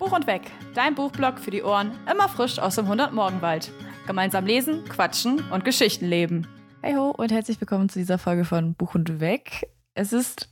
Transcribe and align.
Buch 0.00 0.12
und 0.12 0.26
Weg, 0.26 0.50
dein 0.72 0.94
Buchblog 0.94 1.38
für 1.38 1.50
die 1.50 1.62
Ohren, 1.62 1.92
immer 2.10 2.26
frisch 2.26 2.58
aus 2.58 2.76
dem 2.76 2.86
100-Morgenwald. 2.86 3.70
Gemeinsam 4.06 4.46
lesen, 4.46 4.82
quatschen 4.86 5.44
und 5.50 5.62
Geschichten 5.62 6.06
leben. 6.06 6.46
Hey 6.80 6.94
ho 6.94 7.10
und 7.10 7.30
herzlich 7.30 7.60
willkommen 7.60 7.90
zu 7.90 7.98
dieser 7.98 8.16
Folge 8.16 8.46
von 8.46 8.74
Buch 8.74 8.94
und 8.94 9.20
Weg. 9.20 9.68
Es 9.92 10.14
ist 10.14 10.48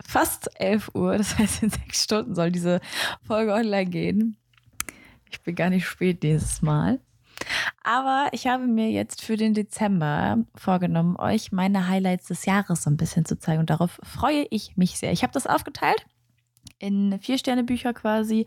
fast 0.00 0.48
11 0.60 0.92
Uhr, 0.94 1.18
das 1.18 1.36
heißt 1.36 1.64
in 1.64 1.70
sechs 1.70 2.04
Stunden 2.04 2.36
soll 2.36 2.52
diese 2.52 2.80
Folge 3.26 3.52
online 3.52 3.90
gehen. 3.90 4.36
Ich 5.28 5.42
bin 5.42 5.56
gar 5.56 5.70
nicht 5.70 5.84
spät 5.84 6.22
dieses 6.22 6.62
Mal. 6.62 7.00
Aber 7.82 8.28
ich 8.30 8.46
habe 8.46 8.68
mir 8.68 8.92
jetzt 8.92 9.24
für 9.24 9.36
den 9.36 9.54
Dezember 9.54 10.44
vorgenommen, 10.54 11.16
euch 11.16 11.50
meine 11.50 11.88
Highlights 11.88 12.28
des 12.28 12.44
Jahres 12.44 12.84
so 12.84 12.90
ein 12.90 12.96
bisschen 12.96 13.24
zu 13.24 13.40
zeigen. 13.40 13.58
Und 13.58 13.70
darauf 13.70 13.98
freue 14.04 14.46
ich 14.50 14.76
mich 14.76 14.98
sehr. 14.98 15.10
Ich 15.10 15.24
habe 15.24 15.32
das 15.32 15.48
aufgeteilt 15.48 16.06
in 16.78 17.18
Vier-Sterne-Bücher 17.20 17.92
quasi 17.92 18.46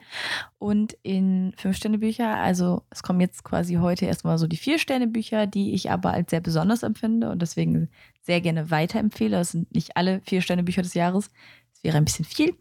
und 0.57 0.97
in 1.03 1.53
Fünf-Sterne-Bücher. 1.57 2.37
Also 2.37 2.83
es 2.89 3.03
kommen 3.03 3.19
jetzt 3.19 3.43
quasi 3.43 3.75
heute 3.75 4.05
erstmal 4.05 4.37
so 4.37 4.47
die 4.47 4.57
Vier-Sterne-Bücher, 4.57 5.47
die 5.47 5.73
ich 5.73 5.91
aber 5.91 6.11
als 6.11 6.31
sehr 6.31 6.41
besonders 6.41 6.83
empfinde 6.83 7.29
und 7.29 7.41
deswegen 7.41 7.89
sehr 8.21 8.41
gerne 8.41 8.71
weiterempfehle. 8.71 9.37
Das 9.37 9.51
sind 9.51 9.73
nicht 9.73 9.97
alle 9.97 10.21
Vier-Sterne-Bücher 10.25 10.81
des 10.81 10.93
Jahres. 10.93 11.29
Das 11.73 11.83
wäre 11.83 11.97
ein 11.97 12.05
bisschen 12.05 12.25
viel. 12.25 12.55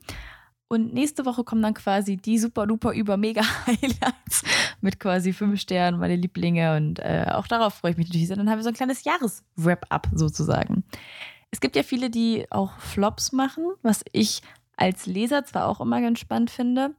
Und 0.73 0.95
nächste 0.95 1.27
Woche 1.27 1.43
kommen 1.43 1.63
dann 1.63 1.75
quasi 1.75 2.17
die 2.17 2.39
super 2.39 2.65
duper 2.65 2.93
über 2.93 3.17
mega 3.17 3.43
Highlights 3.67 4.45
mit 4.81 5.01
quasi 5.01 5.33
fünf 5.33 5.61
Sternen, 5.61 5.99
meine 5.99 6.15
Lieblinge. 6.15 6.77
Und 6.77 7.01
äh, 7.01 7.27
auch 7.33 7.49
darauf 7.49 7.75
freue 7.75 7.91
ich 7.91 7.97
mich 7.97 8.07
natürlich 8.07 8.29
sehr. 8.29 8.37
Dann 8.37 8.49
haben 8.49 8.59
wir 8.59 8.63
so 8.63 8.69
ein 8.69 8.75
kleines 8.75 9.03
Jahres-Wrap-up 9.03 10.09
sozusagen. 10.15 10.85
Es 11.51 11.61
gibt 11.61 11.75
ja 11.75 11.83
viele, 11.83 12.09
die 12.09 12.47
auch 12.51 12.79
Flops 12.79 13.33
machen, 13.33 13.65
was 13.83 14.05
ich 14.13 14.43
als 14.81 15.07
Leser 15.07 15.45
zwar 15.45 15.69
auch 15.69 15.81
immer 15.81 16.01
ganz 16.01 16.19
spannend 16.19 16.51
finde. 16.51 16.95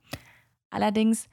Allerdings 0.69 1.27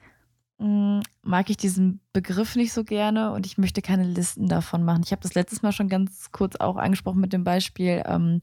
mh, 0.57 0.67
mm, 0.99 1.03
mag 1.21 1.49
ich 1.49 1.57
diesen 1.57 2.01
Begriff 2.11 2.55
nicht 2.55 2.73
so 2.73 2.83
gerne 2.83 3.31
und 3.31 3.45
ich 3.45 3.57
möchte 3.57 3.81
keine 3.81 4.03
Listen 4.03 4.47
davon 4.47 4.83
machen. 4.83 5.03
Ich 5.05 5.11
habe 5.11 5.21
das 5.21 5.35
letztes 5.35 5.61
Mal 5.61 5.71
schon 5.71 5.89
ganz 5.89 6.31
kurz 6.31 6.55
auch 6.57 6.77
angesprochen 6.77 7.21
mit 7.21 7.33
dem 7.33 7.43
Beispiel. 7.43 8.03
Ähm, 8.05 8.41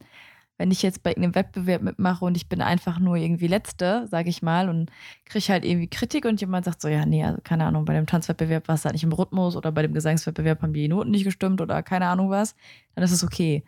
wenn 0.59 0.71
ich 0.71 0.83
jetzt 0.83 1.03
bei 1.03 1.11
irgendeinem 1.11 1.35
Wettbewerb 1.35 1.83
mitmache 1.83 2.25
und 2.25 2.37
ich 2.37 2.49
bin 2.49 2.63
einfach 2.63 2.99
nur 2.99 3.17
irgendwie 3.17 3.47
Letzte, 3.47 4.07
sage 4.09 4.31
ich 4.31 4.41
mal, 4.41 4.69
und 4.71 4.91
kriege 5.27 5.53
halt 5.53 5.65
irgendwie 5.65 5.89
Kritik 5.89 6.25
und 6.25 6.41
jemand 6.41 6.65
sagt 6.65 6.81
so, 6.81 6.89
ja, 6.89 7.05
nee, 7.05 7.25
also 7.25 7.41
keine 7.43 7.67
Ahnung, 7.67 7.85
bei 7.85 7.93
dem 7.93 8.07
Tanzwettbewerb 8.07 8.69
war 8.69 8.77
es 8.77 8.85
halt 8.85 8.95
nicht 8.95 9.05
im 9.05 9.13
Rhythmus 9.13 9.57
oder 9.57 9.71
bei 9.73 9.83
dem 9.83 9.93
Gesangswettbewerb 9.93 10.63
haben 10.63 10.73
die 10.73 10.89
Noten 10.89 11.11
nicht 11.11 11.25
gestimmt 11.25 11.61
oder 11.61 11.83
keine 11.83 12.07
Ahnung 12.07 12.31
was, 12.31 12.55
dann 12.95 13.05
ist 13.05 13.13
es 13.13 13.25
okay. 13.25 13.65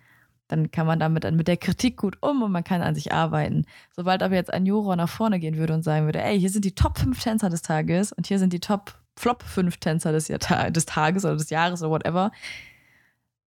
Dann 0.48 0.70
kann 0.70 0.86
man 0.86 0.98
damit 0.98 1.30
mit 1.32 1.46
der 1.46 1.58
Kritik 1.58 1.98
gut 1.98 2.16
um 2.20 2.42
und 2.42 2.50
man 2.50 2.64
kann 2.64 2.82
an 2.82 2.94
sich 2.94 3.12
arbeiten. 3.12 3.66
Sobald 3.94 4.22
aber 4.22 4.34
jetzt 4.34 4.52
ein 4.52 4.66
Juror 4.66 4.96
nach 4.96 5.08
vorne 5.08 5.38
gehen 5.38 5.56
würde 5.56 5.74
und 5.74 5.82
sagen 5.82 6.06
würde, 6.06 6.22
ey, 6.22 6.40
hier 6.40 6.50
sind 6.50 6.64
die 6.64 6.74
Top 6.74 6.98
5 6.98 7.22
Tänzer 7.22 7.50
des 7.50 7.62
Tages 7.62 8.12
und 8.12 8.26
hier 8.26 8.38
sind 8.38 8.52
die 8.52 8.60
Top 8.60 8.94
Flop 9.16 9.42
5 9.42 9.76
Tänzer 9.76 10.12
des, 10.12 10.26
des 10.26 10.86
Tages 10.86 11.24
oder 11.24 11.36
des 11.36 11.50
Jahres 11.50 11.82
oder 11.82 11.90
whatever, 11.90 12.32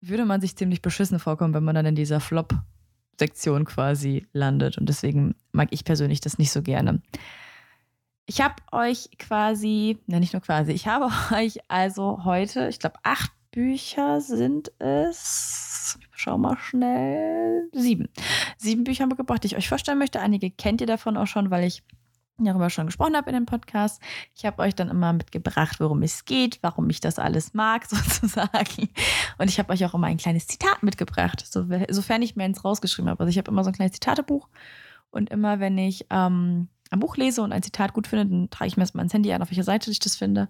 würde 0.01 0.25
man 0.25 0.41
sich 0.41 0.55
ziemlich 0.55 0.81
beschissen 0.81 1.19
vorkommen, 1.19 1.53
wenn 1.53 1.63
man 1.63 1.75
dann 1.75 1.85
in 1.85 1.95
dieser 1.95 2.19
Flop 2.19 2.53
Sektion 3.19 3.65
quasi 3.65 4.27
landet. 4.33 4.77
Und 4.77 4.89
deswegen 4.89 5.35
mag 5.51 5.69
ich 5.71 5.85
persönlich 5.85 6.21
das 6.21 6.37
nicht 6.37 6.51
so 6.51 6.61
gerne. 6.61 7.01
Ich 8.25 8.41
habe 8.41 8.55
euch 8.71 9.09
quasi, 9.19 9.99
na 10.07 10.19
nicht 10.19 10.33
nur 10.33 10.41
quasi, 10.41 10.71
ich 10.71 10.87
habe 10.87 11.09
euch 11.35 11.59
also 11.67 12.23
heute, 12.25 12.67
ich 12.67 12.79
glaube, 12.79 12.97
acht 13.03 13.31
Bücher 13.51 14.21
sind 14.21 14.71
es. 14.79 15.99
Schau 16.23 16.37
mal 16.37 16.55
schnell. 16.59 17.67
Sieben. 17.71 18.07
Sieben 18.55 18.83
Bücher 18.83 19.07
mitgebracht, 19.07 19.41
die 19.41 19.47
ich 19.47 19.57
euch 19.57 19.67
vorstellen 19.67 19.97
möchte. 19.97 20.19
Einige 20.19 20.51
kennt 20.51 20.79
ihr 20.79 20.85
davon 20.85 21.17
auch 21.17 21.25
schon, 21.25 21.49
weil 21.49 21.63
ich 21.63 21.81
darüber 22.37 22.69
schon 22.69 22.85
gesprochen 22.85 23.15
habe 23.15 23.31
in 23.31 23.35
dem 23.35 23.47
Podcast. 23.47 23.99
Ich 24.35 24.45
habe 24.45 24.61
euch 24.61 24.75
dann 24.75 24.89
immer 24.89 25.13
mitgebracht, 25.13 25.79
worum 25.79 26.03
es 26.03 26.23
geht, 26.25 26.59
warum 26.61 26.87
ich 26.91 26.99
das 26.99 27.17
alles 27.17 27.55
mag, 27.55 27.85
sozusagen. 27.89 28.89
Und 29.39 29.49
ich 29.49 29.57
habe 29.57 29.73
euch 29.73 29.83
auch 29.83 29.95
immer 29.95 30.05
ein 30.05 30.17
kleines 30.17 30.45
Zitat 30.45 30.83
mitgebracht, 30.83 31.43
sofern 31.89 32.21
ich 32.21 32.35
mir 32.35 32.43
eins 32.43 32.63
rausgeschrieben 32.63 33.09
habe. 33.09 33.21
Also 33.21 33.31
ich 33.31 33.39
habe 33.39 33.49
immer 33.49 33.63
so 33.63 33.71
ein 33.71 33.75
kleines 33.75 33.93
Zitatebuch 33.93 34.47
und 35.09 35.31
immer, 35.31 35.59
wenn 35.59 35.75
ich 35.79 36.05
ähm, 36.11 36.67
ein 36.91 36.99
Buch 36.99 37.17
lese 37.17 37.41
und 37.41 37.51
ein 37.51 37.63
Zitat 37.63 37.93
gut 37.93 38.05
finde, 38.05 38.27
dann 38.27 38.49
trage 38.51 38.67
ich 38.67 38.77
mir 38.77 38.83
erstmal 38.83 39.05
ins 39.05 39.13
Handy 39.15 39.33
an, 39.33 39.41
auf 39.41 39.49
welcher 39.49 39.63
Seite 39.63 39.89
ich 39.89 39.97
das 39.97 40.17
finde. 40.17 40.49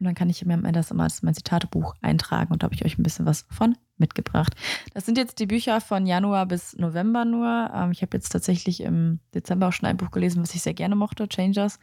Und 0.00 0.06
dann 0.06 0.14
kann 0.14 0.28
ich 0.28 0.44
mir 0.44 0.54
am 0.54 0.64
Ende 0.64 0.80
das 0.80 0.90
immer 0.90 1.04
als 1.04 1.22
mein 1.22 1.34
Zitatebuch 1.34 1.94
eintragen 2.02 2.52
und 2.52 2.62
da 2.62 2.66
habe 2.66 2.74
ich 2.74 2.84
euch 2.84 2.98
ein 2.98 3.02
bisschen 3.02 3.26
was 3.26 3.46
von 3.48 3.76
mitgebracht. 3.96 4.54
Das 4.92 5.06
sind 5.06 5.16
jetzt 5.16 5.38
die 5.38 5.46
Bücher 5.46 5.80
von 5.80 6.06
Januar 6.06 6.46
bis 6.46 6.76
November 6.76 7.24
nur. 7.24 7.70
Ähm, 7.72 7.92
ich 7.92 8.02
habe 8.02 8.16
jetzt 8.16 8.30
tatsächlich 8.30 8.80
im 8.80 9.20
Dezember 9.34 9.68
auch 9.68 9.72
schon 9.72 9.88
ein 9.88 9.96
Buch 9.96 10.10
gelesen, 10.10 10.42
was 10.42 10.54
ich 10.54 10.62
sehr 10.62 10.74
gerne 10.74 10.96
mochte, 10.96 11.28
Changers. 11.28 11.78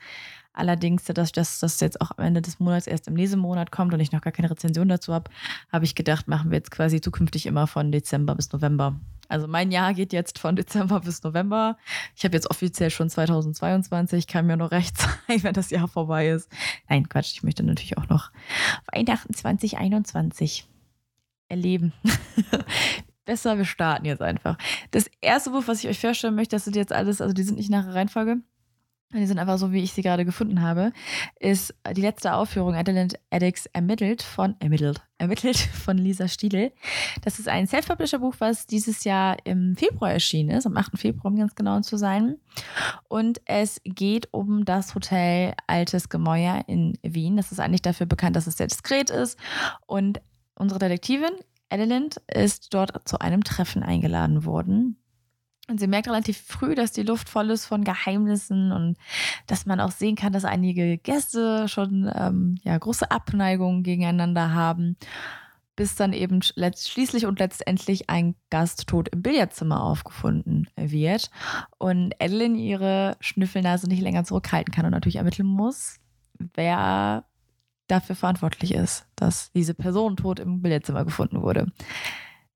Allerdings, 0.54 1.06
dass 1.06 1.32
das, 1.32 1.60
das 1.60 1.80
jetzt 1.80 2.02
auch 2.02 2.12
am 2.18 2.26
Ende 2.26 2.42
des 2.42 2.60
Monats 2.60 2.86
erst 2.86 3.08
im 3.08 3.16
Lesemonat 3.16 3.72
kommt 3.72 3.94
und 3.94 4.02
ich 4.02 4.12
noch 4.12 4.22
gar 4.22 4.34
keine 4.34 4.52
Rezension 4.52 4.90
dazu 4.90 5.14
habe, 5.14 5.32
habe 5.72 5.86
ich 5.86 5.96
gedacht, 5.96 6.28
machen 6.28 6.52
wir 6.52 6.58
jetzt 6.58 6.72
quasi 6.72 7.00
zukünftig 7.00 7.46
immer 7.46 7.68
von 7.68 7.92
Dezember 7.92 8.36
bis 8.36 8.52
November. 8.52 9.00
Also 9.32 9.48
mein 9.48 9.72
Jahr 9.72 9.94
geht 9.94 10.12
jetzt 10.12 10.40
von 10.40 10.58
Dezember 10.58 11.00
bis 11.00 11.24
November. 11.24 11.78
Ich 12.16 12.26
habe 12.26 12.36
jetzt 12.36 12.50
offiziell 12.52 12.90
schon 12.90 13.10
2022, 13.10 14.28
kann 14.28 14.46
mir 14.46 14.58
nur 14.58 14.72
recht 14.72 14.98
sein, 15.28 15.44
wenn 15.44 15.54
das 15.54 15.70
Jahr 15.70 15.88
vorbei 15.88 16.30
ist. 16.30 16.50
Nein, 16.90 17.08
Quatsch, 17.08 17.34
ich 17.34 17.44
möchte 17.44 17.64
natürlich 17.64 17.98
auch 17.98 18.10
noch 18.10 18.32
Weihnachten 18.92 19.34
2021 19.34 20.68
erleben. 21.48 21.94
Besser, 23.26 23.58
wir 23.58 23.66
starten 23.66 24.06
jetzt 24.06 24.22
einfach. 24.22 24.58
Das 24.92 25.06
erste 25.22 25.52
Buch, 25.52 25.64
was 25.66 25.84
ich 25.84 25.90
euch 25.90 26.00
vorstellen 26.00 26.36
möchte, 26.36 26.56
das 26.58 26.66
sind 26.66 26.76
jetzt 26.76 26.92
alles, 26.92 27.22
also 27.22 27.34
die 27.34 27.44
sind 27.44 27.58
nicht 27.58 27.70
nach 27.70 27.86
der 27.86 27.94
Reihenfolge. 27.94 28.38
Die 29.14 29.26
sind 29.26 29.40
einfach 29.40 29.58
so, 29.58 29.72
wie 29.72 29.84
ich 29.84 29.92
sie 29.92 30.02
gerade 30.02 30.24
gefunden 30.24 30.62
habe, 30.62 30.94
ist 31.40 31.74
die 31.96 32.02
letzte 32.02 32.34
Aufführung 32.34 32.76
Adelaide 32.76 33.18
Addicts 33.30 33.66
ermittelt 33.74 34.22
von 34.22 34.56
ermittelt, 34.60 35.02
ermittelt 35.18 35.58
von 35.86 35.98
Lisa 35.98 36.28
Stiedel. 36.28 36.72
Das 37.22 37.38
ist 37.38 37.50
ein 37.50 37.68
Self-Publisher-Buch, 37.68 38.36
was 38.40 38.68
dieses 38.68 39.04
Jahr 39.04 39.38
im 39.44 39.76
Februar 39.76 40.12
erschienen 40.12 40.52
ist, 40.52 40.66
am 40.66 40.78
8. 40.78 40.98
Februar, 40.98 41.32
um 41.32 41.38
ganz 41.38 41.56
genau 41.56 41.82
zu 41.82 41.98
sein. 41.98 42.38
Und 43.10 43.42
es 43.46 43.82
geht 43.84 44.30
um 44.32 44.64
das 44.64 44.96
Hotel 44.96 45.56
Altes 45.68 46.08
Gemäuer 46.08 46.64
in 46.68 46.98
Wien. 47.02 47.36
Das 47.36 47.52
ist 47.52 47.60
eigentlich 47.60 47.82
dafür 47.82 48.06
bekannt, 48.06 48.36
dass 48.36 48.48
es 48.48 48.58
sehr 48.58 48.68
diskret 48.68 49.10
ist. 49.10 49.38
Und 49.88 50.22
unsere 50.56 50.80
Detektivin 50.80 51.32
Adelaide 51.70 52.22
ist 52.28 52.74
dort 52.74 53.08
zu 53.08 53.20
einem 53.20 53.44
Treffen 53.44 53.84
eingeladen 53.84 54.46
worden 54.46 55.01
und 55.72 55.80
sie 55.80 55.88
merkt 55.88 56.08
relativ 56.08 56.38
früh, 56.38 56.76
dass 56.76 56.92
die 56.92 57.04
Luft 57.04 57.30
voll 57.30 57.50
ist 57.50 57.66
von 57.66 57.84
Geheimnissen 57.84 58.72
und 58.72 58.98
dass 59.48 59.66
man 59.66 59.80
auch 59.80 59.92
sehen 59.92 60.16
kann, 60.16 60.34
dass 60.34 60.46
einige 60.46 60.98
Gäste 60.98 61.68
schon 61.68 62.12
ähm, 62.14 62.58
ja, 62.64 62.78
große 62.78 63.10
Abneigungen 63.10 63.84
gegeneinander 63.84 64.54
haben, 64.54 64.98
bis 65.76 65.96
dann 65.96 66.14
eben 66.14 66.42
schließlich 66.44 67.26
und 67.26 67.40
letztendlich 67.40 68.10
ein 68.10 68.36
Gast 68.50 68.88
tot 68.88 69.10
im 69.10 69.22
Billardzimmer 69.22 69.82
aufgefunden 69.82 70.70
wird 70.76 71.32
und 71.78 72.14
Adeline 72.22 72.58
ihre 72.58 73.16
Schnüffelnase 73.20 73.88
nicht 73.88 74.02
länger 74.02 74.26
zurückhalten 74.26 74.74
kann 74.74 74.86
und 74.86 74.92
natürlich 74.92 75.16
ermitteln 75.16 75.48
muss, 75.48 75.98
wer 76.54 77.26
dafür 77.88 78.16
verantwortlich 78.16 78.74
ist, 78.74 79.06
dass 79.16 79.52
diese 79.54 79.74
Person 79.74 80.18
tot 80.18 80.40
im 80.40 80.62
Billardzimmer 80.62 81.06
gefunden 81.06 81.42
wurde. 81.42 81.68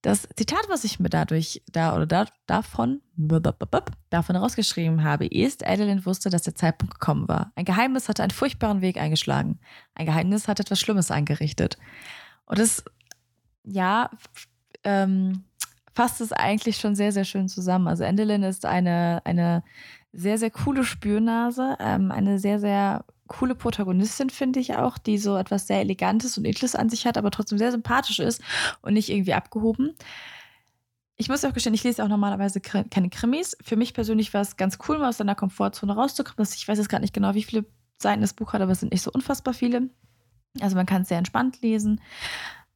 Das 0.06 0.28
Zitat, 0.36 0.70
was 0.70 0.84
ich 0.84 1.00
mir 1.00 1.10
dadurch 1.10 1.64
da 1.72 1.96
oder 1.96 2.06
da, 2.06 2.26
davon, 2.46 3.02
davon 3.18 4.36
rausgeschrieben 4.36 5.04
habe, 5.04 5.26
ist, 5.26 5.66
Adeline 5.66 6.06
wusste, 6.06 6.30
dass 6.30 6.44
der 6.44 6.54
Zeitpunkt 6.54 6.94
gekommen 6.94 7.28
war. 7.28 7.52
Ein 7.56 7.66
Geheimnis 7.66 8.08
hatte 8.08 8.22
einen 8.22 8.30
furchtbaren 8.30 8.82
Weg 8.82 8.98
eingeschlagen. 8.98 9.58
Ein 9.96 10.06
Geheimnis 10.06 10.48
hat 10.48 10.60
etwas 10.60 10.80
Schlimmes 10.80 11.10
angerichtet. 11.10 11.80
Und 12.46 12.60
das, 12.60 12.86
ja, 13.64 14.12
ähm, 14.84 15.46
fasst 15.96 16.22
es 16.22 16.32
eigentlich 16.32 16.78
schon 16.78 16.94
sehr, 16.94 17.12
sehr 17.12 17.26
schön 17.26 17.50
zusammen. 17.50 17.88
Also 17.88 18.04
Adeline 18.04 18.48
ist 18.48 18.64
eine, 18.68 19.24
eine 19.26 19.64
sehr, 20.16 20.38
sehr 20.38 20.52
coole 20.52 20.84
Spürnase, 20.84 21.78
ähm, 21.80 22.12
eine 22.12 22.40
sehr, 22.40 22.59
sehr 22.59 23.06
coole 23.28 23.56
Protagonistin, 23.56 24.29
finde 24.29 24.59
ich 24.59 24.76
auch, 24.76 24.97
die 24.97 25.17
so 25.17 25.35
etwas 25.35 25.67
sehr 25.67 25.82
Elegantes 25.82 26.38
und 26.38 26.46
Edles 26.46 26.76
an 26.76 26.90
sich 26.90 27.06
hat, 27.06 27.17
aber 27.17 27.32
trotzdem 27.32 27.58
sehr 27.58 27.72
sympathisch 27.72 28.20
ist 28.20 28.41
und 28.82 28.94
nicht 28.94 29.09
irgendwie 29.09 29.34
abgehoben. 29.34 29.96
Ich 31.17 31.29
muss 31.29 31.46
auch 31.46 31.53
gestehen, 31.53 31.73
ich 31.73 31.84
lese 31.84 32.03
auch 32.03 32.09
normalerweise 32.09 32.59
keine 32.59 33.09
Krimis. 33.09 33.58
Für 33.62 33.78
mich 33.78 33.94
persönlich 33.94 34.34
war 34.34 34.41
es 34.41 34.58
ganz 34.58 34.78
cool, 34.88 34.97
mal 34.97 35.09
aus 35.09 35.17
seiner 35.17 35.35
Komfortzone 35.35 35.96
rauszukommen. 35.96 36.47
Ich 36.53 36.67
weiß 36.67 36.78
jetzt 36.78 36.90
gerade 36.90 37.03
nicht 37.03 37.14
genau, 37.14 37.34
wie 37.34 37.44
viele 37.44 37.66
Seiten 37.97 38.22
das 38.22 38.34
Buch 38.34 38.53
hat, 38.53 38.62
aber 38.62 38.73
es 38.73 38.82
sind 38.82 38.91
nicht 38.91 39.02
so 39.02 39.12
unfassbar 39.12 39.53
viele. 39.53 39.90
Also 40.59 40.76
man 40.76 40.85
kann 40.85 41.03
es 41.03 41.09
sehr 41.09 41.17
entspannt 41.17 41.62
lesen. 41.62 42.02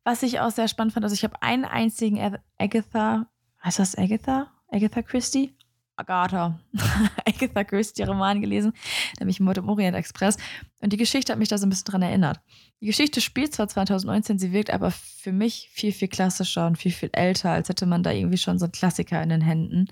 Was 0.06 0.24
ich 0.24 0.39
auch 0.39 0.51
sehr 0.51 0.69
spannend 0.69 0.94
fand, 0.94 1.03
also 1.03 1.13
ich 1.13 1.24
habe 1.24 1.41
einen 1.41 1.65
einzigen 1.65 2.38
Agatha, 2.57 3.27
heißt 3.63 3.80
das 3.80 3.97
Agatha? 3.97 4.47
Agatha 4.71 5.01
Christie? 5.01 5.53
Agatha, 6.00 6.60
Agatha 7.25 7.63
Christie 7.63 8.04
Roman 8.04 8.42
gelesen, 8.42 8.74
nämlich 9.19 9.40
Mord 9.40 9.57
im 9.57 9.68
Orient 9.68 9.98
Express. 9.98 10.38
Und 10.80 10.94
die 10.94 10.98
Geschichte 10.98 11.34
hat 11.34 11.40
mich 11.40 11.50
da 11.50 11.57
so 11.57 11.66
ein 11.66 11.69
bisschen 11.69 11.92
dran 11.92 12.01
erinnert. 12.01 12.40
Die 12.80 12.86
Geschichte 12.86 13.19
spielt 13.19 13.54
zwar 13.54 13.68
2019, 13.68 14.40
sie 14.40 14.54
wirkt 14.54 14.72
aber 14.72 14.92
für 14.92 15.34
mich 15.34 15.69
viel, 15.74 15.92
viel 15.92 16.07
klassischer 16.07 16.68
und 16.68 16.78
viel, 16.78 16.94
viel 16.94 17.10
älter, 17.12 17.51
als 17.51 17.68
hätte 17.68 17.86
man 17.86 18.04
da 18.04 18.12
irgendwie 18.12 18.38
schon 18.38 18.57
so 18.57 18.66
einen 18.66 18.72
Klassiker 18.72 19.22
in 19.22 19.30
den 19.30 19.42
Händen, 19.42 19.88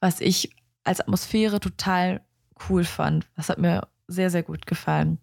was 0.00 0.20
ich 0.20 0.50
als 0.82 1.00
Atmosphäre 1.00 1.60
total 1.60 2.22
cool 2.68 2.84
fand. 2.84 3.26
Das 3.36 3.48
hat 3.50 3.58
mir 3.58 3.88
sehr, 4.06 4.30
sehr 4.30 4.42
gut 4.42 4.66
gefallen. 4.66 5.18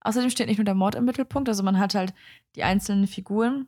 Außerdem 0.00 0.30
steht 0.30 0.48
nicht 0.48 0.58
nur 0.58 0.64
der 0.64 0.74
Mord 0.74 0.94
im 0.94 1.04
Mittelpunkt, 1.04 1.48
also 1.48 1.62
man 1.62 1.78
hat 1.78 1.94
halt 1.94 2.14
die 2.56 2.64
einzelnen 2.64 3.06
Figuren 3.06 3.66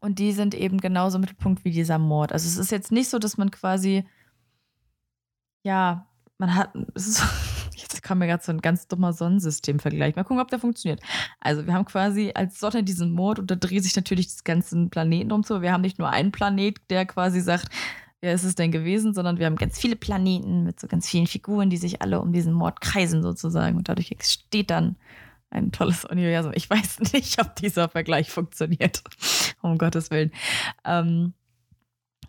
und 0.00 0.18
die 0.18 0.32
sind 0.32 0.54
eben 0.54 0.78
genauso 0.78 1.16
im 1.16 1.22
Mittelpunkt 1.22 1.64
wie 1.64 1.70
dieser 1.70 1.98
Mord. 1.98 2.32
Also 2.32 2.46
es 2.46 2.56
ist 2.56 2.70
jetzt 2.70 2.92
nicht 2.92 3.10
so, 3.10 3.18
dass 3.18 3.36
man 3.36 3.50
quasi, 3.50 4.04
ja, 5.62 6.06
man 6.38 6.54
hat, 6.54 6.74
jetzt 7.74 8.02
kam 8.02 8.18
mir 8.18 8.26
gerade 8.26 8.42
so 8.42 8.52
ein 8.52 8.60
ganz 8.60 8.88
dummer 8.88 9.12
Sonnensystemvergleich. 9.12 10.16
Mal 10.16 10.24
gucken, 10.24 10.40
ob 10.40 10.48
der 10.48 10.58
funktioniert. 10.58 11.00
Also 11.40 11.66
wir 11.66 11.74
haben 11.74 11.84
quasi 11.84 12.32
als 12.34 12.58
Sonne 12.58 12.82
diesen 12.82 13.12
Mord 13.12 13.38
und 13.38 13.50
da 13.50 13.54
dreht 13.54 13.82
sich 13.82 13.96
natürlich 13.96 14.28
das 14.28 14.44
ganze 14.44 14.86
Planeten 14.86 15.28
drum 15.28 15.44
zu. 15.44 15.62
Wir 15.62 15.72
haben 15.72 15.82
nicht 15.82 15.98
nur 15.98 16.10
einen 16.10 16.32
Planet, 16.32 16.78
der 16.90 17.06
quasi 17.06 17.40
sagt, 17.40 17.68
wer 18.20 18.32
ist 18.32 18.44
es 18.44 18.54
denn 18.54 18.72
gewesen, 18.72 19.14
sondern 19.14 19.38
wir 19.38 19.46
haben 19.46 19.56
ganz 19.56 19.78
viele 19.78 19.96
Planeten 19.96 20.64
mit 20.64 20.80
so 20.80 20.86
ganz 20.86 21.08
vielen 21.08 21.26
Figuren, 21.26 21.70
die 21.70 21.76
sich 21.76 22.02
alle 22.02 22.20
um 22.20 22.32
diesen 22.32 22.52
Mord 22.52 22.80
kreisen 22.80 23.22
sozusagen. 23.22 23.76
Und 23.76 23.88
dadurch 23.88 24.10
entsteht 24.10 24.70
dann 24.70 24.96
ein 25.50 25.70
tolles 25.70 26.04
Universum. 26.04 26.52
Ich 26.54 26.70
weiß 26.70 27.00
nicht, 27.12 27.40
ob 27.40 27.54
dieser 27.56 27.88
Vergleich 27.88 28.30
funktioniert. 28.30 29.02
um 29.62 29.78
Gottes 29.78 30.10
Willen. 30.10 30.32
Ähm, 30.84 31.34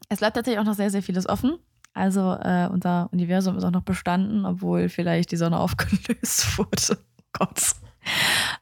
es 0.10 0.20
bleibt 0.20 0.36
tatsächlich 0.36 0.60
auch 0.60 0.66
noch 0.66 0.76
sehr, 0.76 0.92
sehr 0.92 1.04
vieles 1.04 1.28
offen. 1.28 1.58
Also 1.94 2.34
äh, 2.34 2.68
unser 2.72 3.10
Universum 3.12 3.57
ist 3.57 3.63
auch 3.63 3.72
noch 3.72 3.84
bestanden, 3.84 4.45
obwohl 4.45 4.90
vielleicht 4.90 5.31
die 5.31 5.38
Sonne 5.38 5.60
aufgelöst 5.60 6.57
wurde. 6.57 6.98
Gott. 7.34 7.75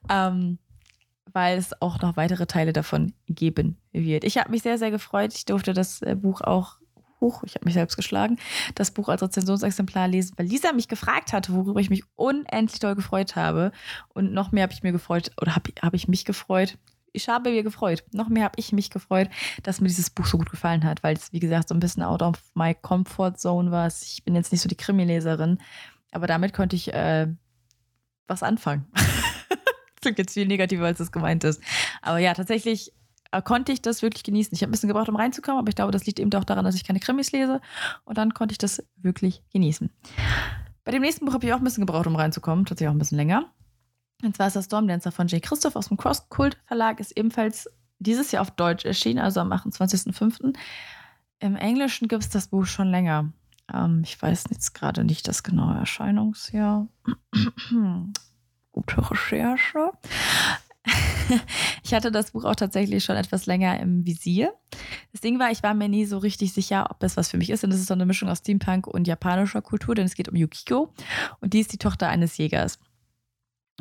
Ähm, 0.09 0.59
weil 1.33 1.57
es 1.57 1.81
auch 1.81 2.01
noch 2.01 2.17
weitere 2.17 2.45
Teile 2.45 2.73
davon 2.73 3.13
geben 3.27 3.77
wird. 3.91 4.23
Ich 4.23 4.37
habe 4.37 4.51
mich 4.51 4.63
sehr, 4.63 4.77
sehr 4.77 4.91
gefreut. 4.91 5.33
Ich 5.33 5.45
durfte 5.45 5.73
das 5.73 6.01
äh, 6.01 6.15
Buch 6.15 6.41
auch 6.41 6.81
Buch, 7.21 7.43
ich 7.43 7.53
habe 7.53 7.65
mich 7.65 7.75
selbst 7.75 7.95
geschlagen, 7.95 8.39
das 8.73 8.91
Buch 8.91 9.07
als 9.07 9.21
Rezensionsexemplar 9.21 10.07
lesen, 10.07 10.33
weil 10.37 10.47
Lisa 10.47 10.73
mich 10.73 10.87
gefragt 10.87 11.33
hatte, 11.33 11.53
worüber 11.53 11.79
ich 11.79 11.91
mich 11.91 12.03
unendlich 12.15 12.79
doll 12.79 12.95
gefreut 12.95 13.35
habe. 13.35 13.71
Und 14.09 14.33
noch 14.33 14.51
mehr 14.51 14.63
habe 14.63 14.73
ich 14.73 14.81
mir 14.81 14.91
gefreut, 14.91 15.31
oder 15.39 15.55
habe 15.55 15.71
hab 15.81 15.93
ich 15.93 16.07
mich 16.07 16.25
gefreut. 16.25 16.77
Ich 17.13 17.27
habe 17.29 17.51
mir 17.51 17.63
gefreut. 17.63 18.03
Noch 18.13 18.29
mehr 18.29 18.45
habe 18.45 18.55
ich 18.57 18.71
mich 18.71 18.89
gefreut, 18.89 19.29
dass 19.63 19.81
mir 19.81 19.87
dieses 19.87 20.09
Buch 20.09 20.25
so 20.25 20.37
gut 20.37 20.49
gefallen 20.49 20.83
hat, 20.83 21.03
weil 21.03 21.15
es, 21.15 21.33
wie 21.33 21.39
gesagt, 21.39 21.69
so 21.69 21.75
ein 21.75 21.79
bisschen 21.79 22.03
out 22.03 22.21
of 22.21 22.41
my 22.53 22.73
comfort 22.73 23.33
zone 23.37 23.71
war. 23.71 23.87
Ich 23.87 24.23
bin 24.23 24.35
jetzt 24.35 24.51
nicht 24.51 24.61
so 24.61 24.69
die 24.69 24.77
Krimi-Leserin, 24.77 25.59
aber 26.11 26.27
damit 26.27 26.53
konnte 26.53 26.75
ich 26.75 26.93
äh, 26.93 27.27
was 28.27 28.43
anfangen. 28.43 28.85
klingt 30.01 30.17
jetzt 30.17 30.33
viel 30.33 30.47
negativer, 30.47 30.85
als 30.85 30.99
es 30.99 31.11
gemeint 31.11 31.43
ist. 31.43 31.61
Aber 32.01 32.17
ja, 32.17 32.33
tatsächlich 32.33 32.91
äh, 33.31 33.41
konnte 33.41 33.71
ich 33.71 33.81
das 33.81 34.01
wirklich 34.01 34.23
genießen. 34.23 34.53
Ich 34.53 34.61
habe 34.61 34.69
ein 34.69 34.73
bisschen 34.73 34.89
gebraucht, 34.89 35.09
um 35.09 35.15
reinzukommen, 35.15 35.59
aber 35.59 35.69
ich 35.69 35.75
glaube, 35.75 35.91
das 35.91 36.05
liegt 36.05 36.19
eben 36.19 36.33
auch 36.33 36.43
daran, 36.43 36.65
dass 36.65 36.75
ich 36.75 36.83
keine 36.83 36.99
Krimis 36.99 37.31
lese. 37.31 37.61
Und 38.03 38.17
dann 38.17 38.33
konnte 38.33 38.51
ich 38.51 38.57
das 38.57 38.83
wirklich 38.97 39.43
genießen. 39.53 39.89
Bei 40.83 40.91
dem 40.91 41.01
nächsten 41.01 41.25
Buch 41.25 41.33
habe 41.33 41.45
ich 41.45 41.53
auch 41.53 41.57
ein 41.57 41.63
bisschen 41.63 41.85
gebraucht, 41.85 42.07
um 42.07 42.15
reinzukommen, 42.15 42.65
tatsächlich 42.65 42.89
auch 42.89 42.95
ein 42.95 42.99
bisschen 42.99 43.17
länger. 43.17 43.45
Und 44.23 44.35
zwar 44.35 44.47
ist 44.47 44.55
das 44.55 44.65
Stormdancer 44.65 45.11
von 45.11 45.27
Jay 45.27 45.39
Christoph 45.39 45.75
aus 45.75 45.87
dem 45.87 45.97
Cross 45.97 46.29
Cult 46.29 46.57
Verlag, 46.65 46.99
ist 46.99 47.17
ebenfalls 47.17 47.69
dieses 47.99 48.31
Jahr 48.31 48.41
auf 48.41 48.51
Deutsch 48.51 48.85
erschienen, 48.85 49.19
also 49.19 49.39
am 49.39 49.51
28.05. 49.51 50.55
Im 51.39 51.55
Englischen 51.55 52.07
gibt 52.07 52.23
es 52.23 52.29
das 52.29 52.47
Buch 52.47 52.65
schon 52.65 52.89
länger. 52.89 53.31
Ähm, 53.73 54.01
ich 54.03 54.21
weiß 54.21 54.45
jetzt 54.49 54.73
gerade 54.73 55.03
nicht 55.03 55.27
das 55.27 55.43
genaue 55.43 55.75
Erscheinungsjahr. 55.75 56.87
Gute 58.71 59.11
Recherche. 59.11 59.91
ich 61.83 61.93
hatte 61.93 62.11
das 62.11 62.31
Buch 62.31 62.45
auch 62.45 62.55
tatsächlich 62.55 63.03
schon 63.03 63.15
etwas 63.15 63.45
länger 63.45 63.79
im 63.79 64.05
Visier. 64.05 64.53
Das 65.11 65.21
Ding 65.21 65.39
war, 65.39 65.51
ich 65.51 65.61
war 65.61 65.73
mir 65.73 65.89
nie 65.89 66.05
so 66.05 66.17
richtig 66.17 66.53
sicher, 66.53 66.87
ob 66.89 67.03
es 67.03 67.17
was 67.17 67.29
für 67.29 67.37
mich 67.37 67.49
ist. 67.49 67.63
Und 67.63 67.71
es 67.71 67.79
ist 67.79 67.87
so 67.87 67.93
eine 67.93 68.05
Mischung 68.05 68.29
aus 68.29 68.39
Steampunk 68.39 68.87
und 68.87 69.07
japanischer 69.07 69.61
Kultur, 69.61 69.95
denn 69.95 70.05
es 70.05 70.15
geht 70.15 70.29
um 70.29 70.35
Yukiko. 70.35 70.93
Und 71.39 71.53
die 71.53 71.59
ist 71.59 71.73
die 71.73 71.77
Tochter 71.77 72.09
eines 72.09 72.37
Jägers. 72.37 72.79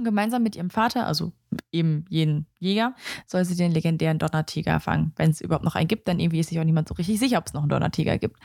Gemeinsam 0.05 0.43
mit 0.43 0.57
ihrem 0.57 0.71
Vater, 0.71 1.07
also 1.07 1.33
eben 1.73 2.05
jenen 2.09 2.47
Jäger, 2.59 2.95
soll 3.27 3.45
sie 3.45 3.57
den 3.57 3.73
legendären 3.73 4.19
Donnertiger 4.19 4.81
fangen. 4.81 5.13
Wenn 5.17 5.31
es 5.31 5.41
überhaupt 5.41 5.65
noch 5.65 5.75
einen 5.75 5.89
gibt, 5.89 6.09
dann 6.09 6.19
irgendwie 6.19 6.41
ist 6.41 6.49
sich 6.49 6.61
auch 6.61 6.65
niemand 6.65 6.89
so 6.89 6.95
richtig 6.95 7.19
sicher, 7.19 7.39
ob 7.39 7.47
es 7.47 7.53
noch 7.53 7.63
einen 7.63 7.71
Donnertiger 7.71 8.19
gibt. 8.19 8.39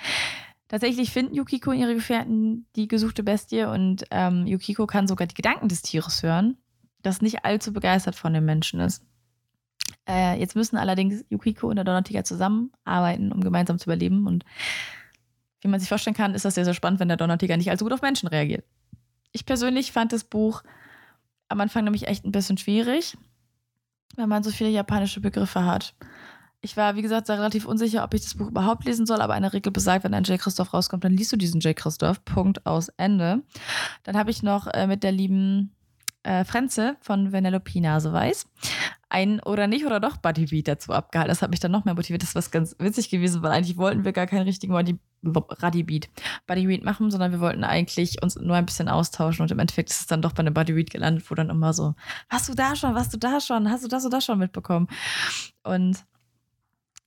Tatsächlich 0.67 1.11
finden 1.11 1.35
Yukiko 1.35 1.71
und 1.71 1.77
ihre 1.77 1.93
Gefährten 1.93 2.65
die 2.75 2.87
gesuchte 2.87 3.23
Bestie 3.23 3.65
und 3.65 4.05
ähm, 4.11 4.47
Yukiko 4.47 4.87
kann 4.87 5.07
sogar 5.07 5.27
die 5.27 5.35
Gedanken 5.35 5.67
des 5.67 5.83
Tieres 5.83 6.23
hören 6.23 6.57
das 7.05 7.21
nicht 7.21 7.45
allzu 7.45 7.71
begeistert 7.71 8.15
von 8.15 8.33
den 8.33 8.45
Menschen 8.45 8.79
ist. 8.79 9.03
Äh, 10.07 10.39
jetzt 10.39 10.55
müssen 10.55 10.77
allerdings 10.77 11.23
Yukiko 11.29 11.67
und 11.67 11.75
der 11.75 11.85
Donnertiger 11.85 12.23
zusammenarbeiten, 12.23 13.31
um 13.31 13.41
gemeinsam 13.41 13.77
zu 13.77 13.85
überleben. 13.85 14.27
Und 14.27 14.43
wie 15.61 15.67
man 15.67 15.79
sich 15.79 15.89
vorstellen 15.89 16.15
kann, 16.15 16.33
ist 16.33 16.45
das 16.45 16.55
sehr, 16.55 16.65
sehr 16.65 16.73
spannend, 16.73 16.99
wenn 16.99 17.07
der 17.07 17.17
Donnertiger 17.17 17.57
nicht 17.57 17.69
allzu 17.69 17.85
gut 17.85 17.93
auf 17.93 18.01
Menschen 18.01 18.27
reagiert. 18.27 18.65
Ich 19.31 19.45
persönlich 19.45 19.91
fand 19.91 20.13
das 20.13 20.23
Buch 20.23 20.63
am 21.47 21.61
Anfang 21.61 21.83
nämlich 21.83 22.07
echt 22.07 22.25
ein 22.25 22.31
bisschen 22.31 22.57
schwierig, 22.57 23.17
wenn 24.15 24.29
man 24.29 24.43
so 24.43 24.51
viele 24.51 24.69
japanische 24.69 25.21
Begriffe 25.21 25.65
hat. 25.65 25.95
Ich 26.61 26.75
war, 26.77 26.95
wie 26.95 27.03
gesagt, 27.03 27.27
sehr 27.27 27.37
relativ 27.37 27.65
unsicher, 27.65 28.03
ob 28.03 28.13
ich 28.15 28.21
das 28.21 28.35
Buch 28.35 28.47
überhaupt 28.47 28.85
lesen 28.85 29.05
soll, 29.05 29.21
aber 29.21 29.35
eine 29.35 29.53
Regel 29.53 29.71
besagt, 29.71 30.03
wenn 30.03 30.15
ein 30.15 30.23
J. 30.23 30.39
Christoph 30.39 30.73
rauskommt, 30.73 31.03
dann 31.03 31.15
liest 31.15 31.31
du 31.31 31.37
diesen 31.37 31.61
J. 31.61 31.75
Christoph. 31.75 32.25
Punkt 32.25 32.65
aus 32.65 32.89
Ende. 32.97 33.43
Dann 34.03 34.17
habe 34.17 34.31
ich 34.31 34.41
noch 34.41 34.65
äh, 34.67 34.87
mit 34.87 35.03
der 35.03 35.11
lieben 35.11 35.75
äh, 36.23 36.43
Frenze 36.43 36.97
von 37.01 37.31
Vanellope 37.31 37.79
Nase 37.79 38.11
Weiß 38.11 38.47
ein 39.09 39.39
oder 39.41 39.67
nicht 39.67 39.85
oder 39.85 39.99
doch 39.99 40.17
Buddy 40.17 40.47
Beat 40.47 40.67
dazu 40.67 40.91
abgehalten. 40.91 41.29
Das 41.29 41.41
hat 41.41 41.51
mich 41.51 41.59
dann 41.59 41.71
noch 41.71 41.85
mehr 41.85 41.93
motiviert. 41.93 42.23
Das 42.23 42.35
was 42.35 42.51
ganz 42.51 42.75
witzig 42.79 43.09
gewesen, 43.09 43.43
weil 43.43 43.51
eigentlich 43.51 43.77
wollten 43.77 44.03
wir 44.03 44.13
gar 44.13 44.25
keinen 44.25 44.43
richtigen 44.43 44.73
Buddy 44.73 45.83
Beat, 45.83 46.09
machen, 46.83 47.11
sondern 47.11 47.31
wir 47.31 47.39
wollten 47.39 47.63
eigentlich 47.63 48.21
uns 48.21 48.35
nur 48.35 48.55
ein 48.55 48.65
bisschen 48.65 48.89
austauschen 48.89 49.43
und 49.43 49.51
im 49.51 49.59
Endeffekt 49.59 49.89
ist 49.89 50.01
es 50.01 50.07
dann 50.07 50.21
doch 50.21 50.33
bei 50.33 50.39
einem 50.39 50.53
Buddy 50.53 50.73
Beat 50.73 50.89
gelandet, 50.89 51.29
wo 51.29 51.35
dann 51.35 51.49
immer 51.49 51.73
so, 51.73 51.95
hast 52.29 52.49
du 52.49 52.53
da 52.53 52.75
schon, 52.75 52.95
hast 52.95 53.13
du 53.13 53.17
da 53.17 53.39
schon, 53.39 53.69
hast 53.69 53.83
du 53.83 53.87
das 53.87 54.05
oder 54.05 54.17
das 54.17 54.25
schon 54.25 54.39
mitbekommen? 54.39 54.87
Und 55.63 56.03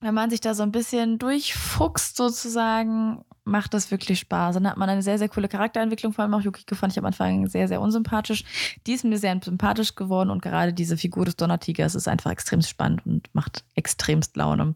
wenn 0.01 0.13
man 0.13 0.29
sich 0.29 0.41
da 0.41 0.53
so 0.53 0.63
ein 0.63 0.71
bisschen 0.71 1.19
durchfuchst 1.19 2.15
sozusagen, 2.15 3.25
macht 3.49 3.73
das 3.73 3.91
wirklich 3.91 4.19
Spaß. 4.19 4.55
Dann 4.55 4.69
hat 4.69 4.77
man 4.77 4.89
eine 4.89 5.01
sehr, 5.01 5.17
sehr 5.17 5.29
coole 5.29 5.47
Charakterentwicklung. 5.47 6.13
Vor 6.13 6.23
allem 6.23 6.33
auch 6.33 6.41
Yukiko 6.41 6.75
fand 6.75 6.93
ich 6.93 6.99
am 6.99 7.05
Anfang 7.05 7.47
sehr, 7.47 7.67
sehr 7.67 7.81
unsympathisch. 7.81 8.43
Die 8.87 8.93
ist 8.93 9.03
mir 9.03 9.17
sehr 9.17 9.39
sympathisch 9.43 9.95
geworden 9.95 10.29
und 10.29 10.41
gerade 10.41 10.73
diese 10.73 10.97
Figur 10.97 11.25
des 11.25 11.35
Donnertigers 11.35 11.95
ist 11.95 12.07
einfach 12.07 12.31
extrem 12.31 12.61
spannend 12.61 13.05
und 13.05 13.33
macht 13.33 13.63
extremst 13.75 14.37
Laune. 14.37 14.75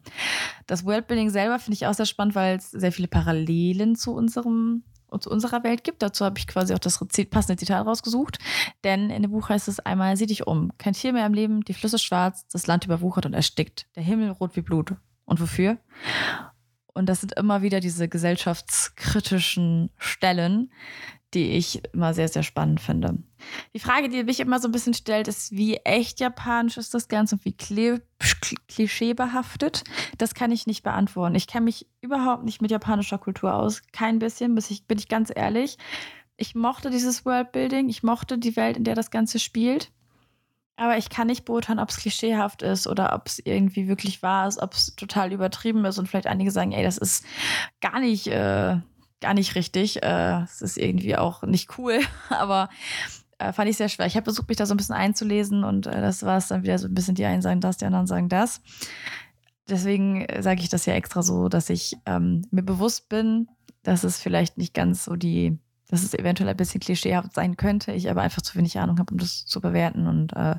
Das 0.66 0.84
Worldbuilding 0.84 1.30
selber 1.30 1.58
finde 1.58 1.74
ich 1.74 1.86
auch 1.86 1.94
sehr 1.94 2.06
spannend, 2.06 2.34
weil 2.34 2.56
es 2.56 2.70
sehr 2.70 2.92
viele 2.92 3.08
Parallelen 3.08 3.96
zu 3.96 4.12
unserem 4.12 4.82
zu 5.20 5.30
unserer 5.30 5.62
Welt 5.62 5.84
gibt. 5.84 6.02
Dazu 6.02 6.24
habe 6.24 6.38
ich 6.38 6.46
quasi 6.48 6.74
auch 6.74 6.78
das 6.78 6.98
passende 7.30 7.56
Zitat 7.56 7.86
rausgesucht. 7.86 8.38
Denn 8.82 9.10
in 9.10 9.22
dem 9.22 9.30
Buch 9.30 9.48
heißt 9.48 9.68
es 9.68 9.78
einmal, 9.78 10.16
sieh 10.16 10.26
dich 10.26 10.46
um. 10.46 10.72
Kein 10.76 10.94
Tier 10.94 11.12
mehr 11.12 11.26
im 11.26 11.34
Leben, 11.34 11.60
die 11.62 11.74
Flüsse 11.74 11.98
schwarz, 11.98 12.46
das 12.48 12.66
Land 12.66 12.84
überwuchert 12.84 13.26
und 13.26 13.34
erstickt, 13.34 13.86
der 13.94 14.02
Himmel 14.02 14.30
rot 14.30 14.56
wie 14.56 14.62
Blut. 14.62 14.94
Und 15.24 15.40
wofür? 15.40 15.78
Und 16.94 17.06
das 17.08 17.20
sind 17.20 17.32
immer 17.34 17.62
wieder 17.62 17.80
diese 17.80 18.08
gesellschaftskritischen 18.08 19.90
Stellen, 19.98 20.72
die 21.34 21.50
ich 21.52 21.82
immer 21.92 22.14
sehr, 22.14 22.28
sehr 22.28 22.44
spannend 22.44 22.80
finde. 22.80 23.18
Die 23.74 23.80
Frage, 23.80 24.08
die 24.08 24.22
mich 24.22 24.38
immer 24.38 24.60
so 24.60 24.68
ein 24.68 24.72
bisschen 24.72 24.94
stellt, 24.94 25.26
ist, 25.26 25.50
wie 25.52 25.76
echt 25.78 26.20
japanisch 26.20 26.76
ist 26.76 26.94
das 26.94 27.08
Ganze 27.08 27.34
und 27.34 27.44
wie 27.44 27.56
klischeebehaftet? 28.68 29.82
Das 30.18 30.34
kann 30.34 30.52
ich 30.52 30.68
nicht 30.68 30.84
beantworten. 30.84 31.34
Ich 31.34 31.48
kenne 31.48 31.64
mich 31.64 31.88
überhaupt 32.00 32.44
nicht 32.44 32.62
mit 32.62 32.70
japanischer 32.70 33.18
Kultur 33.18 33.54
aus. 33.54 33.82
Kein 33.92 34.20
bisschen, 34.20 34.54
bin 34.54 34.98
ich 34.98 35.08
ganz 35.08 35.32
ehrlich. 35.34 35.76
Ich 36.36 36.54
mochte 36.54 36.90
dieses 36.90 37.24
Worldbuilding. 37.24 37.88
Ich 37.88 38.04
mochte 38.04 38.38
die 38.38 38.54
Welt, 38.56 38.76
in 38.76 38.84
der 38.84 38.94
das 38.94 39.10
Ganze 39.10 39.40
spielt. 39.40 39.90
Aber 40.76 40.98
ich 40.98 41.08
kann 41.08 41.28
nicht 41.28 41.44
beurteilen, 41.44 41.78
ob 41.78 41.90
es 41.90 41.98
klischeehaft 41.98 42.62
ist 42.62 42.86
oder 42.86 43.14
ob 43.14 43.28
es 43.28 43.38
irgendwie 43.38 43.86
wirklich 43.86 44.22
wahr 44.22 44.48
ist, 44.48 44.60
ob 44.60 44.72
es 44.72 44.96
total 44.96 45.32
übertrieben 45.32 45.84
ist 45.84 45.98
und 45.98 46.08
vielleicht 46.08 46.26
einige 46.26 46.50
sagen, 46.50 46.72
ey, 46.72 46.82
das 46.82 46.98
ist 46.98 47.24
gar 47.80 48.00
nicht, 48.00 48.26
äh, 48.26 48.78
gar 49.20 49.34
nicht 49.34 49.54
richtig. 49.54 50.02
Äh, 50.02 50.42
es 50.42 50.62
ist 50.62 50.76
irgendwie 50.76 51.16
auch 51.16 51.42
nicht 51.42 51.78
cool, 51.78 52.00
aber 52.28 52.68
äh, 53.38 53.52
fand 53.52 53.70
ich 53.70 53.76
sehr 53.76 53.88
schwer. 53.88 54.06
Ich 54.06 54.16
habe 54.16 54.24
versucht, 54.24 54.48
mich 54.48 54.56
da 54.56 54.66
so 54.66 54.74
ein 54.74 54.76
bisschen 54.76 54.96
einzulesen 54.96 55.62
und 55.62 55.86
äh, 55.86 56.00
das 56.00 56.24
war 56.24 56.38
es 56.38 56.48
dann 56.48 56.64
wieder 56.64 56.78
so 56.78 56.88
ein 56.88 56.94
bisschen, 56.94 57.14
die 57.14 57.24
einen 57.24 57.42
sagen 57.42 57.60
das, 57.60 57.76
die 57.76 57.86
anderen 57.86 58.08
sagen 58.08 58.28
das. 58.28 58.60
Deswegen 59.68 60.26
sage 60.40 60.60
ich 60.60 60.68
das 60.68 60.86
ja 60.86 60.94
extra 60.94 61.22
so, 61.22 61.48
dass 61.48 61.70
ich 61.70 61.96
ähm, 62.04 62.46
mir 62.50 62.62
bewusst 62.62 63.08
bin, 63.08 63.48
dass 63.82 64.04
es 64.04 64.18
vielleicht 64.18 64.58
nicht 64.58 64.74
ganz 64.74 65.04
so 65.04 65.16
die 65.16 65.58
dass 65.88 66.02
es 66.02 66.14
eventuell 66.14 66.48
ein 66.48 66.56
bisschen 66.56 66.80
klischeehaft 66.80 67.34
sein 67.34 67.56
könnte, 67.56 67.92
ich 67.92 68.10
aber 68.10 68.22
einfach 68.22 68.42
zu 68.42 68.56
wenig 68.56 68.78
Ahnung 68.78 68.98
habe, 68.98 69.12
um 69.12 69.18
das 69.18 69.46
zu 69.46 69.60
bewerten 69.60 70.06
und 70.06 70.32
äh, 70.34 70.56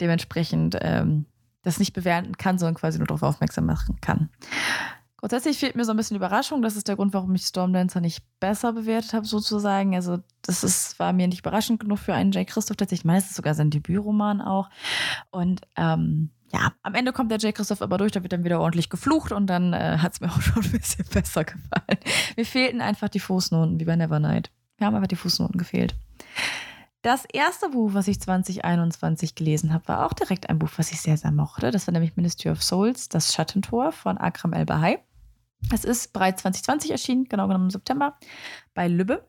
dementsprechend 0.00 0.76
ähm, 0.80 1.26
das 1.62 1.78
nicht 1.78 1.92
bewerten 1.92 2.36
kann, 2.36 2.58
sondern 2.58 2.74
quasi 2.74 2.98
nur 2.98 3.06
darauf 3.06 3.22
aufmerksam 3.22 3.66
machen 3.66 4.00
kann. 4.00 4.30
Grundsätzlich 5.16 5.58
fehlt 5.58 5.76
mir 5.76 5.84
so 5.84 5.92
ein 5.92 5.96
bisschen 5.96 6.16
Überraschung. 6.16 6.62
Das 6.62 6.74
ist 6.74 6.88
der 6.88 6.96
Grund, 6.96 7.14
warum 7.14 7.32
ich 7.36 7.42
Stormdancer 7.42 8.00
nicht 8.00 8.24
besser 8.40 8.72
bewertet 8.72 9.12
habe, 9.12 9.24
sozusagen. 9.24 9.94
Also, 9.94 10.18
das 10.42 10.64
ist, 10.64 10.98
war 10.98 11.12
mir 11.12 11.28
nicht 11.28 11.38
überraschend 11.38 11.78
genug 11.78 12.00
für 12.00 12.12
einen 12.12 12.32
Jay 12.32 12.44
Christoph. 12.44 12.76
Tatsächlich, 12.76 13.04
meistens 13.04 13.36
sogar 13.36 13.54
sein 13.54 13.70
Debütroman 13.70 14.40
auch. 14.40 14.68
Und 15.30 15.60
ähm, 15.76 16.30
ja, 16.52 16.72
am 16.82 16.94
Ende 16.94 17.12
kommt 17.12 17.30
der 17.30 17.38
Jay 17.38 17.52
Christoph 17.52 17.82
aber 17.82 17.98
durch, 17.98 18.12
da 18.12 18.22
wird 18.22 18.32
dann 18.32 18.44
wieder 18.44 18.60
ordentlich 18.60 18.90
geflucht 18.90 19.32
und 19.32 19.46
dann 19.46 19.72
äh, 19.72 19.98
hat 19.98 20.12
es 20.12 20.20
mir 20.20 20.28
auch 20.32 20.40
schon 20.40 20.62
ein 20.62 20.70
bisschen 20.70 21.06
besser 21.06 21.44
gefallen. 21.44 21.98
Mir 22.36 22.46
fehlten 22.46 22.80
einfach 22.80 23.08
die 23.08 23.20
Fußnoten, 23.20 23.80
wie 23.80 23.84
bei 23.84 23.96
Nevernight. 23.96 24.50
Mir 24.78 24.86
haben 24.86 24.94
einfach 24.94 25.08
die 25.08 25.16
Fußnoten 25.16 25.58
gefehlt. 25.58 25.94
Das 27.02 27.24
erste 27.24 27.70
Buch, 27.70 27.94
was 27.94 28.06
ich 28.06 28.20
2021 28.20 29.34
gelesen 29.34 29.72
habe, 29.72 29.88
war 29.88 30.06
auch 30.06 30.12
direkt 30.12 30.48
ein 30.48 30.60
Buch, 30.60 30.70
was 30.76 30.92
ich 30.92 31.00
sehr, 31.00 31.16
sehr 31.16 31.32
mochte. 31.32 31.72
Das 31.72 31.86
war 31.88 31.92
nämlich 31.92 32.16
Ministry 32.16 32.50
of 32.50 32.62
Souls, 32.62 33.08
das 33.08 33.34
Schattentor 33.34 33.90
von 33.90 34.18
Akram 34.18 34.52
El-Bahai. 34.52 35.02
Es 35.72 35.84
ist 35.84 36.12
bereits 36.12 36.42
2020 36.42 36.92
erschienen, 36.92 37.24
genau 37.24 37.46
genommen 37.48 37.66
im 37.66 37.70
September, 37.70 38.18
bei 38.74 38.86
Lübbe. 38.86 39.26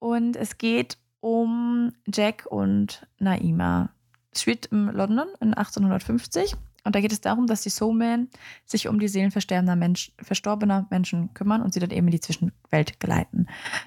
Und 0.00 0.36
es 0.36 0.58
geht 0.58 0.98
um 1.20 1.92
Jack 2.12 2.46
und 2.50 3.06
Naima. 3.18 3.90
Spielt 4.36 4.66
in 4.66 4.86
London 4.86 5.28
in 5.40 5.54
1850 5.54 6.56
und 6.84 6.94
da 6.94 7.00
geht 7.00 7.12
es 7.12 7.20
darum, 7.22 7.46
dass 7.46 7.62
die 7.62 7.70
Soulmen 7.70 8.28
sich 8.66 8.88
um 8.88 8.98
die 8.98 9.08
Seelen 9.08 9.32
Mensch, 9.76 10.12
verstorbener 10.18 10.86
Menschen 10.90 11.32
kümmern 11.32 11.62
und 11.62 11.72
sie 11.72 11.80
dann 11.80 11.90
eben 11.90 12.06
in 12.06 12.12
die 12.12 12.20
Zwischenwelt 12.20 13.00
geleiten. 13.00 13.46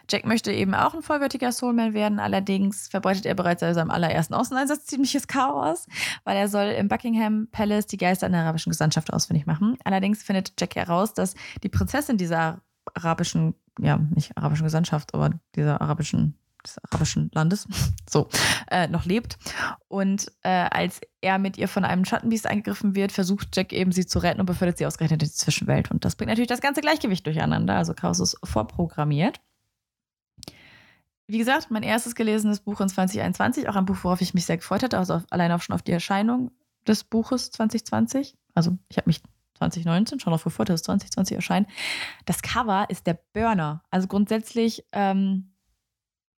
Jack 0.10 0.25
möchte 0.25 0.51
eben 0.51 0.74
auch 0.74 0.96
ein 0.96 1.04
vollwertiger 1.04 1.51
Soulman 1.51 1.94
werden, 1.94 2.20
allerdings 2.20 2.88
verbreitet 2.88 3.27
er 3.27 3.36
bereits 3.36 3.62
bei 3.62 3.74
seinem 3.74 3.92
allerersten 3.92 4.34
Außeneinsatz 4.34 4.86
ziemliches 4.88 5.27
Chaos, 5.27 5.86
weil 6.24 6.38
er 6.38 6.50
soll 6.50 6.66
im 6.66 6.88
Buckingham 6.88 7.48
Palace 7.51 7.86
die 7.86 7.98
Geister 7.98 8.25
in 8.25 8.34
der 8.34 8.42
arabischen 8.42 8.72
Gesandtschaft 8.72 9.13
ausfindig 9.13 9.46
machen. 9.46 9.77
Allerdings 9.84 10.24
findet 10.24 10.54
Jack 10.60 10.75
heraus, 10.75 11.13
dass 11.13 11.36
die 11.63 11.70
Prinzessin 11.70 12.18
dieser 12.18 12.62
arabischen, 12.96 13.54
ja, 13.80 13.98
nicht 13.98 14.36
arabischen 14.36 14.66
Gesandtschaft, 14.66 15.13
aber 15.13 15.39
dieser 15.56 15.82
arabischen 15.82 16.39
des 16.68 16.84
arabischen 16.84 17.32
Landes, 17.34 17.68
so, 18.10 18.30
äh, 18.70 18.88
noch 18.88 19.06
lebt. 19.06 19.38
Und 19.88 20.32
äh, 20.44 20.50
als 20.50 21.02
er 21.22 21.40
mit 21.40 21.58
ihr 21.58 21.68
von 21.68 21.84
einem 21.84 22.06
Schattenbiest 22.06 22.48
angegriffen 22.48 22.96
wird, 22.96 23.12
versucht 23.12 23.56
Jack 23.56 23.74
eben 23.74 23.92
sie 23.92 24.06
zu 24.06 24.20
retten 24.20 24.40
und 24.40 24.46
befördert 24.46 24.78
sie 24.78 24.86
ausgerechnet 24.86 25.24
in 25.24 25.30
die 25.30 25.34
Zwischenwelt. 25.34 25.92
Und 25.92 26.06
das 26.06 26.16
bringt 26.16 26.30
natürlich 26.30 26.50
das 26.50 26.62
ganze 26.62 26.82
Gleichgewicht 26.82 27.26
durcheinander. 27.26 27.76
Also 27.76 27.94
Chaos 27.94 28.20
ist 28.20 28.38
vorprogrammiert. 28.44 29.40
Wie 31.28 31.38
gesagt, 31.38 31.72
mein 31.72 31.84
erstes 31.84 32.16
gelesenes 32.16 32.62
Buch 32.62 32.80
in 32.80 32.88
2021, 32.88 33.68
auch 33.68 33.76
ein 33.76 33.86
Buch, 33.86 33.98
worauf 34.04 34.22
ich 34.22 34.34
mich 34.34 34.46
sehr 34.46 34.58
gefreut 34.58 34.84
hatte, 34.84 34.98
also 34.98 35.16
auf, 35.16 35.24
allein 35.30 35.52
auch 35.52 35.62
schon 35.62 35.76
auf 35.76 35.82
die 35.82 35.92
Erscheinung 35.92 36.52
des 36.88 37.04
Buches 37.04 37.52
2020. 37.52 38.38
Also 38.54 38.78
ich 38.88 38.98
habe 38.98 39.10
mich 39.10 39.22
2019 39.58 40.20
schon 40.20 40.32
darauf 40.32 40.44
gefreut, 40.44 40.70
dass 40.70 40.82
es 40.82 40.84
2020 40.84 41.36
erscheint. 41.36 41.68
Das 42.26 42.42
Cover 42.42 42.86
ist 42.90 43.08
der 43.08 43.20
Burner. 43.34 43.84
Also 43.90 44.08
grundsätzlich 44.08 44.86
ähm, 44.94 45.52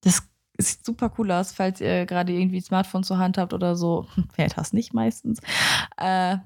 das 0.08 0.24
sieht 0.58 0.86
super 0.86 1.12
cool 1.18 1.32
aus, 1.32 1.52
falls 1.52 1.82
ihr 1.82 2.06
gerade 2.06 2.34
irgendwie 2.34 2.62
Smartphone 2.62 3.04
zur 3.04 3.20
Hand 3.20 3.38
habt 3.38 3.54
oder 3.54 3.76
so. 3.76 4.08
Wer 4.36 4.50
das 4.50 4.74
nicht 4.74 4.94
meistens. 4.94 5.40
Äh, 5.98 6.38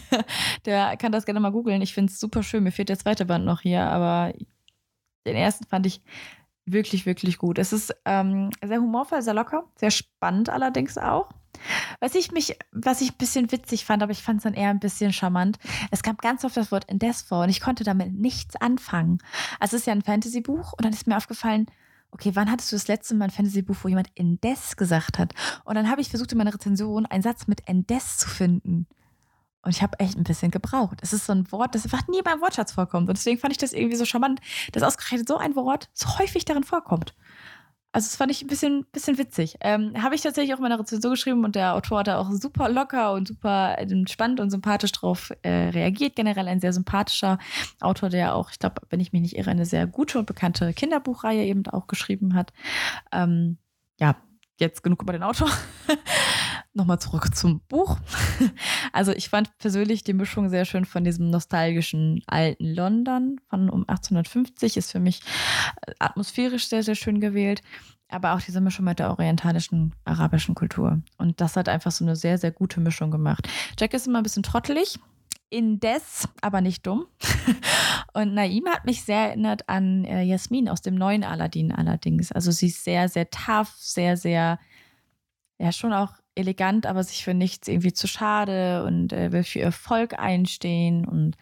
der 0.66 0.96
kann 0.96 1.12
das 1.12 1.24
gerne 1.24 1.40
mal 1.40 1.52
googeln. 1.52 1.82
Ich 1.82 1.94
finde 1.94 2.12
es 2.12 2.20
super 2.20 2.42
schön. 2.42 2.64
Mir 2.64 2.72
fehlt 2.72 2.88
der 2.88 2.98
zweite 2.98 3.24
Band 3.24 3.44
noch 3.44 3.62
hier, 3.62 3.82
aber 3.86 4.32
den 5.26 5.36
ersten 5.36 5.66
fand 5.66 5.86
ich 5.86 6.02
wirklich, 6.66 7.06
wirklich 7.06 7.38
gut. 7.38 7.58
Es 7.58 7.72
ist 7.72 7.94
ähm, 8.04 8.50
sehr 8.64 8.80
humorvoll, 8.80 9.22
sehr 9.22 9.34
locker, 9.34 9.64
sehr 9.76 9.90
spannend 9.90 10.50
allerdings 10.50 10.98
auch. 10.98 11.30
Was 12.00 12.14
ich 12.14 12.32
mich, 12.32 12.58
was 12.72 13.00
ich 13.00 13.12
ein 13.12 13.18
bisschen 13.18 13.50
witzig 13.50 13.86
fand, 13.86 14.02
aber 14.02 14.12
ich 14.12 14.22
fand 14.22 14.38
es 14.38 14.42
dann 14.44 14.52
eher 14.52 14.68
ein 14.68 14.80
bisschen 14.80 15.12
charmant. 15.12 15.58
Es 15.90 16.02
gab 16.02 16.20
ganz 16.20 16.44
oft 16.44 16.56
das 16.56 16.70
Wort 16.70 16.84
Indes 16.90 17.22
vor 17.22 17.44
und 17.44 17.48
ich 17.48 17.60
konnte 17.60 17.84
damit 17.84 18.12
nichts 18.12 18.56
anfangen. 18.56 19.18
Also 19.58 19.76
es 19.76 19.82
ist 19.82 19.86
ja 19.86 19.94
ein 19.94 20.02
Fantasy-Buch 20.02 20.74
und 20.74 20.84
dann 20.84 20.92
ist 20.92 21.06
mir 21.06 21.16
aufgefallen, 21.16 21.66
okay, 22.10 22.32
wann 22.34 22.50
hattest 22.50 22.72
du 22.72 22.76
das 22.76 22.88
letzte 22.88 23.14
Mal 23.14 23.26
ein 23.26 23.30
Fantasy-Buch, 23.30 23.76
wo 23.82 23.88
jemand 23.88 24.10
Endes 24.14 24.76
gesagt 24.76 25.18
hat? 25.18 25.34
Und 25.64 25.74
dann 25.74 25.90
habe 25.90 26.00
ich 26.00 26.10
versucht, 26.10 26.32
in 26.32 26.38
meiner 26.38 26.54
Rezension 26.54 27.06
einen 27.06 27.22
Satz 27.22 27.46
mit 27.46 27.66
Endes 27.68 28.18
zu 28.18 28.28
finden. 28.28 28.86
Und 29.62 29.70
ich 29.70 29.82
habe 29.82 29.98
echt 29.98 30.16
ein 30.16 30.22
bisschen 30.22 30.52
gebraucht. 30.52 31.00
Es 31.02 31.12
ist 31.12 31.26
so 31.26 31.32
ein 31.32 31.50
Wort, 31.50 31.74
das 31.74 31.84
einfach 31.84 32.06
nie 32.06 32.22
beim 32.22 32.40
Wortschatz 32.40 32.70
vorkommt. 32.70 33.08
Und 33.08 33.18
deswegen 33.18 33.38
fand 33.38 33.50
ich 33.50 33.58
das 33.58 33.72
irgendwie 33.72 33.96
so 33.96 34.04
charmant, 34.04 34.40
dass 34.70 34.84
ausgerechnet 34.84 35.26
so 35.26 35.36
ein 35.38 35.56
Wort 35.56 35.90
so 35.92 36.18
häufig 36.20 36.44
darin 36.44 36.62
vorkommt. 36.62 37.14
Also 37.96 38.08
das 38.08 38.16
fand 38.16 38.30
ich 38.30 38.42
ein 38.42 38.46
bisschen, 38.46 38.84
bisschen 38.92 39.16
witzig. 39.16 39.56
Ähm, 39.62 39.94
Habe 40.02 40.14
ich 40.14 40.20
tatsächlich 40.20 40.52
auch 40.52 40.58
in 40.58 40.64
meiner 40.64 40.78
Rezension 40.78 41.14
geschrieben 41.14 41.46
und 41.46 41.56
der 41.56 41.74
Autor 41.74 42.00
hat 42.00 42.08
da 42.08 42.18
auch 42.18 42.30
super 42.30 42.68
locker 42.68 43.14
und 43.14 43.26
super 43.26 43.78
entspannt 43.78 44.38
und 44.38 44.50
sympathisch 44.50 44.92
drauf 44.92 45.32
äh, 45.40 45.70
reagiert. 45.70 46.14
Generell 46.14 46.46
ein 46.46 46.60
sehr 46.60 46.74
sympathischer 46.74 47.38
Autor, 47.80 48.10
der 48.10 48.34
auch, 48.34 48.50
ich 48.50 48.58
glaube, 48.58 48.82
wenn 48.90 49.00
ich 49.00 49.14
mich 49.14 49.22
nicht 49.22 49.38
irre, 49.38 49.48
eine 49.48 49.64
sehr 49.64 49.86
gute 49.86 50.18
und 50.18 50.26
bekannte 50.26 50.74
Kinderbuchreihe 50.74 51.42
eben 51.46 51.66
auch 51.68 51.86
geschrieben 51.86 52.34
hat. 52.34 52.52
Ähm, 53.12 53.56
ja, 53.98 54.14
jetzt 54.58 54.82
genug 54.82 55.02
über 55.02 55.12
den 55.12 55.22
Autor. 55.22 55.50
Nochmal 56.74 57.00
zurück 57.00 57.34
zum 57.34 57.60
Buch. 57.68 57.98
Also 58.92 59.12
ich 59.12 59.28
fand 59.28 59.58
persönlich 59.58 60.04
die 60.04 60.14
Mischung 60.14 60.48
sehr 60.48 60.64
schön 60.64 60.86
von 60.86 61.04
diesem 61.04 61.28
nostalgischen 61.28 62.22
alten 62.26 62.74
London 62.74 63.38
von 63.50 63.68
um 63.68 63.80
1850 63.86 64.78
ist 64.78 64.90
für 64.90 65.00
mich 65.00 65.20
äh, 65.86 65.92
atmosphärisch 65.98 66.68
sehr, 66.68 66.82
sehr 66.82 66.94
schön 66.94 67.20
gewählt. 67.20 67.60
Aber 68.08 68.34
auch 68.34 68.40
diese 68.40 68.62
Mischung 68.62 68.86
mit 68.86 68.98
der 68.98 69.10
orientalischen, 69.10 69.94
arabischen 70.04 70.54
Kultur. 70.54 71.02
Und 71.18 71.40
das 71.42 71.56
hat 71.56 71.68
einfach 71.68 71.90
so 71.90 72.04
eine 72.04 72.16
sehr, 72.16 72.38
sehr 72.38 72.52
gute 72.52 72.80
Mischung 72.80 73.10
gemacht. 73.10 73.48
Jack 73.78 73.92
ist 73.92 74.06
immer 74.06 74.18
ein 74.18 74.22
bisschen 74.22 74.44
trottelig, 74.44 74.98
indes, 75.56 76.28
aber 76.42 76.60
nicht 76.60 76.86
dumm. 76.86 77.06
Und 78.12 78.34
Naima 78.34 78.72
hat 78.72 78.84
mich 78.84 79.02
sehr 79.02 79.28
erinnert 79.28 79.68
an 79.68 80.04
äh, 80.04 80.22
Jasmin 80.22 80.68
aus 80.68 80.82
dem 80.82 80.94
neuen 80.94 81.24
Aladdin 81.24 81.72
allerdings. 81.72 82.30
Also 82.30 82.50
sie 82.50 82.66
ist 82.66 82.84
sehr, 82.84 83.08
sehr 83.08 83.30
tough, 83.30 83.72
sehr, 83.78 84.16
sehr, 84.18 84.58
ja, 85.58 85.72
schon 85.72 85.94
auch 85.94 86.12
elegant, 86.34 86.84
aber 86.84 87.02
sich 87.02 87.24
für 87.24 87.32
nichts 87.32 87.68
irgendwie 87.68 87.94
zu 87.94 88.06
schade 88.06 88.84
und 88.84 89.14
äh, 89.14 89.32
will 89.32 89.44
für 89.44 89.60
ihr 89.60 89.72
Volk 89.72 90.18
einstehen. 90.18 91.06
Und 91.06 91.36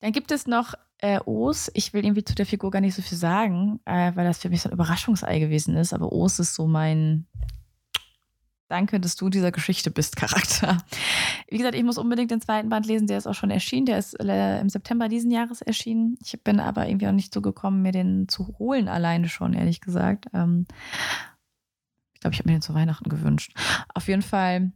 dann 0.00 0.10
gibt 0.10 0.32
es 0.32 0.48
noch 0.48 0.74
äh, 0.98 1.20
Os. 1.24 1.70
Ich 1.74 1.92
will 1.92 2.04
irgendwie 2.04 2.24
zu 2.24 2.34
der 2.34 2.46
Figur 2.46 2.72
gar 2.72 2.80
nicht 2.80 2.96
so 2.96 3.02
viel 3.02 3.18
sagen, 3.18 3.78
äh, 3.84 4.12
weil 4.16 4.24
das 4.24 4.38
für 4.38 4.48
mich 4.48 4.62
so 4.62 4.68
ein 4.68 4.72
Überraschungsei 4.72 5.38
gewesen 5.38 5.76
ist. 5.76 5.92
Aber 5.92 6.12
Os 6.12 6.40
ist 6.40 6.54
so 6.54 6.66
mein 6.66 7.26
Danke, 8.72 8.98
dass 8.98 9.16
du 9.16 9.28
dieser 9.28 9.52
Geschichte 9.52 9.90
bist, 9.90 10.16
Charakter. 10.16 10.78
Wie 11.48 11.58
gesagt, 11.58 11.74
ich 11.74 11.84
muss 11.84 11.98
unbedingt 11.98 12.30
den 12.30 12.40
zweiten 12.40 12.70
Band 12.70 12.86
lesen. 12.86 13.06
Der 13.06 13.18
ist 13.18 13.26
auch 13.26 13.34
schon 13.34 13.50
erschienen. 13.50 13.86
Der 13.86 13.98
ist 13.98 14.18
äh, 14.18 14.60
im 14.60 14.70
September 14.70 15.08
diesen 15.08 15.30
Jahres 15.30 15.60
erschienen. 15.60 16.16
Ich 16.24 16.42
bin 16.42 16.58
aber 16.58 16.88
irgendwie 16.88 17.06
auch 17.06 17.12
nicht 17.12 17.34
so 17.34 17.42
gekommen, 17.42 17.82
mir 17.82 17.92
den 17.92 18.28
zu 18.28 18.56
holen, 18.58 18.88
alleine 18.88 19.28
schon, 19.28 19.52
ehrlich 19.52 19.80
gesagt. 19.80 20.26
Ähm, 20.32 20.66
glaube, 22.22 22.34
ich 22.34 22.38
habe 22.38 22.48
mir 22.48 22.56
den 22.56 22.62
zu 22.62 22.74
Weihnachten 22.74 23.08
gewünscht. 23.08 23.54
Auf 23.94 24.08
jeden 24.08 24.22
Fall 24.22 24.72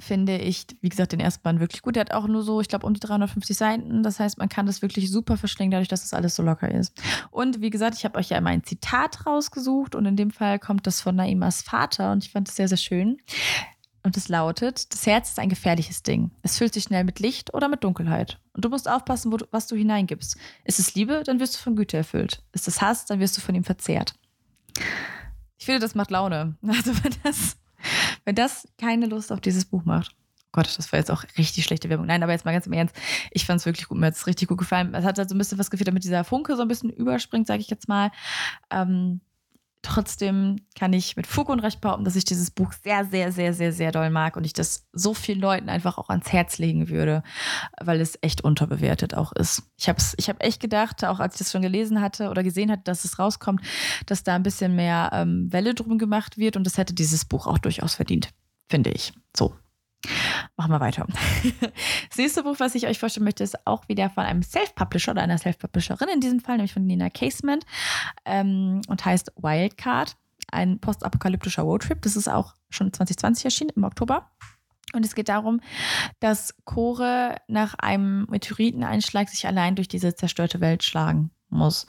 finde 0.00 0.38
ich, 0.38 0.66
wie 0.80 0.88
gesagt, 0.88 1.12
den 1.12 1.20
ersten 1.20 1.42
Band 1.42 1.60
wirklich 1.60 1.82
gut. 1.82 1.96
Der 1.96 2.02
hat 2.02 2.12
auch 2.12 2.26
nur 2.26 2.42
so, 2.42 2.60
ich 2.60 2.68
glaube, 2.68 2.86
um 2.86 2.94
die 2.94 3.00
350 3.00 3.56
Seiten. 3.56 4.02
Das 4.02 4.20
heißt, 4.20 4.38
man 4.38 4.48
kann 4.48 4.66
das 4.66 4.82
wirklich 4.82 5.10
super 5.10 5.36
verschlingen, 5.36 5.70
dadurch, 5.70 5.88
dass 5.88 6.02
das 6.02 6.12
alles 6.12 6.36
so 6.36 6.42
locker 6.42 6.70
ist. 6.70 6.92
Und 7.30 7.60
wie 7.60 7.70
gesagt, 7.70 7.96
ich 7.96 8.04
habe 8.04 8.18
euch 8.18 8.30
ja 8.30 8.38
immer 8.38 8.50
ein 8.50 8.64
Zitat 8.64 9.26
rausgesucht 9.26 9.94
und 9.94 10.06
in 10.06 10.16
dem 10.16 10.30
Fall 10.30 10.58
kommt 10.58 10.86
das 10.86 11.00
von 11.00 11.16
Naimas 11.16 11.62
Vater 11.62 12.12
und 12.12 12.24
ich 12.24 12.32
fand 12.32 12.48
es 12.48 12.56
sehr, 12.56 12.68
sehr 12.68 12.78
schön. 12.78 13.18
Und 14.02 14.16
es 14.16 14.28
lautet: 14.28 14.92
Das 14.92 15.04
Herz 15.04 15.30
ist 15.30 15.40
ein 15.40 15.48
gefährliches 15.48 16.04
Ding. 16.04 16.30
Es 16.42 16.58
füllt 16.58 16.74
sich 16.74 16.84
schnell 16.84 17.02
mit 17.02 17.18
Licht 17.18 17.52
oder 17.54 17.68
mit 17.68 17.82
Dunkelheit. 17.82 18.38
Und 18.52 18.64
du 18.64 18.68
musst 18.68 18.88
aufpassen, 18.88 19.32
du, 19.32 19.44
was 19.50 19.66
du 19.66 19.74
hineingibst. 19.74 20.36
Ist 20.64 20.78
es 20.78 20.94
Liebe, 20.94 21.22
dann 21.24 21.40
wirst 21.40 21.56
du 21.56 21.58
von 21.58 21.74
Güte 21.74 21.96
erfüllt. 21.96 22.40
Ist 22.52 22.68
es 22.68 22.80
Hass, 22.80 23.06
dann 23.06 23.18
wirst 23.18 23.36
du 23.36 23.40
von 23.40 23.56
ihm 23.56 23.64
verzehrt. 23.64 24.14
Ich 25.58 25.64
finde, 25.64 25.80
das 25.80 25.96
macht 25.96 26.10
Laune. 26.12 26.56
Also 26.66 26.92
wenn 27.02 27.14
das, 27.24 27.56
wenn 28.26 28.34
das 28.34 28.68
keine 28.76 29.06
Lust 29.06 29.32
auf 29.32 29.40
dieses 29.40 29.64
Buch 29.64 29.84
macht. 29.84 30.14
Oh 30.46 30.48
Gott, 30.52 30.74
das 30.76 30.92
war 30.92 30.98
jetzt 30.98 31.10
auch 31.10 31.24
richtig 31.38 31.64
schlechte 31.64 31.88
Werbung. 31.88 32.06
Nein, 32.06 32.22
aber 32.22 32.32
jetzt 32.32 32.44
mal 32.44 32.52
ganz 32.52 32.66
im 32.66 32.72
Ernst. 32.72 32.94
Ich 33.30 33.46
fand 33.46 33.60
es 33.60 33.66
wirklich 33.66 33.88
gut. 33.88 33.98
Mir 33.98 34.06
hat 34.06 34.14
es 34.14 34.26
richtig 34.26 34.48
gut 34.48 34.58
gefallen. 34.58 34.94
Es 34.94 35.04
hat 35.04 35.18
halt 35.18 35.28
so 35.28 35.34
ein 35.34 35.38
bisschen 35.38 35.58
was 35.58 35.70
gefehlt, 35.70 35.88
damit 35.88 36.04
dieser 36.04 36.24
Funke 36.24 36.56
so 36.56 36.62
ein 36.62 36.68
bisschen 36.68 36.90
überspringt, 36.90 37.46
sage 37.46 37.60
ich 37.60 37.70
jetzt 37.70 37.88
mal. 37.88 38.10
Ähm, 38.70 39.20
Trotzdem 39.88 40.56
kann 40.76 40.92
ich 40.92 41.14
mit 41.14 41.28
Fug 41.28 41.48
und 41.48 41.60
Recht 41.60 41.80
behaupten, 41.80 42.04
dass 42.04 42.16
ich 42.16 42.24
dieses 42.24 42.50
Buch 42.50 42.72
sehr, 42.82 43.04
sehr, 43.04 43.30
sehr, 43.30 43.54
sehr, 43.54 43.72
sehr 43.72 43.92
doll 43.92 44.10
mag 44.10 44.36
und 44.36 44.44
ich 44.44 44.52
das 44.52 44.88
so 44.92 45.14
vielen 45.14 45.38
Leuten 45.38 45.68
einfach 45.68 45.96
auch 45.96 46.08
ans 46.08 46.32
Herz 46.32 46.58
legen 46.58 46.88
würde, 46.88 47.22
weil 47.80 48.00
es 48.00 48.18
echt 48.20 48.42
unterbewertet 48.42 49.14
auch 49.14 49.30
ist. 49.30 49.62
Ich 49.78 49.88
habe 49.88 50.02
ich 50.16 50.28
hab 50.28 50.42
echt 50.42 50.60
gedacht, 50.60 51.04
auch 51.04 51.20
als 51.20 51.36
ich 51.36 51.38
das 51.38 51.52
schon 51.52 51.62
gelesen 51.62 52.00
hatte 52.00 52.30
oder 52.30 52.42
gesehen 52.42 52.72
hatte, 52.72 52.82
dass 52.82 53.04
es 53.04 53.20
rauskommt, 53.20 53.60
dass 54.06 54.24
da 54.24 54.34
ein 54.34 54.42
bisschen 54.42 54.74
mehr 54.74 55.10
ähm, 55.12 55.52
Welle 55.52 55.72
drum 55.72 55.98
gemacht 55.98 56.36
wird 56.36 56.56
und 56.56 56.64
das 56.64 56.78
hätte 56.78 56.92
dieses 56.92 57.24
Buch 57.24 57.46
auch 57.46 57.58
durchaus 57.58 57.94
verdient, 57.94 58.30
finde 58.68 58.90
ich. 58.90 59.12
So, 59.36 59.54
Machen 60.56 60.70
wir 60.70 60.80
weiter. 60.80 61.06
Das 62.08 62.18
nächste 62.18 62.44
Buch, 62.44 62.56
was 62.58 62.74
ich 62.74 62.86
euch 62.86 62.98
vorstellen 62.98 63.24
möchte, 63.24 63.44
ist 63.44 63.66
auch 63.66 63.88
wieder 63.88 64.08
von 64.08 64.24
einem 64.24 64.42
Self-Publisher 64.42 65.12
oder 65.12 65.22
einer 65.22 65.36
Self-Publisherin 65.36 66.08
in 66.08 66.20
diesem 66.20 66.40
Fall, 66.40 66.56
nämlich 66.56 66.72
von 66.72 66.86
Nina 66.86 67.10
Casement 67.10 67.66
ähm, 68.24 68.80
und 68.88 69.04
heißt 69.04 69.32
Wildcard, 69.36 70.16
ein 70.50 70.78
postapokalyptischer 70.78 71.62
Roadtrip. 71.62 72.00
Das 72.02 72.16
ist 72.16 72.28
auch 72.28 72.54
schon 72.70 72.92
2020 72.92 73.44
erschienen, 73.44 73.72
im 73.76 73.84
Oktober. 73.84 74.30
Und 74.94 75.04
es 75.04 75.14
geht 75.14 75.28
darum, 75.28 75.60
dass 76.20 76.54
Chore 76.64 77.36
nach 77.48 77.74
einem 77.74 78.26
Meteoriteneinschlag 78.30 79.28
sich 79.28 79.46
allein 79.46 79.74
durch 79.74 79.88
diese 79.88 80.14
zerstörte 80.14 80.60
Welt 80.60 80.84
schlagen 80.84 81.30
muss. 81.50 81.86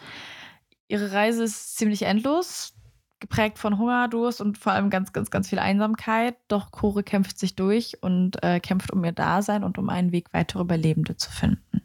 Ihre 0.88 1.12
Reise 1.12 1.44
ist 1.44 1.78
ziemlich 1.78 2.02
endlos 2.02 2.77
geprägt 3.20 3.58
von 3.58 3.78
Hunger, 3.78 4.08
Durst 4.08 4.42
und 4.42 4.58
vor 4.58 4.74
allem 4.74 4.90
ganz, 4.90 5.14
ganz, 5.14 5.32
ganz 5.32 5.50
viel 5.50 5.60
Einsamkeit. 5.60 6.36
Doch 6.48 6.72
Kore 6.72 7.04
kämpft 7.04 7.40
sich 7.40 7.56
durch 7.56 8.02
und 8.02 8.44
äh, 8.44 8.60
kämpft 8.60 8.92
um 8.92 9.04
ihr 9.04 9.12
Dasein 9.12 9.64
und 9.64 9.78
um 9.78 9.90
einen 9.90 10.12
Weg 10.12 10.34
weitere 10.34 10.62
Überlebende 10.62 11.16
zu 11.18 11.32
finden. 11.32 11.82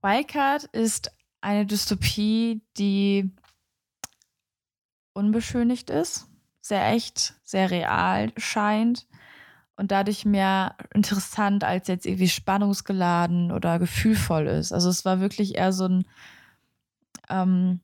Wildcard 0.00 0.64
ist 0.64 1.12
eine 1.40 1.66
Dystopie, 1.66 2.62
die 2.78 3.30
unbeschönigt 5.12 5.90
ist. 5.90 6.28
sehr 6.60 6.92
echt, 6.92 7.34
sehr 7.42 7.70
real 7.70 8.32
scheint 8.36 9.08
und 9.76 9.90
dadurch 9.90 10.24
mehr 10.24 10.76
interessant 10.94 11.64
als 11.64 11.88
jetzt 11.88 12.06
irgendwie 12.06 12.28
spannungsgeladen 12.28 13.50
oder 13.50 13.80
gefühlvoll 13.80 14.46
ist. 14.46 14.72
Also 14.72 14.88
es 14.88 15.04
war 15.04 15.20
wirklich 15.20 15.56
eher 15.56 15.72
so 15.72 15.86
ein 15.86 16.04
ähm, 17.28 17.80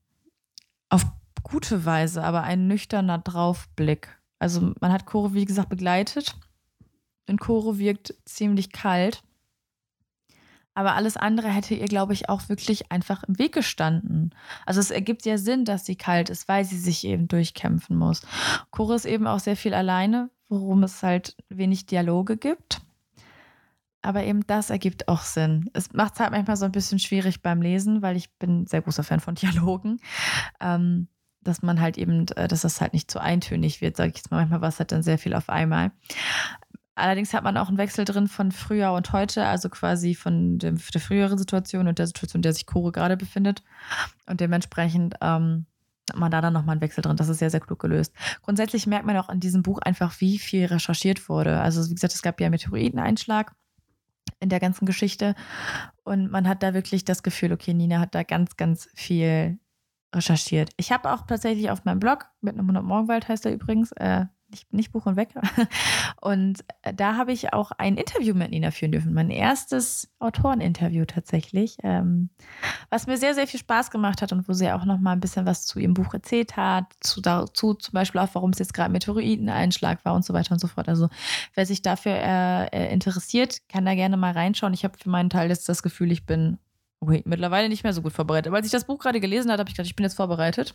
auf 0.90 1.05
gute 1.50 1.85
Weise, 1.85 2.23
aber 2.23 2.43
ein 2.43 2.67
nüchterner 2.67 3.19
Draufblick. 3.19 4.19
Also 4.38 4.73
man 4.81 4.93
hat 4.93 5.07
Koro, 5.07 5.35
wie 5.35 5.45
gesagt, 5.45 5.69
begleitet 5.69 6.37
und 7.28 7.40
Koro 7.40 7.78
wirkt 7.78 8.14
ziemlich 8.25 8.73
kalt. 8.73 9.23
Aber 10.75 10.95
alles 10.95 11.17
andere 11.17 11.49
hätte 11.49 11.75
ihr, 11.75 11.87
glaube 11.87 12.12
ich, 12.12 12.28
auch 12.28 12.49
wirklich 12.49 12.93
einfach 12.93 13.25
im 13.25 13.37
Weg 13.40 13.52
gestanden. 13.52 14.33
Also 14.64 14.78
es 14.78 14.93
ergibt 14.93 15.26
ja 15.26 15.37
Sinn, 15.37 15.64
dass 15.64 15.85
sie 15.85 15.97
kalt 15.97 16.31
ist, 16.31 16.47
weil 16.47 16.64
sie 16.64 16.78
sich 16.78 17.05
eben 17.05 17.26
durchkämpfen 17.26 17.97
muss. 17.97 18.23
Koro 18.71 18.95
ist 18.95 19.05
eben 19.05 19.26
auch 19.26 19.40
sehr 19.40 19.57
viel 19.57 19.75
alleine, 19.75 20.31
worum 20.49 20.85
es 20.85 21.02
halt 21.02 21.37
wenig 21.49 21.87
Dialoge 21.87 22.37
gibt. 22.37 22.81
Aber 24.02 24.23
eben 24.23 24.47
das 24.47 24.71
ergibt 24.71 25.09
auch 25.09 25.23
Sinn. 25.23 25.69
Es 25.73 25.93
macht 25.93 26.14
es 26.14 26.21
halt 26.21 26.31
manchmal 26.31 26.57
so 26.57 26.64
ein 26.64 26.73
bisschen 26.73 27.00
schwierig 27.00 27.43
beim 27.43 27.61
Lesen, 27.61 28.00
weil 28.00 28.17
ich 28.17 28.33
bin 28.38 28.64
sehr 28.67 28.83
großer 28.83 29.02
Fan 29.02 29.19
von 29.19 29.35
Dialogen. 29.35 30.00
Ähm, 30.61 31.09
dass 31.42 31.62
man 31.62 31.80
halt 31.80 31.99
eben, 31.99 32.26
äh, 32.37 32.49
dass 32.49 32.62
das 32.62 32.80
halt 32.80 32.92
nicht 32.92 33.11
zu 33.11 33.21
eintönig 33.21 33.80
wird, 33.80 33.97
sage 33.97 34.11
ich 34.11 34.16
jetzt 34.16 34.30
mal. 34.30 34.38
Manchmal 34.38 34.61
war 34.61 34.68
es 34.68 34.78
halt 34.78 34.92
dann 34.92 35.02
sehr 35.02 35.18
viel 35.18 35.35
auf 35.35 35.49
einmal. 35.49 35.92
Allerdings 36.95 37.33
hat 37.33 37.45
man 37.45 37.57
auch 37.57 37.68
einen 37.68 37.78
Wechsel 37.78 38.04
drin 38.04 38.26
von 38.26 38.50
früher 38.50 38.92
und 38.92 39.12
heute, 39.12 39.47
also 39.47 39.68
quasi 39.68 40.16
von 40.16 40.59
der, 40.59 40.73
der 40.73 41.00
früheren 41.00 41.38
Situation 41.38 41.87
und 41.87 41.99
der 42.00 42.09
Situation, 42.09 42.40
in 42.40 42.42
der 42.42 42.52
sich 42.52 42.66
Koro 42.66 42.90
gerade 42.90 43.16
befindet. 43.16 43.62
Und 44.26 44.40
dementsprechend 44.40 45.14
ähm, 45.21 45.66
hat 46.11 46.18
man 46.18 46.33
da 46.33 46.40
dann 46.40 46.52
nochmal 46.52 46.73
einen 46.73 46.80
Wechsel 46.80 47.02
drin. 47.02 47.16
Das 47.16 47.28
ist 47.28 47.38
sehr, 47.38 47.50
sehr 47.50 47.61
klug 47.61 47.78
gelöst. 47.78 48.12
Grundsätzlich 48.42 48.88
merkt 48.88 49.07
man 49.07 49.16
auch 49.16 49.28
in 49.28 49.38
diesem 49.38 49.62
Buch 49.62 49.78
einfach, 49.78 50.21
wie 50.21 50.38
viel 50.38 50.66
recherchiert 50.66 51.28
wurde. 51.28 51.61
Also, 51.61 51.88
wie 51.88 51.95
gesagt, 51.95 52.14
es 52.14 52.23
gab 52.23 52.40
ja 52.40 52.47
einen 52.47 52.52
Meteoriteneinschlag 52.52 53.54
in 54.40 54.49
der 54.49 54.59
ganzen 54.59 54.85
Geschichte. 54.85 55.37
Und 56.02 56.33
man 56.33 56.49
hat 56.49 56.64
da 56.64 56.75
wirklich 56.75 57.04
das 57.04 57.23
Gefühl, 57.23 57.52
okay, 57.52 57.75
Nina 57.75 58.00
hat 58.00 58.14
da 58.16 58.25
ganz, 58.25 58.57
ganz 58.57 58.88
viel 58.95 59.59
recherchiert. 60.15 60.71
Ich 60.77 60.93
habe 60.93 61.12
auch 61.12 61.27
tatsächlich 61.27 61.71
auf 61.71 61.85
meinem 61.85 62.00
Blog, 62.00 62.27
mit 62.41 62.55
einem 62.55 62.65
100 62.65 62.85
Morgenwald 62.85 63.29
heißt 63.29 63.47
er 63.47 63.53
übrigens, 63.53 63.93
äh, 63.93 64.27
nicht, 64.50 64.73
nicht 64.73 64.93
Buch 64.93 65.07
und 65.07 65.17
Weg. 65.17 65.29
Und 66.21 66.65
äh, 66.83 66.95
da 66.95 67.17
habe 67.17 67.33
ich 67.33 67.53
auch 67.53 67.71
ein 67.73 67.97
Interview 67.97 68.35
mit 68.35 68.50
Nina 68.50 68.71
führen 68.71 68.93
dürfen. 68.93 69.12
Mein 69.12 69.31
erstes 69.31 70.11
Autoreninterview 70.19 71.05
tatsächlich. 71.05 71.77
Ähm, 71.83 72.31
was 72.91 73.07
mir 73.07 73.19
sehr, 73.19 73.35
sehr 73.35 73.47
viel 73.47 73.61
Spaß 73.61 73.91
gemacht 73.91 74.23
hat 74.23 74.33
und 74.33 74.49
wo 74.49 74.53
sie 74.53 74.71
auch 74.73 74.85
noch 74.85 74.99
mal 74.99 75.12
ein 75.12 75.21
bisschen 75.21 75.47
was 75.47 75.67
zu 75.67 75.79
ihrem 75.79 75.95
Buch 75.95 76.15
erzählt 76.15 76.57
hat. 76.57 76.87
Zu, 77.00 77.21
dazu 77.21 77.75
zum 77.75 77.93
Beispiel 77.93 78.21
auch, 78.21 78.31
warum 78.33 78.50
es 78.50 78.59
jetzt 78.59 78.75
gerade 78.75 78.91
Meteoriteneinschlag 78.91 80.05
war 80.05 80.15
und 80.15 80.25
so 80.25 80.33
weiter 80.33 80.53
und 80.53 80.61
so 80.61 80.69
fort. 80.69 80.88
Also 80.88 81.09
wer 81.55 81.67
sich 81.67 81.83
dafür 81.83 82.12
äh, 82.12 82.67
äh 82.69 82.93
interessiert, 82.93 83.69
kann 83.69 83.85
da 83.85 83.95
gerne 83.95 84.17
mal 84.17 84.33
reinschauen. 84.33 84.75
Ich 84.75 84.85
habe 84.85 84.99
für 84.99 85.11
meinen 85.11 85.31
Teil 85.31 85.50
jetzt 85.50 85.69
das 85.69 85.83
Gefühl, 85.83 86.11
ich 86.11 86.25
bin 86.25 86.59
Okay, 87.00 87.23
mittlerweile 87.26 87.69
nicht 87.69 87.85
mehr 87.85 87.93
so 87.93 88.02
gut 88.02 88.12
vorbereitet. 88.12 88.49
Aber 88.49 88.57
als 88.57 88.67
ich 88.67 88.73
das 88.73 88.85
Buch 88.85 88.99
gerade 88.99 89.21
gelesen 89.21 89.52
habe, 89.52 89.61
habe 89.61 89.71
ich 89.71 89.76
gedacht, 89.76 89.88
ich 89.88 89.95
bin 89.95 90.02
jetzt 90.02 90.17
vorbereitet. 90.17 90.75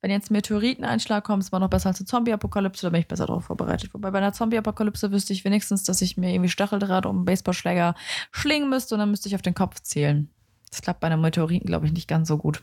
Wenn 0.00 0.10
jetzt 0.10 0.30
ein 0.30 0.34
Meteoriteneinschlag 0.34 1.24
kommt, 1.24 1.42
ist 1.42 1.52
man 1.52 1.60
noch 1.60 1.68
besser 1.68 1.90
als 1.90 2.00
eine 2.00 2.06
Zombie-Apokalypse, 2.06 2.86
da 2.86 2.90
bin 2.90 3.00
ich 3.00 3.08
besser 3.08 3.26
darauf 3.26 3.44
vorbereitet. 3.44 3.92
Wobei 3.92 4.10
bei 4.10 4.18
einer 4.18 4.32
Zombie-Apokalypse 4.32 5.12
wüsste 5.12 5.34
ich 5.34 5.44
wenigstens, 5.44 5.84
dass 5.84 6.00
ich 6.00 6.16
mir 6.16 6.32
irgendwie 6.32 6.48
Stacheldraht 6.48 7.04
um 7.04 7.16
einen 7.16 7.24
Baseballschläger 7.26 7.94
schlingen 8.30 8.70
müsste 8.70 8.94
und 8.94 9.00
dann 9.00 9.10
müsste 9.10 9.28
ich 9.28 9.34
auf 9.34 9.42
den 9.42 9.54
Kopf 9.54 9.80
zählen. 9.80 10.30
Das 10.70 10.80
klappt 10.80 11.00
bei 11.00 11.08
einem 11.08 11.20
Meteoriten, 11.20 11.66
glaube 11.66 11.84
ich, 11.84 11.92
nicht 11.92 12.08
ganz 12.08 12.28
so 12.28 12.38
gut. 12.38 12.62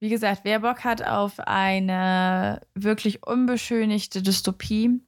Wie 0.00 0.08
gesagt, 0.08 0.42
wer 0.44 0.60
Bock 0.60 0.82
hat 0.82 1.06
auf 1.06 1.40
eine 1.40 2.62
wirklich 2.74 3.26
unbeschönigte 3.26 4.22
Dystopie, 4.22 5.02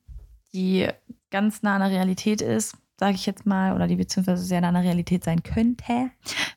die 0.52 0.88
ganz 1.30 1.62
nah 1.62 1.76
an 1.76 1.80
der 1.80 1.90
Realität 1.90 2.42
ist, 2.42 2.76
sage 2.98 3.14
ich 3.14 3.26
jetzt 3.26 3.46
mal, 3.46 3.74
oder 3.74 3.86
die 3.86 3.96
beziehungsweise 3.96 4.42
sehr 4.42 4.60
nah 4.60 4.68
an 4.68 4.74
der 4.74 4.82
Realität 4.82 5.24
sein 5.24 5.42
könnte, 5.42 6.10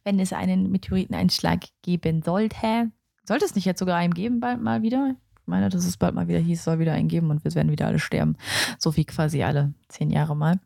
wenn 0.03 0.19
es 0.19 0.33
einen 0.33 0.71
Meteoriteneinschlag 0.71 1.65
geben 1.81 2.23
sollte. 2.23 2.91
Sollte 3.25 3.45
es 3.45 3.55
nicht 3.55 3.65
jetzt 3.65 3.79
sogar 3.79 3.97
einen 3.97 4.13
geben, 4.13 4.39
bald 4.39 4.61
mal 4.61 4.81
wieder? 4.81 5.15
Ich 5.39 5.47
meine, 5.47 5.69
dass 5.69 5.85
es 5.85 5.97
bald 5.97 6.15
mal 6.15 6.27
wieder 6.27 6.39
hieß, 6.39 6.63
soll 6.63 6.79
wieder 6.79 6.93
einen 6.93 7.07
geben 7.07 7.29
und 7.29 7.43
wir 7.43 7.53
werden 7.53 7.71
wieder 7.71 7.87
alle 7.87 7.99
sterben. 7.99 8.37
So 8.79 8.95
wie 8.95 9.05
quasi 9.05 9.43
alle 9.43 9.73
zehn 9.87 10.09
Jahre 10.09 10.35
mal. 10.35 10.59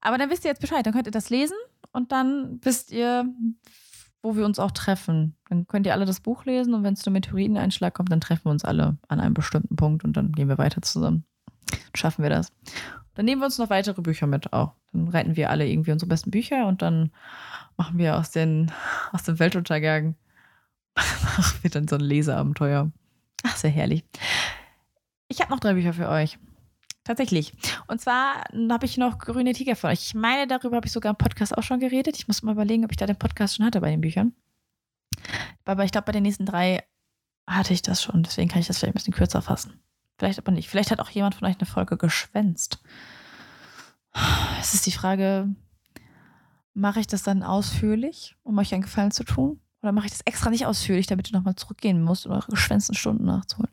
Aber 0.00 0.18
dann 0.18 0.30
wisst 0.30 0.44
ihr 0.44 0.50
jetzt 0.50 0.60
Bescheid, 0.60 0.84
dann 0.86 0.92
könnt 0.92 1.06
ihr 1.06 1.12
das 1.12 1.30
lesen 1.30 1.56
und 1.92 2.12
dann 2.12 2.60
wisst 2.62 2.92
ihr, 2.92 3.26
wo 4.22 4.36
wir 4.36 4.44
uns 4.44 4.58
auch 4.58 4.70
treffen. 4.70 5.36
Dann 5.48 5.66
könnt 5.66 5.86
ihr 5.86 5.92
alle 5.92 6.04
das 6.04 6.20
Buch 6.20 6.44
lesen 6.44 6.74
und 6.74 6.84
wenn 6.84 6.94
es 6.94 7.00
zum 7.00 7.12
Meteoriteneinschlag 7.14 7.94
kommt, 7.94 8.12
dann 8.12 8.20
treffen 8.20 8.46
wir 8.46 8.52
uns 8.52 8.64
alle 8.64 8.98
an 9.08 9.20
einem 9.20 9.34
bestimmten 9.34 9.76
Punkt 9.76 10.04
und 10.04 10.16
dann 10.16 10.32
gehen 10.32 10.48
wir 10.48 10.58
weiter 10.58 10.82
zusammen. 10.82 11.24
Schaffen 11.94 12.22
wir 12.22 12.30
das. 12.30 12.52
Dann 13.14 13.24
nehmen 13.24 13.40
wir 13.40 13.46
uns 13.46 13.58
noch 13.58 13.70
weitere 13.70 14.00
Bücher 14.02 14.26
mit 14.26 14.52
auch. 14.52 14.74
Dann 14.92 15.08
reiten 15.08 15.36
wir 15.36 15.50
alle 15.50 15.68
irgendwie 15.68 15.92
unsere 15.92 16.08
besten 16.08 16.30
Bücher 16.30 16.66
und 16.66 16.82
dann 16.82 17.12
machen 17.76 17.98
wir 17.98 18.18
aus, 18.18 18.30
den, 18.30 18.72
aus 19.12 19.22
dem 19.22 19.38
Weltuntergang 19.38 20.16
machen 20.96 21.58
wir 21.62 21.70
dann 21.70 21.88
so 21.88 21.96
ein 21.96 22.00
Leseabenteuer. 22.00 22.90
Ach, 23.42 23.56
sehr 23.56 23.70
herrlich. 23.70 24.04
Ich 25.28 25.40
habe 25.40 25.50
noch 25.50 25.60
drei 25.60 25.74
Bücher 25.74 25.92
für 25.92 26.08
euch. 26.08 26.38
Tatsächlich. 27.04 27.54
Und 27.86 28.00
zwar 28.00 28.44
habe 28.70 28.84
ich 28.84 28.98
noch 28.98 29.18
Grüne 29.18 29.52
Tiger 29.52 29.74
für 29.74 29.88
euch. 29.88 30.02
Ich 30.02 30.14
meine, 30.14 30.46
darüber 30.46 30.76
habe 30.76 30.86
ich 30.86 30.92
sogar 30.92 31.10
im 31.10 31.16
Podcast 31.16 31.56
auch 31.56 31.62
schon 31.62 31.80
geredet. 31.80 32.16
Ich 32.18 32.28
muss 32.28 32.42
mal 32.42 32.52
überlegen, 32.52 32.84
ob 32.84 32.90
ich 32.90 32.96
da 32.96 33.06
den 33.06 33.16
Podcast 33.16 33.56
schon 33.56 33.66
hatte 33.66 33.80
bei 33.80 33.90
den 33.90 34.00
Büchern. 34.00 34.34
Aber 35.64 35.84
ich 35.84 35.92
glaube, 35.92 36.06
bei 36.06 36.12
den 36.12 36.24
nächsten 36.24 36.46
drei 36.46 36.82
hatte 37.46 37.72
ich 37.72 37.82
das 37.82 38.02
schon. 38.02 38.22
Deswegen 38.22 38.48
kann 38.48 38.60
ich 38.60 38.66
das 38.66 38.78
vielleicht 38.78 38.92
ein 38.92 38.98
bisschen 38.98 39.14
kürzer 39.14 39.40
fassen. 39.40 39.80
Vielleicht 40.18 40.38
aber 40.38 40.52
nicht. 40.52 40.68
Vielleicht 40.68 40.90
hat 40.90 41.00
auch 41.00 41.10
jemand 41.10 41.34
von 41.34 41.48
euch 41.48 41.56
eine 41.58 41.66
Folge 41.66 41.96
geschwänzt. 41.96 42.82
Es 44.60 44.74
ist 44.74 44.86
die 44.86 44.92
Frage, 44.92 45.54
mache 46.74 47.00
ich 47.00 47.06
das 47.06 47.22
dann 47.22 47.42
ausführlich, 47.42 48.36
um 48.42 48.58
euch 48.58 48.72
einen 48.72 48.82
Gefallen 48.82 49.10
zu 49.10 49.24
tun? 49.24 49.60
Oder 49.82 49.92
mache 49.92 50.06
ich 50.06 50.12
das 50.12 50.20
extra 50.22 50.50
nicht 50.50 50.66
ausführlich, 50.66 51.06
damit 51.06 51.30
ihr 51.30 51.36
nochmal 51.36 51.56
zurückgehen 51.56 52.04
müsst, 52.04 52.26
um 52.26 52.32
eure 52.32 52.50
geschwänzten 52.50 52.94
Stunden 52.94 53.24
nachzuholen? 53.24 53.72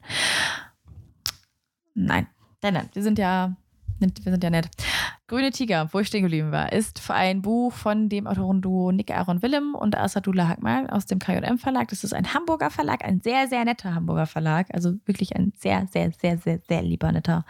Nein, 1.93 2.28
nein, 2.62 2.73
nein. 2.73 2.89
Wir 2.93 3.04
sind 3.04 3.19
ja, 3.19 3.58
wir 3.99 4.31
sind 4.31 4.43
ja 4.43 4.49
nett. 4.49 4.69
Grüne 5.27 5.51
Tiger, 5.51 5.89
wo 5.91 5.99
ich 5.99 6.07
stehen 6.07 6.21
geblieben 6.21 6.51
war, 6.51 6.71
ist 6.71 7.10
ein 7.10 7.41
Buch 7.41 7.73
von 7.73 8.10
dem 8.10 8.27
Autorenduo 8.27 8.91
Nick 8.91 9.12
Aaron 9.12 9.41
Willem 9.41 9.75
und 9.75 9.97
Asadullah 9.97 10.47
Hackmal 10.47 10.89
aus 10.89 11.05
dem 11.05 11.19
KJM 11.19 11.57
Verlag. 11.57 11.89
Das 11.89 12.03
ist 12.03 12.13
ein 12.13 12.33
Hamburger 12.33 12.69
Verlag, 12.69 13.03
ein 13.03 13.21
sehr, 13.21 13.47
sehr 13.47 13.65
netter 13.65 13.93
Hamburger 13.93 14.25
Verlag. 14.25 14.67
Also 14.73 14.93
wirklich 15.05 15.36
ein 15.36 15.51
sehr, 15.57 15.88
sehr, 15.91 16.12
sehr, 16.12 16.38
sehr, 16.38 16.60
sehr 16.67 16.81
lieber 16.81 17.12
netter 17.12 17.45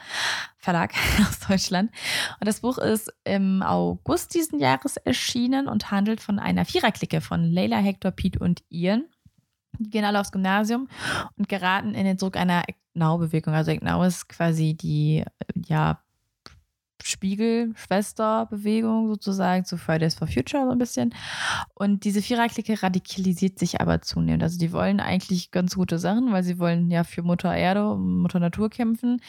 Verlag 0.58 0.94
aus 1.20 1.40
Deutschland. 1.40 1.92
Und 2.40 2.48
das 2.48 2.62
Buch 2.62 2.78
ist 2.78 3.14
im 3.26 3.62
August 3.62 4.34
diesen 4.34 4.60
Jahres 4.60 4.98
erschienen 4.98 5.68
und 5.68 5.92
handelt 5.92 6.22
von 6.22 6.40
einer 6.40 6.66
Viererklicke 6.66 7.22
von 7.22 7.44
Leila, 7.44 7.78
Hector, 7.78 8.12
Pete 8.12 8.40
und 8.40 8.64
Ian. 8.70 9.06
Die 9.80 9.90
gehen 9.90 10.06
alle 10.06 10.20
aufs 10.20 10.32
Gymnasium 10.32 10.88
und 11.38 11.50
geraten 11.50 11.94
in 11.94 12.06
den 12.06 12.18
Druck 12.18 12.36
einer 12.38 12.64
Ignau-Bewegung. 12.96 13.54
Also 13.54 13.72
Ignau 13.72 14.04
ist 14.04 14.28
quasi 14.30 14.74
die 14.74 15.24
ja, 15.68 16.00
Spiegel-Schwester-Bewegung 17.08 19.08
sozusagen 19.08 19.66
zu 19.66 19.78
Fridays 19.78 20.16
for 20.16 20.28
Future 20.28 20.66
so 20.66 20.72
ein 20.72 20.78
bisschen. 20.78 21.14
Und 21.74 22.04
diese 22.04 22.22
Viererklicke 22.22 22.84
radikalisiert 22.84 23.60
sich 23.60 23.82
aber 23.82 24.02
zunehmend. 24.02 24.44
Also 24.44 24.60
die 24.60 24.72
wollen 24.72 25.00
eigentlich 25.00 25.52
ganz 25.52 25.76
gute 25.76 26.00
Sachen, 26.00 26.32
weil 26.32 26.44
sie 26.44 26.60
wollen 26.60 26.92
ja 26.92 27.04
für 27.04 27.24
Mutter 27.24 27.56
Erde 27.56 27.92
und 27.92 28.22
Mutter 28.22 28.40
Natur 28.40 28.70
kämpfen. 28.70 29.22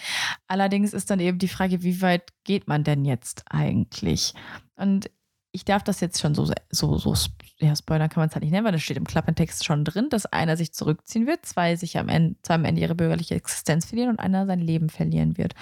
Allerdings 0.46 0.92
ist 0.92 1.10
dann 1.10 1.20
eben 1.20 1.38
die 1.38 1.48
Frage, 1.48 1.82
wie 1.82 2.02
weit 2.02 2.30
geht 2.44 2.68
man 2.68 2.84
denn 2.84 3.04
jetzt 3.04 3.44
eigentlich? 3.50 4.34
Und 4.76 5.10
ich 5.58 5.64
darf 5.64 5.82
das 5.82 5.98
jetzt 5.98 6.20
schon 6.20 6.36
so, 6.36 6.48
so, 6.70 6.98
so 6.98 7.14
ja, 7.58 7.74
Spoiler 7.74 8.08
kann 8.08 8.20
man 8.20 8.28
es 8.28 8.34
halt 8.36 8.44
nicht 8.44 8.52
nennen, 8.52 8.64
weil 8.64 8.70
das 8.70 8.82
steht 8.82 8.96
im 8.96 9.08
Klappentext 9.08 9.64
schon 9.64 9.84
drin, 9.84 10.08
dass 10.08 10.24
einer 10.24 10.56
sich 10.56 10.72
zurückziehen 10.72 11.26
wird, 11.26 11.44
zwei 11.44 11.74
sich 11.74 11.98
am 11.98 12.08
Ende, 12.08 12.36
zwei 12.42 12.54
am 12.54 12.64
Ende 12.64 12.80
ihre 12.80 12.94
bürgerliche 12.94 13.34
Existenz 13.34 13.86
verlieren 13.86 14.10
und 14.10 14.20
einer 14.20 14.46
sein 14.46 14.60
Leben 14.60 14.88
verlieren 14.88 15.36
wird. 15.36 15.56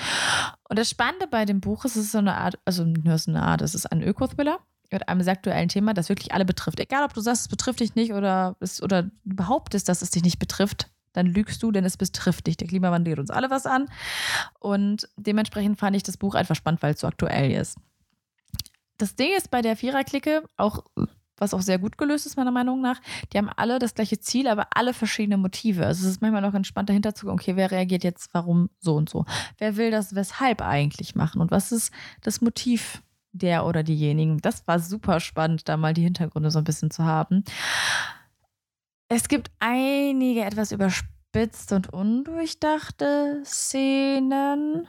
Und 0.68 0.78
das 0.78 0.90
Spannende 0.90 1.26
bei 1.26 1.46
dem 1.46 1.62
Buch 1.62 1.86
ist, 1.86 1.96
es 1.96 2.04
ist 2.04 2.12
so 2.12 2.18
eine 2.18 2.36
Art, 2.36 2.58
also 2.66 2.84
nur 2.84 3.14
ist 3.14 3.26
eine 3.26 3.42
Art, 3.42 3.62
es 3.62 3.74
ist 3.74 3.86
ein 3.86 4.02
Öko-Thriller 4.02 4.58
mit 4.92 5.08
einem 5.08 5.22
sehr 5.22 5.32
aktuellen 5.32 5.70
Thema, 5.70 5.94
das 5.94 6.10
wirklich 6.10 6.34
alle 6.34 6.44
betrifft. 6.44 6.78
Egal, 6.78 7.02
ob 7.02 7.14
du 7.14 7.22
sagst, 7.22 7.42
es 7.42 7.48
betrifft 7.48 7.80
dich 7.80 7.94
nicht 7.94 8.12
oder, 8.12 8.54
es, 8.60 8.82
oder 8.82 9.10
behauptest, 9.24 9.88
dass 9.88 10.02
es 10.02 10.10
dich 10.10 10.24
nicht 10.24 10.38
betrifft, 10.38 10.90
dann 11.14 11.24
lügst 11.24 11.62
du, 11.62 11.72
denn 11.72 11.86
es 11.86 11.96
betrifft 11.96 12.48
dich. 12.48 12.58
Der 12.58 12.68
Klimawandel 12.68 13.12
geht 13.12 13.20
uns 13.20 13.30
alle 13.30 13.48
was 13.48 13.64
an. 13.64 13.88
Und 14.60 15.08
dementsprechend 15.16 15.78
fand 15.78 15.96
ich 15.96 16.02
das 16.02 16.18
Buch 16.18 16.34
einfach 16.34 16.54
spannend, 16.54 16.82
weil 16.82 16.92
es 16.92 17.00
so 17.00 17.06
aktuell 17.06 17.50
ist 17.52 17.78
das 18.98 19.16
Ding 19.16 19.30
ist 19.36 19.50
bei 19.50 19.62
der 19.62 19.76
Viererklicke, 19.76 20.44
auch 20.56 20.84
was 21.38 21.54
auch 21.54 21.60
sehr 21.60 21.78
gut 21.78 21.98
gelöst 21.98 22.26
ist, 22.26 22.36
meiner 22.36 22.50
Meinung 22.50 22.80
nach, 22.80 23.00
die 23.32 23.38
haben 23.38 23.50
alle 23.56 23.78
das 23.78 23.94
gleiche 23.94 24.18
Ziel, 24.18 24.48
aber 24.48 24.68
alle 24.74 24.94
verschiedene 24.94 25.36
Motive. 25.36 25.86
Also 25.86 26.06
es 26.06 26.12
ist 26.12 26.22
manchmal 26.22 26.42
noch 26.42 26.54
entspannt 26.54 26.88
dahinter 26.88 27.14
zu 27.14 27.26
gucken, 27.26 27.38
okay, 27.38 27.56
wer 27.56 27.70
reagiert 27.70 28.04
jetzt 28.04 28.30
warum 28.32 28.70
so 28.78 28.94
und 28.96 29.08
so? 29.08 29.24
Wer 29.58 29.76
will 29.76 29.90
das 29.90 30.14
weshalb 30.14 30.62
eigentlich 30.62 31.14
machen? 31.14 31.40
Und 31.40 31.50
was 31.50 31.72
ist 31.72 31.92
das 32.22 32.40
Motiv 32.40 33.02
der 33.32 33.66
oder 33.66 33.82
diejenigen? 33.82 34.38
Das 34.38 34.66
war 34.66 34.78
super 34.78 35.20
spannend, 35.20 35.68
da 35.68 35.76
mal 35.76 35.94
die 35.94 36.02
Hintergründe 36.02 36.50
so 36.50 36.58
ein 36.58 36.64
bisschen 36.64 36.90
zu 36.90 37.04
haben. 37.04 37.44
Es 39.08 39.28
gibt 39.28 39.50
einige 39.60 40.42
etwas 40.42 40.72
überspitzt 40.72 41.72
und 41.72 41.92
undurchdachte 41.92 43.42
Szenen, 43.44 44.88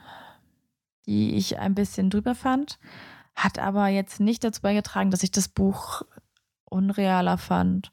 die 1.06 1.36
ich 1.36 1.58
ein 1.58 1.74
bisschen 1.74 2.10
drüber 2.10 2.34
fand, 2.34 2.78
hat 3.38 3.58
aber 3.58 3.86
jetzt 3.86 4.18
nicht 4.18 4.42
dazu 4.42 4.60
beigetragen, 4.62 5.10
dass 5.10 5.22
ich 5.22 5.30
das 5.30 5.48
Buch 5.48 6.02
unrealer 6.64 7.38
fand 7.38 7.92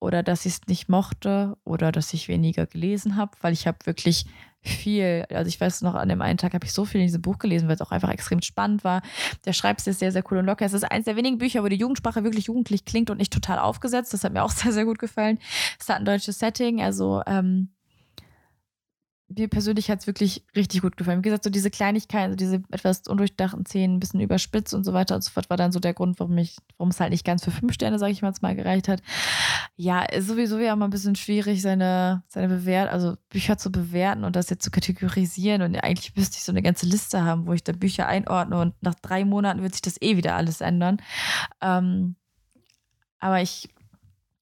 oder 0.00 0.22
dass 0.22 0.44
ich 0.44 0.54
es 0.54 0.60
nicht 0.66 0.88
mochte 0.88 1.56
oder 1.64 1.92
dass 1.92 2.12
ich 2.12 2.28
weniger 2.28 2.66
gelesen 2.66 3.16
habe, 3.16 3.32
weil 3.40 3.52
ich 3.52 3.66
habe 3.66 3.78
wirklich 3.84 4.26
viel, 4.62 5.24
also 5.30 5.48
ich 5.48 5.60
weiß 5.60 5.82
noch, 5.82 5.94
an 5.94 6.08
dem 6.08 6.20
einen 6.20 6.36
Tag 6.36 6.52
habe 6.52 6.66
ich 6.66 6.72
so 6.72 6.84
viel 6.84 7.00
in 7.00 7.06
diesem 7.06 7.22
Buch 7.22 7.38
gelesen, 7.38 7.68
weil 7.68 7.76
es 7.76 7.80
auch 7.80 7.92
einfach 7.92 8.10
extrem 8.10 8.42
spannend 8.42 8.84
war. 8.84 9.00
Der 9.46 9.54
Schreibstil 9.54 9.92
ist 9.92 10.00
sehr, 10.00 10.12
sehr 10.12 10.24
cool 10.30 10.38
und 10.38 10.44
locker. 10.44 10.66
Es 10.66 10.74
ist 10.74 10.84
eines 10.84 11.06
der 11.06 11.16
wenigen 11.16 11.38
Bücher, 11.38 11.62
wo 11.62 11.68
die 11.68 11.76
Jugendsprache 11.76 12.24
wirklich 12.24 12.46
jugendlich 12.46 12.84
klingt 12.84 13.10
und 13.10 13.16
nicht 13.16 13.32
total 13.32 13.58
aufgesetzt. 13.58 14.12
Das 14.12 14.24
hat 14.24 14.32
mir 14.32 14.42
auch 14.42 14.50
sehr, 14.50 14.72
sehr 14.72 14.84
gut 14.84 14.98
gefallen. 14.98 15.38
Es 15.78 15.88
hat 15.88 15.98
ein 15.98 16.04
deutsches 16.04 16.38
Setting, 16.38 16.82
also 16.82 17.22
ähm, 17.26 17.70
mir 19.36 19.48
persönlich 19.48 19.90
hat 19.90 20.00
es 20.00 20.06
wirklich 20.06 20.44
richtig 20.56 20.82
gut 20.82 20.96
gefallen. 20.96 21.20
Wie 21.20 21.22
gesagt, 21.22 21.44
so 21.44 21.50
diese 21.50 21.70
Kleinigkeiten, 21.70 22.32
so 22.32 22.36
diese 22.36 22.62
etwas 22.70 23.06
undurchdachten 23.06 23.64
Szenen, 23.64 23.96
ein 23.96 24.00
bisschen 24.00 24.20
überspitzt 24.20 24.74
und 24.74 24.84
so 24.84 24.92
weiter 24.92 25.14
und 25.14 25.22
so 25.22 25.30
fort, 25.30 25.48
war 25.50 25.56
dann 25.56 25.72
so 25.72 25.78
der 25.78 25.94
Grund, 25.94 26.18
warum 26.18 26.36
ich, 26.38 26.56
warum 26.76 26.90
es 26.90 26.98
halt 26.98 27.10
nicht 27.10 27.24
ganz 27.24 27.44
für 27.44 27.50
fünf 27.50 27.72
Sterne, 27.72 27.98
sage 27.98 28.12
ich 28.12 28.22
mal, 28.22 28.32
mal 28.40 28.56
gereicht 28.56 28.88
hat. 28.88 29.02
Ja, 29.76 30.02
ist 30.02 30.26
sowieso 30.26 30.58
ja 30.58 30.72
immer 30.72 30.88
ein 30.88 30.90
bisschen 30.90 31.14
schwierig, 31.14 31.62
seine, 31.62 32.24
seine 32.28 32.48
Bewert, 32.48 32.90
also 32.90 33.16
Bücher 33.28 33.56
zu 33.56 33.70
bewerten 33.70 34.24
und 34.24 34.34
das 34.34 34.50
jetzt 34.50 34.64
zu 34.64 34.70
kategorisieren. 34.70 35.62
Und 35.62 35.76
eigentlich 35.76 36.16
müsste 36.16 36.36
ich 36.36 36.44
so 36.44 36.52
eine 36.52 36.62
ganze 36.62 36.86
Liste 36.86 37.24
haben, 37.24 37.46
wo 37.46 37.52
ich 37.52 37.62
da 37.62 37.72
Bücher 37.72 38.08
einordne 38.08 38.60
und 38.60 38.74
nach 38.82 38.96
drei 38.96 39.24
Monaten 39.24 39.62
wird 39.62 39.74
sich 39.74 39.82
das 39.82 40.00
eh 40.02 40.16
wieder 40.16 40.34
alles 40.34 40.60
ändern. 40.60 40.98
Ähm, 41.60 42.16
aber 43.20 43.40
ich 43.42 43.68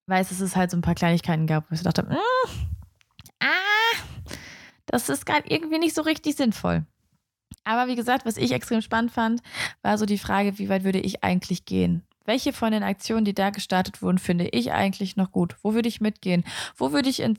weiß, 0.07 0.31
dass 0.31 0.40
es 0.40 0.57
halt 0.57 0.70
so 0.70 0.79
ein 0.79 0.83
paar 0.83 0.94
Kleinigkeiten 0.94 1.46
gab, 1.46 1.70
wo 1.70 1.74
ich 1.74 1.81
so 1.81 1.85
dachte, 1.85 2.05
mm, 2.05 2.16
ah, 3.40 3.68
das 4.88 5.09
ist 5.09 5.27
gerade 5.27 5.48
irgendwie 5.48 5.79
nicht 5.79 5.94
so 5.94 6.03
richtig 6.03 6.37
sinnvoll. 6.37 6.85
Aber 7.64 7.90
wie 7.90 7.96
gesagt, 7.96 8.27
was 8.27 8.37
ich 8.37 8.53
extrem 8.53 8.81
spannend 8.81 9.12
fand, 9.12 9.42
war 9.83 9.98
so 9.98 10.07
die 10.07 10.18
Frage, 10.18 10.59
wie 10.59 10.68
weit 10.68 10.85
würde 10.85 11.01
ich 11.01 11.22
eigentlich 11.22 11.64
gehen? 11.64 12.03
Welche 12.24 12.53
von 12.53 12.72
den 12.72 12.83
Aktionen, 12.83 13.24
die 13.24 13.35
da 13.35 13.51
gestartet 13.51 14.03
wurden, 14.03 14.18
finde 14.18 14.48
ich 14.48 14.72
eigentlich 14.72 15.16
noch 15.16 15.33
gut? 15.33 15.57
Wo 15.62 15.72
würde 15.72 15.88
ich 15.88 16.01
mitgehen? 16.01 16.44
Wo 16.77 16.92
würde 16.92 17.09
ich 17.09 17.20
in, 17.20 17.38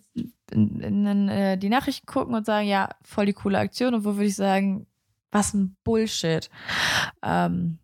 in, 0.51 0.79
in, 0.79 1.05
in 1.05 1.29
äh, 1.29 1.57
die 1.57 1.69
Nachrichten 1.69 2.07
gucken 2.07 2.33
und 2.33 2.45
sagen, 2.45 2.67
ja, 2.67 2.89
voll 3.03 3.27
die 3.27 3.33
coole 3.33 3.59
Aktion? 3.59 3.93
Und 3.93 4.03
wo 4.03 4.15
würde 4.15 4.25
ich 4.25 4.35
sagen, 4.35 4.87
was 5.31 5.53
ein 5.53 5.75
Bullshit? 5.83 6.49
Ähm, 7.23 7.77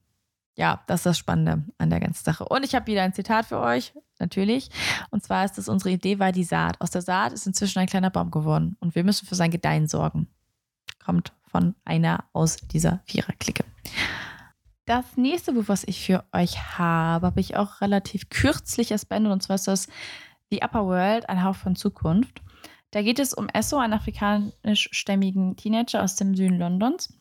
ja, 0.55 0.81
das 0.87 1.01
ist 1.01 1.05
das 1.05 1.17
Spannende 1.17 1.63
an 1.77 1.89
der 1.89 1.99
ganzen 1.99 2.23
Sache. 2.23 2.45
Und 2.45 2.63
ich 2.63 2.75
habe 2.75 2.87
wieder 2.87 3.03
ein 3.03 3.13
Zitat 3.13 3.45
für 3.45 3.59
euch 3.59 3.93
natürlich. 4.19 4.69
Und 5.11 5.23
zwar 5.23 5.45
ist 5.45 5.57
es, 5.57 5.67
unsere 5.67 5.91
Idee 5.91 6.19
war 6.19 6.31
die 6.31 6.43
Saat. 6.43 6.79
Aus 6.79 6.91
der 6.91 7.01
Saat 7.01 7.33
ist 7.33 7.45
inzwischen 7.45 7.79
ein 7.79 7.87
kleiner 7.87 8.09
Baum 8.09 8.31
geworden 8.31 8.77
und 8.79 8.95
wir 8.95 9.03
müssen 9.03 9.25
für 9.25 9.35
sein 9.35 9.51
Gedeihen 9.51 9.87
sorgen. 9.87 10.27
Kommt 11.03 11.33
von 11.47 11.75
einer 11.83 12.23
aus 12.33 12.57
dieser 12.57 13.01
Viererklicke. 13.05 13.65
Das 14.85 15.17
nächste 15.17 15.53
Buch, 15.53 15.63
was 15.67 15.83
ich 15.83 16.05
für 16.05 16.23
euch 16.31 16.77
habe, 16.77 17.27
habe 17.27 17.39
ich 17.39 17.57
auch 17.57 17.81
relativ 17.81 18.29
kürzlich 18.29 18.91
erst 18.91 19.09
beendet. 19.09 19.33
Und 19.33 19.41
zwar 19.41 19.55
ist 19.55 19.67
das 19.67 19.87
The 20.51 20.61
Upper 20.61 20.85
World, 20.85 21.27
ein 21.27 21.43
Hauch 21.43 21.55
von 21.55 21.75
Zukunft. 21.75 22.41
Da 22.91 23.01
geht 23.01 23.19
es 23.19 23.33
um 23.33 23.49
Esso, 23.49 23.77
einen 23.77 23.93
afrikanischstämmigen 23.93 25.57
Teenager 25.57 26.03
aus 26.03 26.15
dem 26.15 26.35
Süden 26.35 26.59
Londons, 26.59 27.13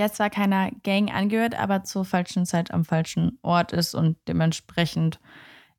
der 0.00 0.10
zwar 0.10 0.30
keiner 0.30 0.70
Gang 0.82 1.14
angehört, 1.14 1.54
aber 1.54 1.84
zur 1.84 2.06
falschen 2.06 2.46
Zeit 2.46 2.70
am 2.70 2.86
falschen 2.86 3.38
Ort 3.42 3.72
ist 3.72 3.94
und 3.94 4.16
dementsprechend 4.26 5.20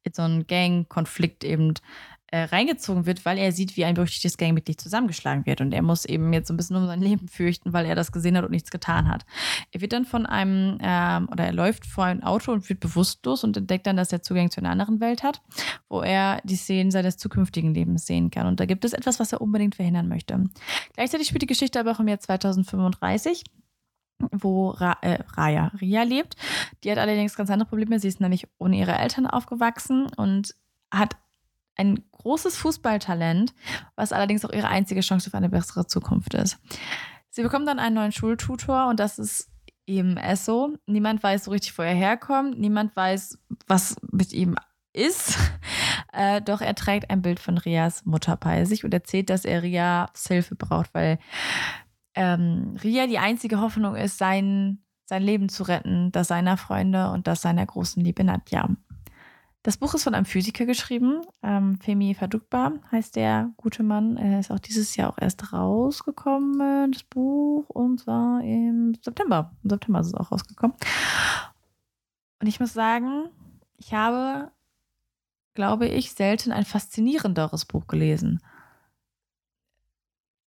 in 0.03 0.13
so 0.13 0.21
einen 0.21 0.45
Gang-Konflikt 0.45 1.43
eben 1.43 1.73
äh, 2.27 2.43
reingezogen 2.43 3.07
wird, 3.07 3.25
weil 3.25 3.39
er 3.39 3.51
sieht, 3.51 3.75
wie 3.77 3.83
ein 3.83 3.95
berüchtigtes 3.95 4.37
Gangmitglied 4.37 4.79
zusammengeschlagen 4.79 5.47
wird. 5.47 5.59
Und 5.59 5.73
er 5.73 5.81
muss 5.81 6.05
eben 6.05 6.31
jetzt 6.33 6.49
so 6.49 6.53
ein 6.53 6.57
bisschen 6.57 6.75
um 6.75 6.85
sein 6.85 7.01
Leben 7.01 7.27
fürchten, 7.27 7.73
weil 7.73 7.87
er 7.87 7.95
das 7.95 8.11
gesehen 8.11 8.37
hat 8.37 8.45
und 8.45 8.51
nichts 8.51 8.69
getan 8.69 9.09
hat. 9.09 9.25
Er 9.71 9.81
wird 9.81 9.91
dann 9.91 10.05
von 10.05 10.27
einem, 10.27 10.77
ähm, 10.81 11.27
oder 11.31 11.45
er 11.45 11.53
läuft 11.53 11.87
vor 11.87 12.05
ein 12.05 12.21
Auto 12.21 12.51
und 12.51 12.69
wird 12.69 12.79
bewusstlos 12.79 13.43
und 13.43 13.57
entdeckt 13.57 13.87
dann, 13.87 13.97
dass 13.97 14.13
er 14.13 14.21
Zugang 14.21 14.51
zu 14.51 14.61
einer 14.61 14.69
anderen 14.69 14.99
Welt 14.99 15.23
hat, 15.23 15.41
wo 15.89 16.01
er 16.01 16.41
die 16.43 16.57
Szenen 16.57 16.91
seines 16.91 17.17
zukünftigen 17.17 17.73
Lebens 17.73 18.05
sehen 18.05 18.29
kann. 18.29 18.45
Und 18.45 18.59
da 18.59 18.67
gibt 18.67 18.85
es 18.85 18.93
etwas, 18.93 19.19
was 19.19 19.33
er 19.33 19.41
unbedingt 19.41 19.73
verhindern 19.73 20.07
möchte. 20.07 20.43
Gleichzeitig 20.93 21.27
spielt 21.27 21.41
die 21.41 21.47
Geschichte 21.47 21.79
aber 21.79 21.91
auch 21.91 21.99
im 21.99 22.07
Jahr 22.07 22.19
2035 22.19 23.43
wo 24.31 24.69
Ra 24.69 24.97
äh, 25.01 25.19
Raya, 25.35 25.71
Ria 25.79 26.03
lebt. 26.03 26.35
Die 26.83 26.91
hat 26.91 26.97
allerdings 26.97 27.35
ganz 27.35 27.49
andere 27.49 27.69
Probleme. 27.69 27.99
Sie 27.99 28.07
ist 28.07 28.21
nämlich 28.21 28.47
ohne 28.57 28.77
ihre 28.77 28.97
Eltern 28.97 29.27
aufgewachsen 29.27 30.07
und 30.15 30.55
hat 30.91 31.15
ein 31.77 32.03
großes 32.11 32.57
Fußballtalent, 32.57 33.53
was 33.95 34.11
allerdings 34.11 34.45
auch 34.45 34.51
ihre 34.51 34.67
einzige 34.67 35.01
Chance 35.01 35.27
auf 35.27 35.33
eine 35.33 35.49
bessere 35.49 35.87
Zukunft 35.87 36.33
ist. 36.33 36.59
Sie 37.29 37.43
bekommt 37.43 37.67
dann 37.67 37.79
einen 37.79 37.95
neuen 37.95 38.11
Schultutor 38.11 38.87
und 38.87 38.99
das 38.99 39.17
ist 39.17 39.49
eben 39.87 40.17
Esso. 40.17 40.75
Niemand 40.85 41.23
weiß 41.23 41.45
so 41.45 41.51
richtig, 41.51 41.77
wo 41.77 41.81
er 41.81 41.93
herkommt. 41.93 42.59
Niemand 42.59 42.95
weiß, 42.95 43.39
was 43.67 43.95
mit 44.11 44.33
ihm 44.33 44.55
ist. 44.93 45.37
Äh, 46.13 46.41
doch 46.41 46.59
er 46.59 46.75
trägt 46.75 47.09
ein 47.09 47.21
Bild 47.21 47.39
von 47.39 47.57
Rias 47.57 48.05
Mutter 48.05 48.35
bei 48.35 48.65
sich 48.65 48.83
und 48.83 48.93
erzählt, 48.93 49.29
dass 49.29 49.45
er 49.45 49.63
Rias 49.63 50.27
Hilfe 50.27 50.55
braucht, 50.55 50.93
weil 50.93 51.19
ähm, 52.15 52.77
Ria 52.83 53.07
die 53.07 53.19
einzige 53.19 53.59
Hoffnung 53.61 53.95
ist, 53.95 54.17
sein, 54.17 54.79
sein 55.05 55.23
Leben 55.23 55.49
zu 55.49 55.63
retten, 55.63 56.11
das 56.11 56.27
seiner 56.27 56.57
Freunde 56.57 57.11
und 57.11 57.27
das 57.27 57.41
seiner 57.41 57.65
großen 57.65 58.03
Liebe 58.03 58.23
Nadja. 58.23 58.69
Das 59.63 59.77
Buch 59.77 59.93
ist 59.93 60.03
von 60.03 60.15
einem 60.15 60.25
Physiker 60.25 60.65
geschrieben. 60.65 61.21
Ähm, 61.43 61.77
Femi 61.77 62.15
Fadukba 62.15 62.73
heißt 62.91 63.15
der 63.15 63.51
gute 63.57 63.83
Mann. 63.83 64.17
Er 64.17 64.39
ist 64.39 64.51
auch 64.51 64.59
dieses 64.59 64.95
Jahr 64.95 65.11
auch 65.11 65.19
erst 65.19 65.53
rausgekommen, 65.53 66.91
das 66.91 67.03
Buch, 67.03 67.69
und 67.69 67.99
zwar 67.99 68.41
im 68.43 68.97
September. 69.03 69.51
Im 69.63 69.69
September 69.69 69.99
ist 69.99 70.07
es 70.07 70.15
auch 70.15 70.31
rausgekommen. 70.31 70.75
Und 72.41 72.47
ich 72.47 72.59
muss 72.59 72.73
sagen, 72.73 73.29
ich 73.77 73.93
habe, 73.93 74.51
glaube 75.53 75.87
ich, 75.87 76.13
selten 76.13 76.51
ein 76.51 76.65
faszinierenderes 76.65 77.65
Buch 77.65 77.85
gelesen 77.85 78.41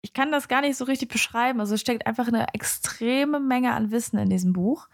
ich 0.04 0.12
kann 0.12 0.30
das 0.30 0.48
gar 0.48 0.60
nicht 0.60 0.76
so 0.76 0.84
richtig 0.84 1.08
beschreiben. 1.08 1.60
Also 1.60 1.76
es 1.76 1.80
steckt 1.80 2.06
einfach 2.06 2.28
eine 2.28 2.52
extreme 2.52 3.40
Menge 3.40 3.72
an 3.72 3.90
Wissen 3.90 4.18
in 4.18 4.28
diesem 4.28 4.52
Buch. 4.52 4.88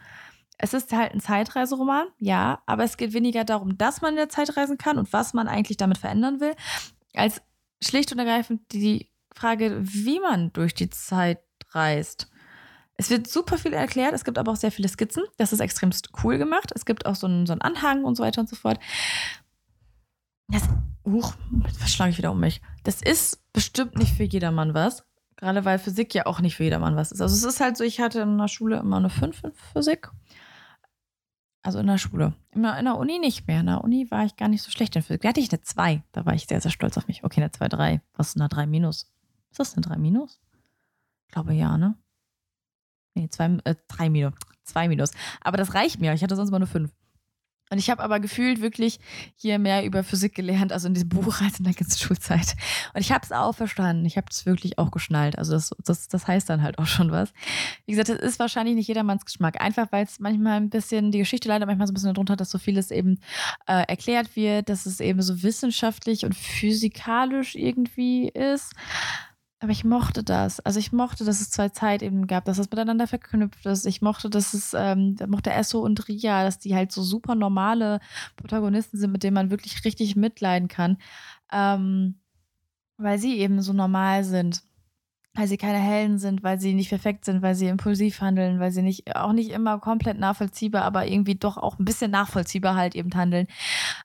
Es 0.56 0.72
ist 0.72 0.92
halt 0.92 1.12
ein 1.12 1.20
Zeitreiseroman, 1.20 2.06
ja, 2.18 2.62
aber 2.64 2.84
es 2.84 2.96
geht 2.96 3.12
weniger 3.12 3.42
darum, 3.44 3.76
dass 3.76 4.02
man 4.02 4.10
in 4.10 4.18
der 4.18 4.28
Zeit 4.28 4.56
reisen 4.56 4.78
kann 4.78 4.98
und 4.98 5.12
was 5.12 5.34
man 5.34 5.48
eigentlich 5.48 5.78
damit 5.78 5.98
verändern 5.98 6.38
will, 6.38 6.54
als 7.12 7.42
schlicht 7.82 8.12
und 8.12 8.20
ergreifend 8.20 8.60
die 8.70 9.10
Frage, 9.34 9.80
wie 9.80 10.20
man 10.20 10.52
durch 10.52 10.74
die 10.74 10.90
Zeit 10.90 11.40
reist. 11.70 12.30
Es 12.96 13.10
wird 13.10 13.26
super 13.26 13.58
viel 13.58 13.72
erklärt, 13.72 14.12
es 14.12 14.24
gibt 14.24 14.38
aber 14.38 14.52
auch 14.52 14.56
sehr 14.56 14.70
viele 14.70 14.88
Skizzen. 14.88 15.24
Das 15.38 15.52
ist 15.52 15.58
extremst 15.58 16.10
cool 16.22 16.38
gemacht. 16.38 16.70
Es 16.72 16.84
gibt 16.84 17.04
auch 17.04 17.16
so 17.16 17.26
einen, 17.26 17.46
so 17.46 17.52
einen 17.52 17.62
Anhang 17.62 18.04
und 18.04 18.14
so 18.14 18.22
weiter 18.22 18.42
und 18.42 18.48
so 18.48 18.54
fort. 18.54 18.78
Das, 20.46 20.68
huch, 21.04 21.32
was 21.80 21.92
schlage 21.92 22.12
ich 22.12 22.18
wieder 22.18 22.30
um 22.30 22.38
mich? 22.38 22.60
Das 22.84 23.02
ist 23.02 23.39
bestimmt 23.52 23.96
nicht 23.96 24.14
für 24.14 24.24
jedermann 24.24 24.74
was. 24.74 25.04
Gerade 25.36 25.64
weil 25.64 25.78
Physik 25.78 26.14
ja 26.14 26.26
auch 26.26 26.40
nicht 26.40 26.56
für 26.56 26.64
jedermann 26.64 26.96
was 26.96 27.12
ist. 27.12 27.22
Also 27.22 27.34
es 27.34 27.42
ist 27.42 27.60
halt 27.60 27.76
so, 27.76 27.84
ich 27.84 28.00
hatte 28.00 28.20
in 28.20 28.36
der 28.36 28.48
Schule 28.48 28.78
immer 28.78 28.98
eine 28.98 29.08
5 29.08 29.44
in 29.44 29.52
Physik. 29.52 30.10
Also 31.62 31.78
in 31.78 31.86
der 31.86 31.98
Schule. 31.98 32.34
In 32.52 32.62
der, 32.62 32.78
in 32.78 32.84
der 32.84 32.96
Uni 32.96 33.18
nicht 33.18 33.46
mehr. 33.46 33.60
In 33.60 33.66
der 33.66 33.82
Uni 33.82 34.10
war 34.10 34.24
ich 34.24 34.36
gar 34.36 34.48
nicht 34.48 34.62
so 34.62 34.70
schlecht 34.70 34.96
in 34.96 35.02
Physik. 35.02 35.22
Da 35.22 35.28
hatte 35.28 35.40
ich 35.40 35.50
eine 35.50 35.60
2. 35.62 36.02
Da 36.12 36.26
war 36.26 36.34
ich 36.34 36.46
sehr, 36.46 36.60
sehr 36.60 36.70
stolz 36.70 36.96
auf 36.98 37.06
mich. 37.06 37.24
Okay, 37.24 37.40
eine 37.40 37.50
2, 37.50 37.68
3. 37.68 38.02
Was 38.14 38.28
ist 38.28 38.36
eine 38.36 38.48
3 38.48 38.66
minus? 38.66 39.10
Ist 39.50 39.60
das 39.60 39.74
eine 39.74 39.82
3 39.82 39.96
minus? 39.96 40.40
Ich 41.26 41.32
glaube 41.32 41.54
ja, 41.54 41.78
ne? 41.78 41.96
Nee, 43.14 43.28
2, 43.28 43.58
äh, 43.64 43.74
3 43.88 44.10
minus. 44.10 44.34
2 44.64 44.88
minus. 44.88 45.10
Aber 45.40 45.56
das 45.56 45.74
reicht 45.74 46.00
mir. 46.00 46.12
Ich 46.12 46.22
hatte 46.22 46.36
sonst 46.36 46.48
immer 46.48 46.56
eine 46.56 46.66
5. 46.66 46.90
Und 47.70 47.78
ich 47.78 47.88
habe 47.88 48.02
aber 48.02 48.18
gefühlt 48.18 48.61
wirklich 48.61 48.98
hier 49.37 49.61
mehr 49.61 49.85
über 49.85 50.02
Physik 50.02 50.35
gelernt, 50.35 50.72
also 50.72 50.88
in 50.88 50.94
diesem 50.94 51.09
Buch 51.09 51.40
als 51.40 51.59
in 51.59 51.64
der 51.64 51.74
ganzen 51.74 51.98
Schulzeit. 51.98 52.56
Und 52.94 53.00
ich 53.00 53.12
habe 53.12 53.24
es 53.24 53.30
auch 53.30 53.54
verstanden. 53.54 54.04
Ich 54.04 54.16
habe 54.16 54.26
es 54.28 54.44
wirklich 54.44 54.78
auch 54.78 54.90
geschnallt. 54.90 55.38
Also 55.38 55.52
das, 55.52 55.70
das, 55.85 56.09
das 56.09 56.26
heißt 56.26 56.50
dann 56.50 56.62
halt 56.62 56.78
auch 56.78 56.87
schon 56.87 57.12
was. 57.12 57.33
Wie 57.87 57.92
gesagt, 57.92 58.09
es 58.09 58.18
ist 58.18 58.38
wahrscheinlich 58.40 58.74
nicht 58.74 58.88
jedermanns 58.88 59.24
Geschmack. 59.24 59.61
Einfach 59.61 59.87
weil 59.92 60.04
es 60.04 60.18
manchmal 60.18 60.56
ein 60.56 60.68
bisschen, 60.68 61.12
die 61.12 61.18
Geschichte 61.18 61.48
leider 61.48 61.66
manchmal 61.66 61.87
so 61.87 61.92
ein 61.92 61.94
bisschen 61.94 62.12
darunter 62.12 62.33
hat, 62.33 62.40
dass 62.40 62.50
so 62.50 62.59
vieles 62.59 62.90
eben 62.90 63.20
äh, 63.66 63.85
erklärt 63.87 64.35
wird, 64.35 64.68
dass 64.68 64.87
es 64.87 64.98
eben 64.98 65.22
so 65.22 65.42
wissenschaftlich 65.42 66.24
und 66.24 66.35
physikalisch 66.35 67.54
irgendwie 67.54 68.28
ist. 68.30 68.72
Aber 69.62 69.72
ich 69.72 69.84
mochte 69.84 70.24
das. 70.24 70.58
Also 70.60 70.78
ich 70.80 70.90
mochte, 70.90 71.24
dass 71.24 71.42
es 71.42 71.50
zwei 71.50 71.68
Zeitebenen 71.68 72.26
gab, 72.26 72.46
dass 72.46 72.56
es 72.58 72.70
miteinander 72.70 73.06
verknüpft 73.06 73.66
ist. 73.66 73.84
Ich 73.84 74.00
mochte, 74.00 74.30
dass 74.30 74.54
es, 74.54 74.74
ähm, 74.74 75.16
mochte 75.28 75.52
Esso 75.52 75.80
und 75.80 76.08
Ria, 76.08 76.44
dass 76.44 76.58
die 76.58 76.74
halt 76.74 76.92
so 76.92 77.02
super 77.02 77.34
normale 77.34 78.00
Protagonisten 78.36 78.96
sind, 78.96 79.12
mit 79.12 79.22
denen 79.22 79.34
man 79.34 79.50
wirklich 79.50 79.84
richtig 79.84 80.16
mitleiden 80.16 80.68
kann. 80.68 80.96
Ähm, 81.52 82.20
weil 82.96 83.18
sie 83.18 83.38
eben 83.38 83.60
so 83.60 83.74
normal 83.74 84.24
sind. 84.24 84.62
Weil 85.34 85.46
sie 85.46 85.58
keine 85.58 85.78
Helden 85.78 86.18
sind, 86.18 86.42
weil 86.42 86.58
sie 86.58 86.72
nicht 86.74 86.88
perfekt 86.88 87.26
sind, 87.26 87.42
weil 87.42 87.54
sie 87.54 87.68
impulsiv 87.68 88.20
handeln, 88.22 88.60
weil 88.60 88.72
sie 88.72 88.82
nicht, 88.82 89.14
auch 89.14 89.32
nicht 89.32 89.50
immer 89.50 89.78
komplett 89.78 90.18
nachvollziehbar, 90.18 90.84
aber 90.84 91.06
irgendwie 91.06 91.34
doch 91.36 91.58
auch 91.58 91.78
ein 91.78 91.84
bisschen 91.84 92.10
nachvollziehbar 92.10 92.76
halt 92.76 92.94
eben 92.96 93.14
handeln. 93.14 93.46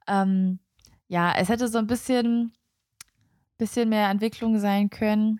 Ähm, 0.07 0.59
ja, 1.07 1.33
es 1.35 1.49
hätte 1.49 1.69
so 1.69 1.77
ein 1.77 1.87
bisschen 1.87 2.53
bisschen 3.57 3.89
mehr 3.89 4.09
Entwicklung 4.09 4.59
sein 4.59 4.89
können. 4.89 5.39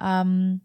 Ähm, 0.00 0.62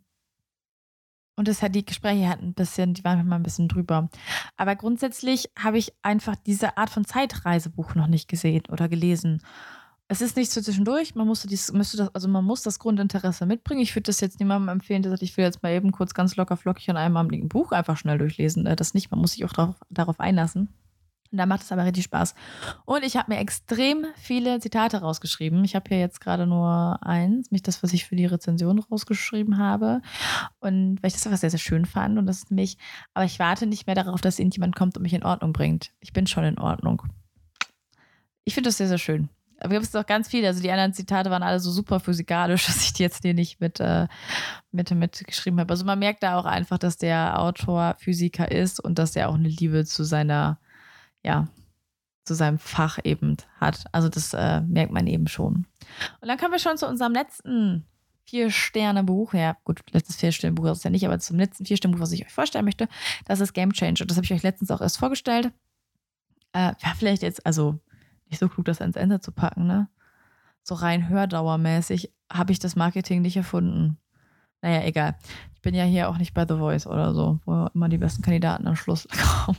und 1.39 1.47
das 1.47 1.61
hat 1.61 1.73
die 1.73 1.85
Gespräche 1.85 2.27
hatten 2.27 2.47
ein 2.47 2.53
bisschen, 2.53 2.93
die 2.93 3.03
waren 3.05 3.25
mal 3.25 3.37
ein 3.37 3.43
bisschen 3.43 3.69
drüber. 3.69 4.09
Aber 4.57 4.75
grundsätzlich 4.75 5.49
habe 5.57 5.77
ich 5.77 5.93
einfach 6.01 6.35
diese 6.35 6.77
Art 6.77 6.89
von 6.89 7.05
Zeitreisebuch 7.05 7.95
noch 7.95 8.07
nicht 8.07 8.27
gesehen 8.27 8.63
oder 8.69 8.89
gelesen. 8.89 9.41
Es 10.09 10.21
ist 10.21 10.35
nicht 10.35 10.51
so 10.51 10.59
zwischendurch, 10.59 11.15
man 11.15 11.27
musste 11.27 11.47
dies, 11.47 11.71
müsste 11.71 11.95
das, 11.95 12.13
also 12.13 12.27
man 12.27 12.43
muss 12.43 12.63
das 12.63 12.79
Grundinteresse 12.79 13.45
mitbringen. 13.45 13.79
Ich 13.79 13.95
würde 13.95 14.07
das 14.07 14.19
jetzt 14.19 14.39
niemandem 14.39 14.67
empfehlen, 14.67 15.01
der 15.01 15.11
sagt, 15.11 15.23
ich 15.23 15.37
will 15.37 15.45
jetzt 15.45 15.63
mal 15.63 15.71
eben 15.71 15.93
kurz 15.93 16.13
ganz 16.13 16.35
locker 16.35 16.57
flockig 16.57 16.89
an 16.89 16.97
einem 16.97 17.15
Abend 17.15 17.47
Buch 17.47 17.71
einfach 17.71 17.95
schnell 17.95 18.17
durchlesen. 18.17 18.65
Äh, 18.65 18.75
das 18.75 18.93
nicht, 18.93 19.09
man 19.09 19.21
muss 19.21 19.31
sich 19.33 19.45
auch 19.45 19.53
darauf, 19.53 19.75
darauf 19.89 20.19
einlassen. 20.19 20.67
Und 21.31 21.37
da 21.37 21.45
macht 21.45 21.61
es 21.61 21.71
aber 21.71 21.85
richtig 21.85 22.05
Spaß. 22.05 22.33
Und 22.85 23.03
ich 23.03 23.15
habe 23.15 23.31
mir 23.31 23.39
extrem 23.39 24.05
viele 24.15 24.59
Zitate 24.59 24.97
rausgeschrieben. 24.97 25.63
Ich 25.63 25.75
habe 25.75 25.85
hier 25.87 25.99
jetzt 25.99 26.21
gerade 26.21 26.47
nur 26.47 26.99
eins, 27.01 27.51
nicht 27.51 27.67
das, 27.67 27.83
was 27.83 27.93
ich 27.93 28.05
für 28.05 28.15
die 28.15 28.25
Rezension 28.25 28.79
rausgeschrieben 28.79 29.57
habe. 29.57 30.01
Und 30.59 31.01
weil 31.01 31.09
ich 31.09 31.13
das 31.13 31.27
einfach 31.27 31.39
sehr, 31.39 31.51
sehr 31.51 31.59
schön 31.59 31.85
fand. 31.85 32.17
Und 32.17 32.25
das 32.25 32.37
ist 32.37 32.51
mich, 32.51 32.77
aber 33.13 33.25
ich 33.25 33.37
warte 33.37 33.67
nicht 33.67 33.85
mehr 33.85 33.95
darauf, 33.95 34.21
dass 34.21 34.39
irgendjemand 34.39 34.75
kommt 34.75 34.97
und 34.97 35.03
mich 35.03 35.13
in 35.13 35.23
Ordnung 35.23 35.53
bringt. 35.53 35.91
Ich 35.99 36.13
bin 36.13 36.25
schon 36.25 36.43
in 36.43 36.57
Ordnung. 36.57 37.03
Ich 38.43 38.55
finde 38.55 38.69
das 38.69 38.77
sehr, 38.77 38.87
sehr 38.87 38.97
schön. 38.97 39.29
Aber 39.59 39.73
gibt 39.73 39.85
es 39.85 39.91
doch 39.91 40.05
ganz 40.05 40.29
viele. 40.29 40.47
Also 40.47 40.61
die 40.61 40.71
anderen 40.71 40.93
Zitate 40.93 41.29
waren 41.29 41.43
alle 41.43 41.59
so 41.59 41.69
super 41.69 41.99
physikalisch, 41.99 42.65
dass 42.67 42.83
ich 42.83 42.93
die 42.93 43.03
jetzt 43.03 43.21
hier 43.21 43.33
nicht 43.33 43.59
mit, 43.59 43.79
äh, 43.79 44.07
mit, 44.71 44.89
mit 44.91 45.23
geschrieben 45.27 45.59
habe. 45.59 45.71
Also 45.71 45.85
man 45.85 45.99
merkt 45.99 46.23
da 46.23 46.39
auch 46.39 46.45
einfach, 46.45 46.79
dass 46.79 46.97
der 46.97 47.39
Autor 47.39 47.95
Physiker 47.99 48.51
ist 48.51 48.79
und 48.79 48.97
dass 48.97 49.15
er 49.15 49.29
auch 49.29 49.35
eine 49.35 49.49
Liebe 49.49 49.85
zu 49.85 50.03
seiner 50.03 50.59
ja, 51.23 51.47
zu 52.29 52.36
seinem 52.36 52.60
Fach 52.60 52.99
eben 53.03 53.38
hat. 53.60 53.86
Also 53.91 54.08
das 54.08 54.34
äh, 54.34 54.62
merkt 54.62 54.91
man 54.91 55.08
eben 55.08 55.27
schon. 55.27 55.65
Und 56.21 56.27
dann 56.27 56.38
kommen 56.38 56.51
wir 56.51 56.60
schon 56.60 56.77
zu 56.77 56.88
unserem 56.88 57.13
letzten 57.13 57.86
Vier-Sterne-Buch. 58.25 59.34
Ja, 59.34 59.58
gut, 59.63 59.82
letztes 59.91 60.17
Vier-Sterne-Buch 60.17 60.65
ist 60.65 60.77
es 60.77 60.84
ja 60.84 60.91
nicht, 60.91 61.05
aber 61.05 61.17
zum 61.19 61.38
letzten 61.38 61.65
Vier-Sterne-Buch, 61.65 62.01
was 62.01 62.12
ich 62.12 62.23
euch 62.23 62.32
vorstellen 62.32 62.65
möchte. 62.65 62.88
Das 63.25 63.39
ist 63.39 63.53
Game 63.53 63.73
Changer. 63.73 64.05
Das 64.05 64.17
habe 64.17 64.25
ich 64.25 64.34
euch 64.34 64.43
letztens 64.43 64.69
auch 64.69 64.82
erst 64.82 64.99
vorgestellt. 64.99 65.51
Äh, 66.53 66.73
ja, 66.84 66.93
vielleicht 66.95 67.23
jetzt, 67.23 67.45
also 67.47 67.79
nicht 68.29 68.39
so 68.39 68.47
klug, 68.47 68.65
das 68.65 68.82
ans 68.82 68.95
Ende 68.95 69.19
zu 69.19 69.32
packen, 69.32 69.65
ne? 69.65 69.89
So 70.62 70.75
rein 70.75 71.10
hördauermäßig 71.10 72.13
habe 72.32 72.51
ich 72.51 72.60
das 72.60 72.75
Marketing 72.75 73.23
nicht 73.23 73.38
erfunden. 73.38 73.97
Naja, 74.62 74.84
egal. 74.84 75.15
Ich 75.55 75.62
bin 75.62 75.73
ja 75.73 75.84
hier 75.84 76.10
auch 76.10 76.19
nicht 76.19 76.36
bei 76.36 76.45
The 76.47 76.58
Voice 76.58 76.86
oder 76.86 77.15
so, 77.15 77.39
wo 77.45 77.67
immer 77.73 77.89
die 77.89 77.97
besten 77.97 78.21
Kandidaten 78.21 78.67
am 78.67 78.75
Schluss 78.75 79.08
kommen 79.45 79.58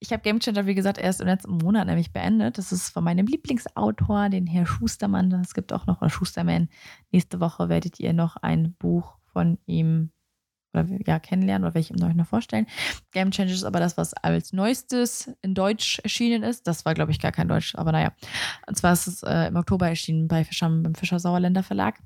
ich 0.00 0.12
habe 0.12 0.22
Game 0.22 0.38
Changer, 0.40 0.66
wie 0.66 0.74
gesagt, 0.74 0.98
erst 0.98 1.20
im 1.20 1.26
letzten 1.26 1.58
Monat 1.58 1.86
nämlich 1.86 2.12
beendet. 2.12 2.58
Das 2.58 2.72
ist 2.72 2.90
von 2.90 3.02
meinem 3.02 3.26
Lieblingsautor, 3.26 4.28
den 4.28 4.46
Herr 4.46 4.66
Schustermann. 4.66 5.32
Es 5.32 5.54
gibt 5.54 5.72
auch 5.72 5.86
noch, 5.86 6.00
oder 6.00 6.10
Schusterman. 6.10 6.68
Nächste 7.10 7.40
Woche 7.40 7.68
werdet 7.68 7.98
ihr 7.98 8.12
noch 8.12 8.36
ein 8.36 8.74
Buch 8.74 9.16
von 9.32 9.58
ihm 9.66 10.10
oder 10.72 10.86
ja, 11.06 11.18
kennenlernen 11.18 11.68
oder 11.68 11.80
ihm 11.80 12.02
euch 12.02 12.14
noch 12.14 12.26
vorstellen. 12.26 12.66
Game 13.12 13.30
Changer 13.30 13.52
ist 13.52 13.64
aber 13.64 13.80
das, 13.80 13.96
was 13.96 14.14
als 14.14 14.52
neuestes 14.52 15.30
in 15.42 15.54
Deutsch 15.54 15.98
erschienen 16.00 16.42
ist. 16.42 16.66
Das 16.66 16.84
war, 16.84 16.94
glaube 16.94 17.10
ich, 17.10 17.20
gar 17.20 17.32
kein 17.32 17.48
Deutsch, 17.48 17.74
aber 17.74 17.92
naja. 17.92 18.12
Und 18.66 18.76
zwar 18.76 18.92
ist 18.92 19.06
es 19.06 19.22
äh, 19.22 19.48
im 19.48 19.56
Oktober 19.56 19.88
erschienen 19.88 20.28
bei 20.28 20.44
Fischer, 20.44 20.68
beim 20.68 20.94
Fischer 20.94 21.18
Sauerländer 21.18 21.62
Verlag. 21.62 21.98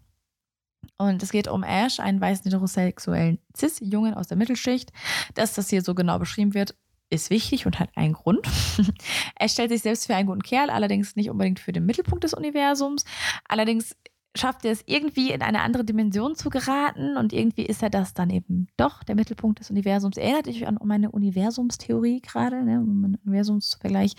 Und 0.98 1.22
es 1.22 1.32
geht 1.32 1.48
um 1.48 1.62
Ash, 1.62 2.00
einen 2.00 2.20
weißen 2.20 2.44
heterosexuellen 2.44 3.38
Cis-Jungen 3.56 4.14
aus 4.14 4.28
der 4.28 4.36
Mittelschicht. 4.36 4.92
Dass 5.34 5.54
das 5.54 5.68
hier 5.68 5.82
so 5.82 5.94
genau 5.94 6.18
beschrieben 6.18 6.54
wird, 6.54 6.76
ist 7.12 7.30
wichtig 7.30 7.66
und 7.66 7.78
hat 7.78 7.90
einen 7.94 8.14
Grund. 8.14 8.46
er 9.36 9.48
stellt 9.48 9.70
sich 9.70 9.82
selbst 9.82 10.06
für 10.06 10.14
einen 10.14 10.26
guten 10.26 10.42
Kerl, 10.42 10.70
allerdings 10.70 11.14
nicht 11.14 11.30
unbedingt 11.30 11.60
für 11.60 11.72
den 11.72 11.86
Mittelpunkt 11.86 12.24
des 12.24 12.34
Universums. 12.34 13.04
Allerdings 13.46 13.94
schafft 14.34 14.64
er 14.64 14.72
es 14.72 14.82
irgendwie 14.86 15.30
in 15.30 15.42
eine 15.42 15.60
andere 15.60 15.84
Dimension 15.84 16.34
zu 16.34 16.48
geraten 16.48 17.18
und 17.18 17.34
irgendwie 17.34 17.66
ist 17.66 17.82
er 17.82 17.90
das 17.90 18.14
dann 18.14 18.30
eben 18.30 18.66
doch, 18.78 19.04
der 19.04 19.14
Mittelpunkt 19.14 19.60
des 19.60 19.70
Universums. 19.70 20.16
Erinnert 20.16 20.46
dich 20.46 20.66
an 20.66 20.78
meine 20.82 21.10
Universumstheorie 21.10 22.22
gerade, 22.22 22.64
ne, 22.64 22.80
um 22.80 23.04
einen 23.04 23.18
Universumsvergleich. 23.26 24.14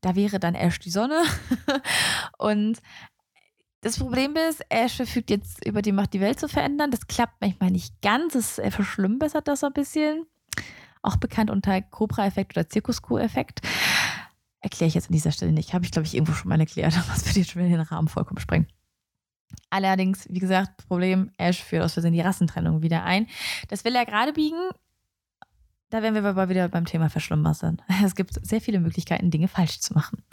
Da 0.00 0.14
wäre 0.14 0.38
dann 0.38 0.54
Ash 0.54 0.78
die 0.78 0.90
Sonne. 0.90 1.20
und 2.38 2.78
das 3.80 3.98
Problem 3.98 4.36
ist, 4.36 4.64
Ash 4.68 4.96
verfügt 4.96 5.30
jetzt 5.30 5.66
über 5.66 5.82
die 5.82 5.92
Macht, 5.92 6.14
die 6.14 6.20
Welt 6.20 6.38
zu 6.38 6.48
verändern. 6.48 6.92
Das 6.92 7.08
klappt 7.08 7.40
manchmal 7.40 7.72
nicht 7.72 8.00
ganz. 8.02 8.36
Es 8.36 8.60
verschlimmbessert 8.70 9.48
das 9.48 9.64
ein 9.64 9.72
bisschen 9.72 10.26
auch 11.02 11.16
bekannt 11.16 11.50
unter 11.50 11.80
Cobra-Effekt 11.82 12.56
oder 12.56 12.68
Zirkus-Q-Effekt. 12.68 13.60
Erkläre 14.60 14.88
ich 14.88 14.94
jetzt 14.94 15.08
an 15.08 15.14
dieser 15.14 15.32
Stelle 15.32 15.52
nicht. 15.52 15.74
Habe 15.74 15.84
ich, 15.84 15.90
glaube 15.90 16.06
ich, 16.06 16.14
irgendwo 16.14 16.32
schon 16.32 16.48
mal 16.48 16.58
erklärt. 16.58 16.96
Was 17.08 17.24
würde 17.26 17.40
jetzt 17.40 17.50
schon 17.50 17.62
wieder 17.62 17.76
den 17.76 17.86
Rahmen 17.86 18.08
vollkommen 18.08 18.40
sprengen. 18.40 18.66
Allerdings, 19.70 20.26
wie 20.28 20.40
gesagt, 20.40 20.88
Problem, 20.88 21.30
Ash 21.38 21.62
führt 21.62 21.82
aus 21.82 21.92
Versehen 21.94 22.12
die 22.12 22.20
Rassentrennung 22.20 22.82
wieder 22.82 23.04
ein. 23.04 23.28
Das 23.68 23.84
will 23.84 23.94
er 23.94 24.06
gerade 24.06 24.32
biegen. 24.32 24.70
Da 25.90 26.02
wären 26.02 26.14
wir 26.14 26.24
aber 26.24 26.48
wieder 26.48 26.68
beim 26.68 26.84
Thema 26.84 27.10
Verschlimmbessern. 27.10 27.80
Es 28.04 28.14
gibt 28.14 28.34
sehr 28.44 28.60
viele 28.60 28.80
Möglichkeiten, 28.80 29.30
Dinge 29.30 29.48
falsch 29.48 29.80
zu 29.80 29.94
machen. 29.94 30.24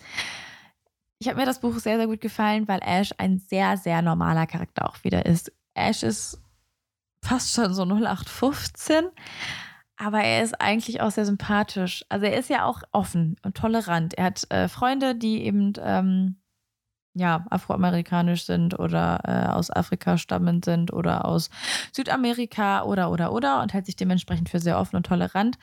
Ich 1.20 1.28
habe 1.28 1.40
mir 1.40 1.46
das 1.46 1.62
Buch 1.62 1.78
sehr, 1.78 1.98
sehr 1.98 2.08
gut 2.08 2.22
gefallen, 2.22 2.68
weil 2.68 2.80
Ash 2.82 3.14
ein 3.18 3.40
sehr, 3.40 3.78
sehr 3.78 4.02
normaler 4.02 4.48
Charakter 4.48 4.90
auch 4.90 5.04
wieder 5.04 5.26
ist. 5.26 5.52
Ash 5.74 6.04
ist 6.04 6.42
fast 7.22 7.54
schon 7.54 7.74
so 7.74 7.84
0815 7.84 9.06
aber 9.98 10.22
er 10.22 10.44
ist 10.44 10.60
eigentlich 10.60 11.02
auch 11.02 11.12
sehr 11.12 11.26
sympathisch. 11.26 12.04
Also 12.10 12.26
er 12.26 12.38
ist 12.38 12.50
ja 12.50 12.66
auch 12.66 12.82
offen 12.92 13.36
und 13.44 13.56
tolerant. 13.56 14.14
Er 14.16 14.26
hat 14.26 14.50
äh, 14.52 14.68
Freunde, 14.68 15.16
die 15.16 15.44
eben 15.44 15.74
ähm, 15.82 16.38
ja 17.14 17.46
afroamerikanisch 17.50 18.46
sind 18.46 18.80
oder 18.80 19.22
äh, 19.24 19.52
aus 19.52 19.70
Afrika 19.70 20.18
stammend 20.18 20.66
sind 20.66 20.92
oder 20.92 21.26
aus 21.26 21.50
Südamerika 21.92 22.84
oder 22.84 23.12
oder 23.12 23.32
oder 23.32 23.62
und 23.62 23.74
hält 23.74 23.86
sich 23.86 23.96
dementsprechend 23.96 24.50
für 24.50 24.60
sehr 24.60 24.80
offen 24.80 24.96
und 24.96 25.06
tolerant 25.06 25.58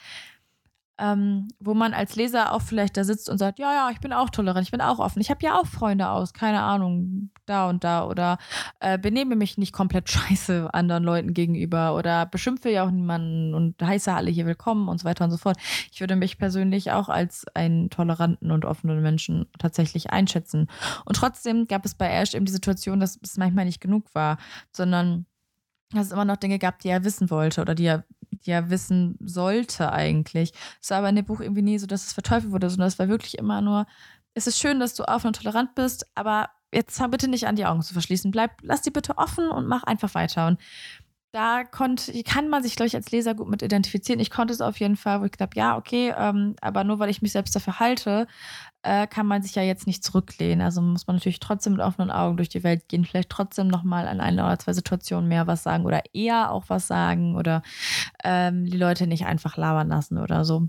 ähm, 1.01 1.49
wo 1.59 1.73
man 1.75 1.95
als 1.95 2.15
Leser 2.15 2.53
auch 2.53 2.61
vielleicht 2.61 2.97
da 2.97 3.05
sitzt 3.05 3.31
und 3.31 3.39
sagt, 3.39 3.59
ja, 3.59 3.73
ja, 3.73 3.91
ich 3.91 4.01
bin 4.01 4.13
auch 4.13 4.29
tolerant, 4.29 4.65
ich 4.65 4.71
bin 4.71 4.83
auch 4.83 4.99
offen, 4.99 5.21
ich 5.21 5.31
habe 5.31 5.43
ja 5.43 5.59
auch 5.59 5.67
Freunde 5.67 6.11
aus, 6.11 6.35
keine 6.35 6.61
Ahnung, 6.61 7.31
da 7.47 7.69
und 7.69 7.83
da 7.83 8.05
oder 8.07 8.37
äh, 8.81 8.99
benehme 8.99 9.35
mich 9.35 9.57
nicht 9.57 9.73
komplett 9.73 10.11
scheiße 10.11 10.73
anderen 10.73 11.03
Leuten 11.03 11.33
gegenüber 11.33 11.97
oder 11.97 12.27
beschimpfe 12.27 12.71
ja 12.71 12.85
auch 12.85 12.91
niemanden 12.91 13.55
und 13.55 13.83
heiße 13.83 14.13
alle 14.13 14.31
hier 14.31 14.47
willkommen 14.47 14.89
und 14.89 14.99
so 14.99 15.05
weiter 15.05 15.25
und 15.25 15.31
so 15.31 15.39
fort. 15.39 15.57
Ich 15.91 16.01
würde 16.01 16.17
mich 16.17 16.39
persönlich 16.39 16.93
auch 16.93 17.09
als 17.09 17.47
einen 17.55 17.89
toleranten 17.89 18.51
und 18.51 18.65
offenen 18.65 19.01
Menschen 19.03 19.47
tatsächlich 19.59 20.11
einschätzen. 20.11 20.69
Und 21.07 21.17
trotzdem 21.17 21.67
gab 21.67 21.85
es 21.87 21.95
bei 21.95 22.09
Ash 22.09 22.35
eben 22.35 22.45
die 22.45 22.53
Situation, 22.53 23.01
dass 23.01 23.19
es 23.23 23.39
manchmal 23.39 23.65
nicht 23.65 23.81
genug 23.81 24.15
war, 24.15 24.37
sondern 24.73 25.27
dass 25.93 26.07
es 26.07 26.13
immer 26.13 26.25
noch 26.25 26.37
Dinge 26.37 26.59
gab, 26.59 26.79
die 26.81 26.89
er 26.89 27.05
wissen 27.05 27.31
wollte 27.31 27.61
oder 27.61 27.75
die 27.75 27.87
er 27.87 28.05
er 28.45 28.71
wissen 28.71 29.17
sollte 29.21 29.93
eigentlich. 29.93 30.53
Es 30.81 30.91
war 30.91 30.99
aber 30.99 31.09
in 31.09 31.17
dem 31.17 31.25
Buch 31.25 31.41
irgendwie 31.41 31.63
nie 31.63 31.79
so, 31.79 31.87
dass 31.87 32.07
es 32.07 32.13
verteufelt 32.13 32.53
wurde, 32.53 32.71
sondern 32.71 32.89
es 32.89 32.99
war 32.99 33.09
wirklich 33.09 33.39
immer 33.39 33.61
nur, 33.61 33.87
es 34.35 34.47
ist 34.47 34.59
schön, 34.59 34.81
dass 34.81 34.95
du 34.95 35.05
offen 35.05 35.29
und 35.29 35.37
tolerant 35.37 35.75
bist, 35.75 36.07
aber 36.15 36.51
jetzt 36.73 37.01
bitte 37.11 37.29
nicht 37.29 37.47
an, 37.47 37.57
die 37.57 37.67
Augen 37.67 37.83
zu 37.83 37.93
verschließen. 37.93 38.31
Bleib, 38.31 38.53
lass 38.63 38.83
die 38.83 38.91
bitte 38.91 39.19
offen 39.19 39.51
und 39.51 39.67
mach 39.67 39.83
einfach 39.85 40.15
weiter. 40.15 40.47
Und 40.47 40.61
da 41.33 41.63
konnte, 41.65 42.23
kann 42.25 42.49
man 42.49 42.63
sich, 42.63 42.75
glaube 42.75 42.89
ich, 42.89 42.97
als 42.97 43.11
Leser 43.13 43.35
gut 43.35 43.49
mit 43.49 43.63
identifizieren. 43.63 44.21
Ich 44.21 44.31
konnte 44.31 44.53
es 44.53 44.61
auf 44.61 44.81
jeden 44.81 44.97
Fall, 44.97 45.21
wo 45.21 45.25
ich 45.25 45.33
glaube, 45.33 45.53
ja, 45.55 45.77
okay, 45.77 46.13
ähm, 46.17 46.57
aber 46.61 46.83
nur 46.83 46.99
weil 46.99 47.11
ich 47.11 47.23
mich 47.23 47.33
selbst 47.33 47.55
dafür 47.55 47.79
halte, 47.79 48.27
äh, 48.83 49.07
kann 49.07 49.27
man 49.27 49.43
sich 49.43 49.55
ja 49.55 49.63
jetzt 49.63 49.87
nicht 49.87 50.03
zurücklehnen. 50.03 50.61
Also 50.61 50.83
muss 50.83 51.07
man 51.07 51.17
natürlich 51.17 51.39
trotzdem 51.39 51.75
mit 51.75 51.83
offenen 51.83 52.11
Augen 52.11 52.37
durch 52.37 52.49
die 52.49 52.65
Welt 52.65 52.89
gehen, 52.89 53.05
vielleicht 53.05 53.31
trotzdem 53.31 53.69
nochmal 53.69 54.09
an 54.09 54.21
einer 54.21 54.45
oder 54.47 54.59
zwei 54.59 54.73
Situationen 54.73 55.29
mehr 55.29 55.47
was 55.47 55.63
sagen 55.63 55.85
oder 55.85 56.03
eher 56.13 56.51
auch 56.51 56.65
was 56.69 56.89
sagen 56.89 57.37
oder 57.37 57.63
ähm, 58.25 58.67
die 58.67 58.79
Leute 58.79 59.07
nicht 59.07 59.27
einfach 59.27 59.57
labern 59.57 59.89
lassen 59.89 60.19
oder 60.19 60.45
so. 60.45 60.69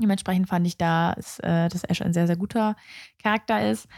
Dementsprechend 0.00 0.48
fand 0.48 0.66
ich 0.66 0.76
da, 0.76 1.12
ist, 1.12 1.42
äh, 1.44 1.68
dass 1.68 1.84
Ash 1.84 2.02
ein 2.02 2.12
sehr, 2.12 2.26
sehr 2.26 2.36
guter 2.36 2.76
Charakter 3.22 3.68
ist. 3.70 3.88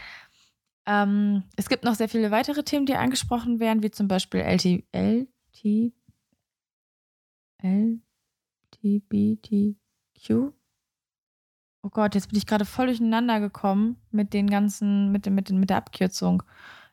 Ähm, 0.87 1.43
es 1.55 1.69
gibt 1.69 1.83
noch 1.83 1.95
sehr 1.95 2.09
viele 2.09 2.31
weitere 2.31 2.63
Themen, 2.63 2.85
die 2.85 2.95
angesprochen 2.95 3.59
werden, 3.59 3.83
wie 3.83 3.91
zum 3.91 4.07
Beispiel 4.07 4.41
LT, 4.41 4.83
T 5.53 5.93
L 7.59 7.99
T 8.71 8.99
B 9.07 9.35
T 9.37 9.75
Q. 10.25 10.53
Oh 11.83 11.89
Gott, 11.89 12.13
jetzt 12.13 12.29
bin 12.29 12.37
ich 12.37 12.45
gerade 12.45 12.65
voll 12.65 12.87
durcheinander 12.87 13.39
gekommen 13.39 13.97
mit 14.11 14.33
den 14.33 14.49
ganzen, 14.49 15.11
mit, 15.11 15.25
mit, 15.25 15.49
mit 15.49 15.69
der 15.69 15.77
Abkürzung. 15.77 16.43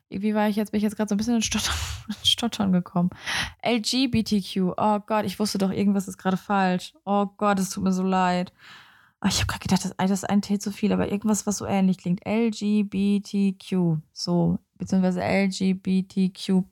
Wie 0.09 0.35
war 0.35 0.49
ich 0.49 0.57
jetzt, 0.57 0.71
bin 0.71 0.79
ich 0.79 0.85
jetzt 0.85 0.97
gerade 0.97 1.11
so 1.11 1.14
ein 1.14 1.18
bisschen 1.18 1.35
in 1.35 1.42
Stottern, 1.42 1.75
Stottern 2.23 2.73
gekommen. 2.73 3.11
LGBTQ. 3.62 4.73
Oh 4.79 5.01
Gott, 5.01 5.27
ich 5.27 5.38
wusste 5.38 5.59
doch, 5.59 5.71
irgendwas 5.71 6.09
ist 6.09 6.16
gerade 6.16 6.38
falsch. 6.38 6.94
Oh 7.05 7.27
Gott, 7.37 7.59
es 7.59 7.68
tut 7.71 7.85
mir 7.85 7.92
so 7.92 8.03
leid. 8.03 8.53
Oh, 9.21 9.27
ich 9.29 9.38
habe 9.40 9.47
gerade 9.49 9.61
gedacht, 9.61 9.85
das, 9.85 9.94
das 9.97 10.11
ist 10.11 10.31
ein 10.31 10.40
T 10.40 10.59
zu 10.59 10.71
viel, 10.73 10.92
aber 10.92 11.11
irgendwas, 11.11 11.47
was 11.47 11.59
so 11.59 11.66
ähnlich 11.66 11.99
klingt. 11.99 12.25
LGBTQ. 12.27 13.99
So, 14.12 14.59
beziehungsweise 14.79 15.21
LGBTQ. 15.21 16.62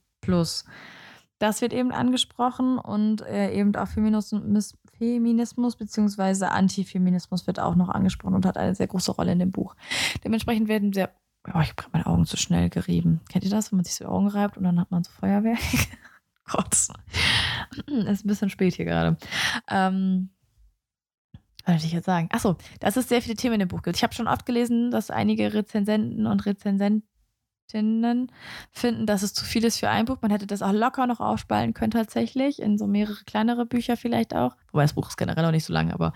Das 1.39 1.61
wird 1.61 1.73
eben 1.73 1.93
angesprochen 1.93 2.79
und 2.79 3.21
äh, 3.23 3.53
eben 3.53 3.75
auch 3.77 3.89
Feminismus, 3.89 4.75
Feminismus 4.99 5.77
bzw. 5.77 6.47
Antifeminismus 6.47 7.47
wird 7.47 7.61
auch 7.61 7.75
noch 7.75 7.91
angesprochen 7.91 8.35
und 8.35 8.47
hat 8.47 8.57
eine 8.57 8.75
sehr 8.75 8.87
große 8.87 9.13
Rolle 9.13 9.33
in 9.33 9.39
dem 9.39 9.51
Buch. 9.53 9.77
Dementsprechend 10.25 10.69
werden 10.69 10.93
sehr 10.93 11.11
Oh, 11.55 11.61
ich 11.61 11.71
habe 11.71 11.85
meine 11.93 12.07
Augen 12.07 12.27
zu 12.27 12.37
schnell 12.37 12.71
gerieben. 12.71 13.21
Kennt 13.29 13.45
ihr 13.45 13.51
das, 13.51 13.71
wenn 13.71 13.77
man 13.77 13.85
sich 13.85 13.95
so 13.95 14.05
die 14.05 14.11
Augen 14.11 14.27
reibt 14.27 14.57
und 14.57 14.65
dann 14.65 14.81
hat 14.81 14.91
man 14.91 15.05
so 15.05 15.13
Feuerwerk? 15.13 15.61
Gott. 16.45 16.75
Ist 16.75 16.93
ein 17.89 18.21
bisschen 18.25 18.51
spät 18.51 18.75
hier 18.75 18.85
gerade. 18.85 19.17
Ähm, 19.69 20.31
was 21.65 21.75
wollte 21.75 21.87
ich 21.87 21.93
jetzt 21.93 22.07
sagen? 22.07 22.29
Achso, 22.33 22.57
dass 22.81 22.97
es 22.97 23.09
sehr 23.09 23.23
viele 23.23 23.37
Themen 23.37 23.55
in 23.55 23.61
dem 23.61 23.69
Buch 23.69 23.83
gibt. 23.83 23.97
Ich 23.97 24.03
habe 24.03 24.15
schon 24.15 24.29
oft 24.29 24.47
gelesen, 24.47 24.91
dass 24.91 25.11
einige 25.11 25.53
Rezensenten 25.53 26.27
und 26.27 26.47
Rezensentinnen 27.67 28.33
finden, 28.73 29.07
dass 29.07 29.23
es 29.23 29.35
zu 29.35 29.45
viel 29.45 29.65
ist 29.65 29.79
für 29.79 29.89
ein 29.89 30.05
Buch. 30.05 30.19
Man 30.21 30.31
hätte 30.31 30.47
das 30.47 30.63
auch 30.63 30.73
locker 30.73 31.07
noch 31.07 31.21
aufspalten 31.21 31.75
können, 31.75 31.91
tatsächlich, 31.91 32.61
in 32.61 32.79
so 32.79 32.87
mehrere 32.87 33.25
kleinere 33.25 33.67
Bücher 33.67 33.97
vielleicht 33.97 34.35
auch. 34.35 34.57
Wobei 34.73 34.83
das 34.83 34.95
Buch 34.95 35.09
ist 35.09 35.17
generell 35.17 35.45
auch 35.45 35.51
nicht 35.51 35.65
so 35.65 35.73
lang, 35.73 35.93
aber 35.93 36.13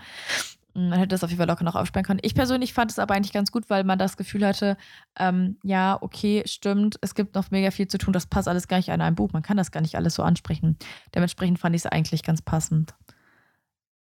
man 0.73 0.93
hätte 0.93 1.09
das 1.09 1.23
auf 1.23 1.29
jeden 1.29 1.39
Fall 1.39 1.49
locker 1.49 1.65
noch 1.65 1.75
aufsparen 1.75 2.05
können. 2.05 2.21
Ich 2.23 2.33
persönlich 2.33 2.73
fand 2.73 2.91
es 2.91 2.99
aber 2.99 3.13
eigentlich 3.13 3.33
ganz 3.33 3.51
gut, 3.51 3.69
weil 3.69 3.83
man 3.83 3.99
das 3.99 4.15
Gefühl 4.15 4.45
hatte, 4.45 4.77
ähm, 5.19 5.57
ja, 5.63 5.97
okay, 6.01 6.43
stimmt, 6.45 6.97
es 7.01 7.13
gibt 7.13 7.35
noch 7.35 7.51
mega 7.51 7.71
viel 7.71 7.87
zu 7.87 7.97
tun, 7.97 8.13
das 8.13 8.25
passt 8.25 8.47
alles 8.47 8.69
gar 8.69 8.77
nicht 8.77 8.91
an 8.91 9.01
einem 9.01 9.15
Buch. 9.15 9.33
Man 9.33 9.43
kann 9.43 9.57
das 9.57 9.71
gar 9.71 9.81
nicht 9.81 9.95
alles 9.95 10.15
so 10.15 10.23
ansprechen. 10.23 10.77
Dementsprechend 11.13 11.59
fand 11.59 11.75
ich 11.75 11.81
es 11.81 11.85
eigentlich 11.87 12.23
ganz 12.23 12.41
passend. 12.41 12.95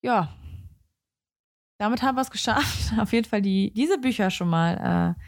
Ja, 0.02 0.34
damit 1.78 2.02
haben 2.02 2.16
wir 2.16 2.22
es 2.22 2.32
geschafft, 2.32 2.94
auf 3.00 3.14
jeden 3.14 3.30
Fall 3.30 3.42
die, 3.42 3.72
diese 3.74 3.98
Bücher 3.98 4.30
schon 4.30 4.50
mal 4.50 5.16
äh, 5.16 5.22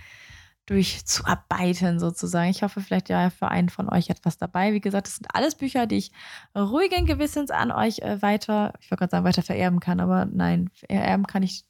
durchzuarbeiten, 0.69 1.99
sozusagen. 1.99 2.49
Ich 2.49 2.61
hoffe, 2.61 2.81
vielleicht 2.81 3.09
ja 3.09 3.29
für 3.29 3.47
einen 3.47 3.69
von 3.69 3.89
euch 3.89 4.09
etwas 4.09 4.37
dabei. 4.37 4.73
Wie 4.73 4.81
gesagt, 4.81 5.07
das 5.07 5.15
sind 5.15 5.27
alles 5.33 5.55
Bücher, 5.55 5.87
die 5.87 5.97
ich 5.97 6.11
ruhigen 6.55 7.05
Gewissens 7.05 7.49
an 7.49 7.71
euch 7.71 7.99
äh, 7.99 8.21
weiter, 8.21 8.73
ich 8.79 8.91
wollte 8.91 8.99
gerade 8.99 9.11
sagen, 9.11 9.25
weiter 9.25 9.41
vererben 9.41 9.79
kann, 9.79 9.99
aber 9.99 10.25
nein, 10.25 10.69
vererben 10.73 11.25
kann 11.25 11.43
ich 11.43 11.65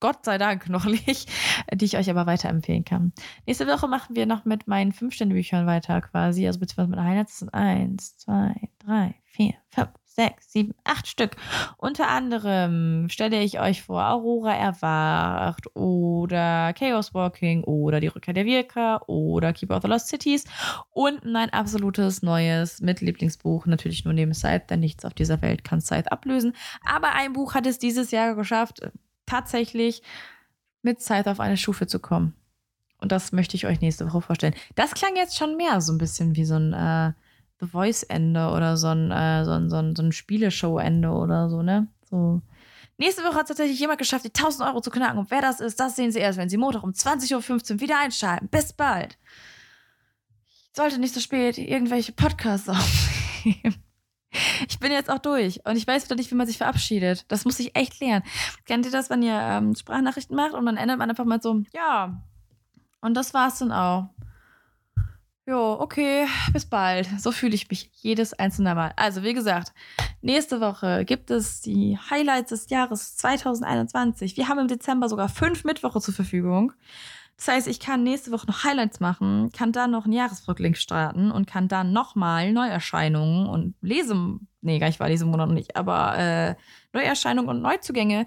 Gott 0.00 0.24
sei 0.24 0.38
Dank 0.38 0.68
noch 0.68 0.84
nicht, 0.84 1.30
die 1.72 1.84
ich 1.84 1.96
euch 1.96 2.10
aber 2.10 2.26
weiterempfehlen 2.26 2.84
kann. 2.84 3.12
Nächste 3.46 3.66
Woche 3.66 3.88
machen 3.88 4.14
wir 4.14 4.26
noch 4.26 4.44
mit 4.44 4.68
meinen 4.68 4.92
fünf 4.92 5.14
Stände-Büchern 5.14 5.66
weiter 5.66 6.00
quasi, 6.00 6.46
also 6.46 6.60
beziehungsweise 6.60 6.90
mit 6.90 7.00
Highlights. 7.00 7.32
Das 7.32 7.38
sind 7.40 7.54
eins, 7.54 8.16
zwei, 8.18 8.54
drei, 8.78 9.14
vier, 9.24 9.54
fünf, 9.70 9.90
sechs, 10.14 10.52
sieben, 10.52 10.74
acht 10.84 11.08
Stück. 11.08 11.32
Unter 11.76 12.08
anderem 12.08 13.08
stelle 13.08 13.42
ich 13.42 13.60
euch 13.60 13.82
vor 13.82 14.04
Aurora 14.04 14.54
erwacht 14.54 15.74
oder 15.74 16.72
Chaos 16.72 17.14
Walking 17.14 17.64
oder 17.64 18.00
die 18.00 18.06
Rückkehr 18.06 18.34
der 18.34 18.44
Wirker 18.44 19.08
oder 19.08 19.52
Keeper 19.52 19.76
of 19.76 19.82
the 19.82 19.88
Lost 19.88 20.08
Cities 20.08 20.44
und 20.90 21.24
mein 21.24 21.50
absolutes 21.50 22.22
neues 22.22 22.80
Mitlieblingsbuch, 22.80 23.66
natürlich 23.66 24.04
nur 24.04 24.14
neben 24.14 24.34
Scythe, 24.34 24.66
denn 24.70 24.80
nichts 24.80 25.04
auf 25.04 25.14
dieser 25.14 25.42
Welt 25.42 25.64
kann 25.64 25.80
Scythe 25.80 26.12
ablösen. 26.12 26.54
Aber 26.84 27.12
ein 27.14 27.32
Buch 27.32 27.54
hat 27.54 27.66
es 27.66 27.78
dieses 27.78 28.10
Jahr 28.12 28.34
geschafft, 28.34 28.80
tatsächlich 29.26 30.02
mit 30.82 31.02
Scythe 31.02 31.30
auf 31.30 31.40
eine 31.40 31.56
Stufe 31.56 31.86
zu 31.86 31.98
kommen. 31.98 32.34
Und 32.98 33.10
das 33.12 33.32
möchte 33.32 33.56
ich 33.56 33.66
euch 33.66 33.80
nächste 33.80 34.06
Woche 34.06 34.22
vorstellen. 34.22 34.54
Das 34.76 34.94
klang 34.94 35.16
jetzt 35.16 35.36
schon 35.36 35.56
mehr 35.56 35.80
so 35.80 35.92
ein 35.92 35.98
bisschen 35.98 36.36
wie 36.36 36.44
so 36.44 36.54
ein 36.54 36.72
äh, 36.72 37.12
The 37.60 37.66
Voice-Ende 37.66 38.50
oder 38.50 38.76
so 38.76 38.88
ein, 38.88 39.10
äh, 39.10 39.44
so 39.44 39.52
ein, 39.52 39.70
so 39.70 39.76
ein, 39.76 39.96
so 39.96 40.02
ein 40.02 40.12
Spieleshow-Ende 40.12 41.10
oder 41.10 41.48
so, 41.48 41.62
ne? 41.62 41.88
So. 42.10 42.42
Nächste 42.96 43.24
Woche 43.24 43.36
hat 43.36 43.48
tatsächlich 43.48 43.80
jemand 43.80 43.98
geschafft, 43.98 44.24
die 44.24 44.32
1000 44.32 44.68
Euro 44.68 44.80
zu 44.80 44.90
knacken. 44.90 45.18
Und 45.18 45.30
wer 45.30 45.40
das 45.40 45.60
ist, 45.60 45.80
das 45.80 45.96
sehen 45.96 46.12
Sie 46.12 46.20
erst, 46.20 46.38
wenn 46.38 46.48
Sie 46.48 46.56
Montag 46.56 46.84
um 46.84 46.90
20.15 46.90 47.72
Uhr 47.72 47.80
wieder 47.80 47.98
einschalten. 47.98 48.48
Bis 48.48 48.72
bald. 48.72 49.18
Ich 50.46 50.70
sollte 50.76 50.98
nicht 50.98 51.14
so 51.14 51.20
spät 51.20 51.58
irgendwelche 51.58 52.12
Podcasts 52.12 52.68
aufnehmen. 52.68 53.82
Ich 54.68 54.78
bin 54.80 54.90
jetzt 54.90 55.10
auch 55.10 55.18
durch 55.18 55.64
und 55.64 55.76
ich 55.76 55.86
weiß 55.86 56.04
wieder 56.04 56.16
nicht, 56.16 56.30
wie 56.30 56.34
man 56.34 56.46
sich 56.46 56.58
verabschiedet. 56.58 57.30
Das 57.30 57.44
muss 57.44 57.60
ich 57.60 57.76
echt 57.76 58.00
lernen. 58.00 58.24
Kennt 58.64 58.84
ihr 58.84 58.92
das, 58.92 59.10
wenn 59.10 59.22
ihr 59.22 59.38
ähm, 59.38 59.74
Sprachnachrichten 59.74 60.34
macht 60.34 60.54
und 60.54 60.66
dann 60.66 60.76
endet 60.76 60.98
man 60.98 61.08
einfach 61.08 61.24
mal 61.24 61.40
so, 61.40 61.62
ja. 61.72 62.20
Und 63.00 63.14
das 63.14 63.34
war's 63.34 63.58
dann 63.58 63.70
auch. 63.70 64.08
Jo, 65.46 65.76
okay, 65.78 66.26
bis 66.54 66.64
bald. 66.64 67.06
So 67.20 67.30
fühle 67.30 67.54
ich 67.54 67.68
mich 67.68 67.90
jedes 67.96 68.32
einzelne 68.32 68.74
Mal. 68.74 68.94
Also, 68.96 69.22
wie 69.22 69.34
gesagt, 69.34 69.74
nächste 70.22 70.60
Woche 70.62 71.04
gibt 71.04 71.30
es 71.30 71.60
die 71.60 71.98
Highlights 72.10 72.48
des 72.48 72.70
Jahres 72.70 73.16
2021. 73.16 74.38
Wir 74.38 74.48
haben 74.48 74.58
im 74.58 74.68
Dezember 74.68 75.06
sogar 75.10 75.28
fünf 75.28 75.64
Mittwoche 75.64 76.00
zur 76.00 76.14
Verfügung. 76.14 76.72
Das 77.36 77.48
heißt, 77.48 77.68
ich 77.68 77.78
kann 77.78 78.04
nächste 78.04 78.30
Woche 78.30 78.46
noch 78.46 78.64
Highlights 78.64 79.00
machen, 79.00 79.50
kann 79.52 79.72
dann 79.72 79.90
noch 79.90 80.04
einen 80.04 80.14
Jahresrücklink 80.14 80.78
starten 80.78 81.30
und 81.30 81.46
kann 81.46 81.68
dann 81.68 81.92
nochmal 81.92 82.52
Neuerscheinungen 82.52 83.46
und 83.46 83.74
Lesen, 83.82 84.48
nee, 84.62 84.78
gar 84.78 84.86
nicht 84.86 85.00
war 85.00 85.08
Lesemonat 85.08 85.48
noch 85.48 85.54
nicht, 85.54 85.76
aber 85.76 86.16
äh, 86.16 86.54
Neuerscheinungen 86.92 87.50
und 87.50 87.60
Neuzugänge 87.60 88.26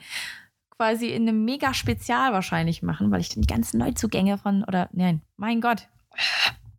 quasi 0.70 1.08
in 1.08 1.28
einem 1.28 1.46
mega 1.46 1.74
Spezial 1.74 2.34
wahrscheinlich 2.34 2.84
machen, 2.84 3.10
weil 3.10 3.22
ich 3.22 3.30
dann 3.30 3.42
die 3.42 3.48
ganzen 3.48 3.80
Neuzugänge 3.80 4.38
von, 4.38 4.64
oder 4.66 4.90
nein, 4.92 5.22
mein 5.38 5.62
Gott, 5.62 5.88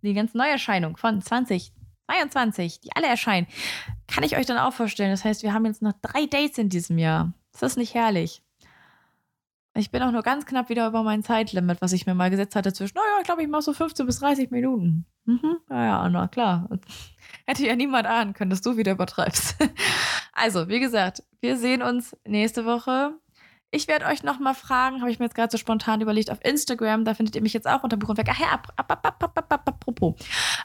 die 0.02 0.14
ganzen 0.14 0.38
Neuerscheinungen 0.38 0.96
von 0.96 1.20
2022, 1.20 2.80
die 2.80 2.90
alle 2.94 3.06
erscheinen, 3.06 3.46
kann 4.06 4.24
ich 4.24 4.37
euch 4.37 4.46
dann 4.46 4.58
auch 4.58 4.72
vorstellen. 4.72 5.11
Das 5.11 5.24
heißt, 5.24 5.42
wir 5.42 5.52
haben 5.52 5.66
jetzt 5.66 5.82
noch 5.82 5.94
drei 6.02 6.26
Dates 6.26 6.58
in 6.58 6.68
diesem 6.68 6.98
Jahr. 6.98 7.32
Ist 7.52 7.62
das 7.62 7.76
nicht 7.76 7.94
herrlich? 7.94 8.42
Ich 9.74 9.92
bin 9.92 10.02
auch 10.02 10.11
nur 10.11 10.22
ganz 10.22 10.44
knapp 10.44 10.70
wieder 10.70 10.88
über 10.88 11.04
mein 11.04 11.22
Zeitlimit, 11.22 11.80
was 11.80 11.92
ich 11.92 12.04
mir 12.04 12.14
mal 12.14 12.30
gesetzt 12.30 12.56
hatte 12.56 12.72
zwischen, 12.72 12.96
naja, 12.96 13.18
ich 13.20 13.24
glaube, 13.24 13.42
ich 13.42 13.48
mache 13.48 13.62
so 13.62 13.72
15 13.72 14.06
bis 14.06 14.18
30 14.18 14.50
Minuten. 14.50 15.06
Mhm, 15.24 15.58
naja, 15.68 16.08
na 16.08 16.26
klar. 16.26 16.68
Hätte 17.46 17.66
ja 17.66 17.76
niemand 17.76 18.06
ahnen 18.06 18.34
können, 18.34 18.50
dass 18.50 18.61
du 18.61 18.76
wieder 18.76 18.92
übertreibst. 18.92 19.56
Also, 20.40 20.68
wie 20.68 20.78
gesagt, 20.78 21.24
wir 21.40 21.56
sehen 21.56 21.82
uns 21.82 22.16
nächste 22.24 22.64
Woche. 22.64 23.12
Ich 23.70 23.87
werde 23.87 24.07
euch 24.07 24.22
noch 24.22 24.38
mal 24.38 24.54
fragen, 24.54 25.02
habe 25.02 25.11
ich 25.11 25.18
mir 25.18 25.26
jetzt 25.26 25.35
gerade 25.35 25.50
so 25.50 25.59
spontan 25.59 26.00
überlegt, 26.00 26.31
auf 26.31 26.42
Instagram, 26.42 27.04
da 27.04 27.12
findet 27.12 27.37
ihr 27.37 27.42
mich 27.42 27.52
jetzt 27.52 27.68
auch 27.68 27.83
unter 27.83 27.98
Buch 27.98 28.09
und 28.09 28.16
Weg. 28.16 28.28
Ach 28.31 28.38
ja, 28.38 28.52
ab, 28.52 28.72
ab, 28.76 29.07
ab, 29.07 29.62
apropos. 29.66 30.14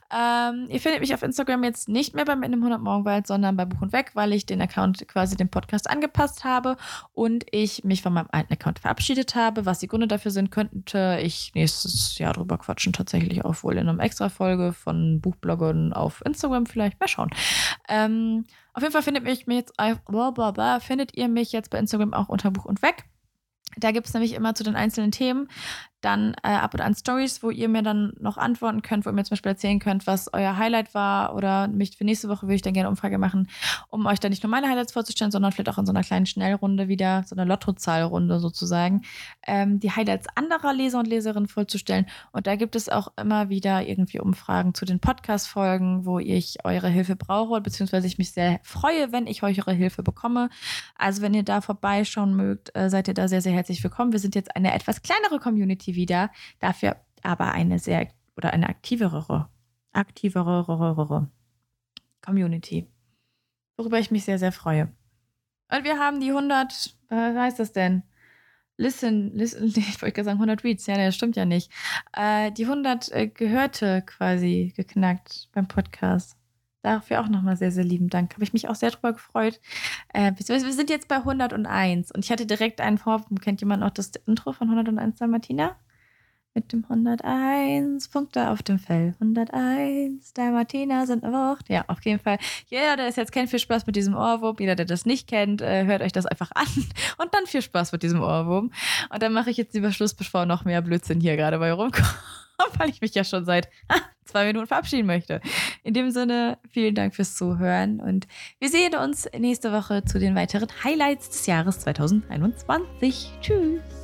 Ähm, 0.10 0.68
ihr 0.70 0.80
findet 0.80 1.02
mich 1.02 1.14
auf 1.14 1.22
Instagram 1.22 1.66
jetzt 1.66 1.90
nicht 1.90 2.16
mehr 2.16 2.24
beim 2.24 2.44
In 2.44 2.52
dem 2.52 2.62
100 2.62 2.82
Morgenwald, 2.82 3.28
sondern 3.28 3.58
bei 3.58 3.66
Buch 3.66 3.82
und 3.82 3.92
Weg, 3.92 4.12
weil 4.14 4.32
ich 4.32 4.46
den 4.46 4.62
Account 4.62 5.06
quasi 5.10 5.36
dem 5.36 5.50
Podcast 5.50 5.90
angepasst 5.90 6.46
habe 6.46 6.78
und 7.12 7.46
ich 7.52 7.84
mich 7.84 8.02
von 8.02 8.14
meinem 8.14 8.30
alten 8.32 8.54
Account 8.54 8.80
verabschiedet 8.80 9.36
habe. 9.36 9.66
Was 9.66 9.80
die 9.80 9.88
Gründe 9.88 10.08
dafür 10.08 10.32
sind, 10.32 10.50
könnte 10.50 11.20
ich 11.22 11.52
nächstes 11.56 12.18
Jahr 12.18 12.32
drüber 12.32 12.58
quatschen, 12.58 12.94
tatsächlich 12.94 13.44
auch 13.44 13.64
wohl 13.64 13.78
in 13.78 13.90
einer 13.90 14.02
Extra-Folge 14.02 14.72
von 14.72 15.20
Buchbloggern 15.20 15.92
auf 15.92 16.24
Instagram 16.26 16.68
vielleicht. 16.68 17.02
Mal 17.02 17.10
schauen. 17.10 17.32
Ähm, 17.90 18.46
auf 18.74 18.82
jeden 18.82 18.92
Fall 18.92 19.04
findet, 19.04 19.24
mich 19.24 19.46
jetzt, 19.48 19.74
findet 20.80 21.16
ihr 21.16 21.28
mich 21.28 21.52
jetzt 21.52 21.70
bei 21.70 21.78
Instagram 21.78 22.14
auch 22.14 22.30
unter 22.30 22.52
Buch 22.52 22.66
und 22.66 22.82
Weg. 22.82 23.06
Da 23.78 23.92
gibt 23.92 24.08
es 24.08 24.14
nämlich 24.14 24.34
immer 24.34 24.56
zu 24.56 24.64
den 24.64 24.76
einzelnen 24.76 25.12
Themen 25.12 25.48
dann 26.04 26.34
äh, 26.44 26.50
ab 26.50 26.74
und 26.74 26.82
an 26.82 26.96
Stories, 26.96 27.44
wo 27.44 27.50
ihr 27.50 27.70
mir 27.70 27.82
dann 27.82 28.14
noch 28.20 28.38
antworten 28.38 28.82
könnt, 28.82 29.06
wo 29.06 29.10
ihr 29.10 29.14
mir 29.14 29.24
zum 29.24 29.32
Beispiel 29.32 29.52
erzählen 29.52 29.80
könnt, 29.80 30.06
was 30.06 30.32
euer 30.34 30.58
Highlight 30.58 30.94
war 30.94 31.36
oder 31.36 31.68
mich 31.68 31.98
für 31.98 32.04
nächste 32.04 32.30
Woche 32.30 32.44
würde 32.44 32.56
ich 32.56 32.62
dann 32.62 32.74
gerne 32.74 32.90
Umfrage 32.90 33.18
machen, 33.18 33.48
um 33.90 34.06
euch 34.06 34.20
dann 34.20 34.32
nicht 34.32 34.44
nur 34.44 34.50
meine 34.50 34.70
Highlights 34.70 34.94
vorzustellen, 34.94 35.32
sondern 35.32 35.52
vielleicht 35.52 35.70
auch 35.70 35.78
in 35.78 35.86
so 35.86 35.92
einer 35.92 36.04
kleinen 36.04 36.26
Schnellrunde 36.26 36.88
wieder, 36.88 37.24
so 37.26 37.36
einer 37.36 37.46
Lottozahlrunde 37.46 38.40
sozusagen, 38.40 39.04
ähm, 39.48 39.80
die 39.80 39.92
Highlights 39.92 40.28
anderer 40.36 40.74
Leser 40.74 41.00
und 41.00 41.08
Leserinnen 41.08 41.48
vorzustellen. 41.48 42.06
Und 42.32 42.48
da 42.48 42.56
gibt 42.56 42.76
es 42.76 42.90
auch 42.90 43.08
immer 43.18 43.50
wieder 43.50 43.88
irgendwie 43.88 44.20
Umfragen 44.20 44.74
zu 44.74 44.86
den 44.86 45.00
Podcast-Folgen, 45.00 46.06
wo 46.06 46.20
ich 46.20 46.66
eure 46.66 46.90
Hilfe 46.90 47.16
brauche, 47.16 47.62
beziehungsweise 47.62 48.08
ich 48.08 48.18
mich 48.18 48.32
sehr 48.32 48.60
freue, 48.64 49.12
wenn 49.12 49.28
ich 49.28 49.44
eure 49.44 49.74
Hilfe 49.74 50.04
bekomme. 50.04 50.50
Also 50.98 51.22
wenn 51.22 51.34
ihr 51.34 51.44
da 51.44 51.62
vorbeischauen 51.62 52.36
mögt, 52.36 52.76
äh, 52.76 52.90
seid 52.90 53.08
ihr 53.08 53.14
da 53.14 53.28
sehr, 53.28 53.42
sehr 53.42 53.54
herzlich 53.54 53.84
willkommen. 53.84 54.12
Wir 54.12 54.20
sind 54.20 54.36
jetzt 54.36 54.56
eine 54.56 54.74
etwas 54.74 55.02
kleinere 55.02 55.40
Community 55.40 55.93
wieder, 55.96 56.32
dafür 56.60 56.98
aber 57.24 57.52
eine 57.54 57.80
sehr 57.80 58.08
oder 58.36 58.54
eine 58.54 58.70
aktivere, 58.70 59.50
aktivere 59.92 61.30
Community, 62.22 62.88
worüber 63.78 64.00
ich 64.00 64.12
mich 64.12 64.26
sehr, 64.26 64.40
sehr 64.40 64.52
freue. 64.52 64.92
Und 65.72 65.84
wir 65.84 65.98
haben 66.00 66.20
die 66.20 66.30
100, 66.30 66.96
was 67.10 67.36
heißt 67.36 67.60
das 67.60 67.72
denn? 67.72 68.04
Listen, 68.78 69.32
listen, 69.34 69.66
ich 69.76 70.02
wollte 70.02 70.14
gerade 70.14 70.26
sagen 70.26 70.38
100 70.38 70.64
Reads, 70.64 70.88
ja, 70.88 70.98
das 70.98 71.16
stimmt 71.16 71.36
ja 71.36 71.46
nicht. 71.46 71.72
Äh, 72.14 72.52
die 72.52 72.66
100 72.66 73.12
äh, 73.12 73.28
Gehörte 73.28 74.04
quasi 74.06 74.74
geknackt 74.76 75.50
beim 75.54 75.68
Podcast. 75.68 76.38
Dafür 76.82 77.22
auch 77.22 77.30
nochmal 77.30 77.56
sehr, 77.56 77.72
sehr 77.72 77.86
lieben 77.86 78.10
Dank. 78.10 78.34
Habe 78.34 78.44
ich 78.44 78.52
mich 78.52 78.68
auch 78.68 78.76
sehr 78.76 78.92
drüber 78.92 79.14
gefreut. 79.14 79.62
Äh, 80.14 80.34
wir 80.36 80.74
sind 80.74 80.90
jetzt 80.90 81.08
bei 81.08 81.16
101 81.18 82.12
und 82.12 82.26
ich 82.26 82.32
hatte 82.32 82.46
direkt 82.46 82.82
einen 82.82 82.98
Vorwurf. 82.98 83.30
Kennt 83.42 83.62
jemand 83.62 83.82
noch 83.82 83.92
das 83.92 84.12
Intro 84.28 84.52
von 84.52 84.70
101 84.70 85.18
der 85.18 85.28
Martina? 85.28 85.78
Mit 86.56 86.72
dem 86.72 86.86
101 86.88 88.10
Punkte 88.10 88.50
auf 88.50 88.62
dem 88.62 88.78
Fell. 88.78 89.16
101 89.20 90.34
der 90.34 90.52
Martina 90.52 91.08
sind 91.08 91.24
erwacht. 91.24 91.68
Ja, 91.68 91.84
auf 91.88 92.06
jeden 92.06 92.20
Fall. 92.20 92.38
Jeder, 92.68 92.96
der 92.96 93.08
es 93.08 93.16
jetzt 93.16 93.32
kennt, 93.32 93.50
viel 93.50 93.58
Spaß 93.58 93.88
mit 93.88 93.96
diesem 93.96 94.16
Ohrwurm. 94.16 94.56
Jeder, 94.60 94.76
der 94.76 94.86
das 94.86 95.06
nicht 95.08 95.28
kennt, 95.28 95.62
äh, 95.62 95.86
hört 95.86 96.04
euch 96.04 96.12
das 96.12 96.28
einfach 96.28 96.52
an. 96.54 96.68
Und 97.18 97.34
dann 97.34 97.48
viel 97.48 97.64
Spaß 97.64 97.92
mit 97.92 98.04
diesem 98.04 98.22
Ohrwurm. 98.22 98.72
Und 99.12 99.22
dann 99.24 99.34
mache 99.34 99.50
ich 99.50 99.58
jetzt 99.58 99.74
lieber 99.74 99.92
Schluss, 99.92 100.14
bevor 100.14 100.46
noch 100.46 100.64
mehr 100.64 100.84
Blödsinn 100.84 101.22
hier 101.22 101.38
gerade 101.38 101.58
bei 101.58 101.74
rumkommt. 101.74 102.14
weil 102.78 102.90
ich 102.90 103.02
mich 103.02 103.14
ja 103.16 103.24
schon 103.24 103.46
seit 103.46 103.70
zwei 104.26 104.46
Minuten 104.46 104.68
verabschieden 104.68 105.08
möchte. 105.08 105.42
In 105.84 105.94
dem 105.94 106.12
Sinne, 106.12 106.58
vielen 106.70 106.96
Dank 106.96 107.16
fürs 107.16 107.36
Zuhören 107.36 108.00
und 108.00 108.28
wir 108.60 108.70
sehen 108.70 108.96
uns 108.96 109.28
nächste 109.38 109.72
Woche 109.72 110.04
zu 110.06 110.20
den 110.20 110.36
weiteren 110.36 110.70
Highlights 110.84 111.30
des 111.30 111.46
Jahres 111.46 111.80
2021. 111.80 113.32
Tschüss! 113.42 114.03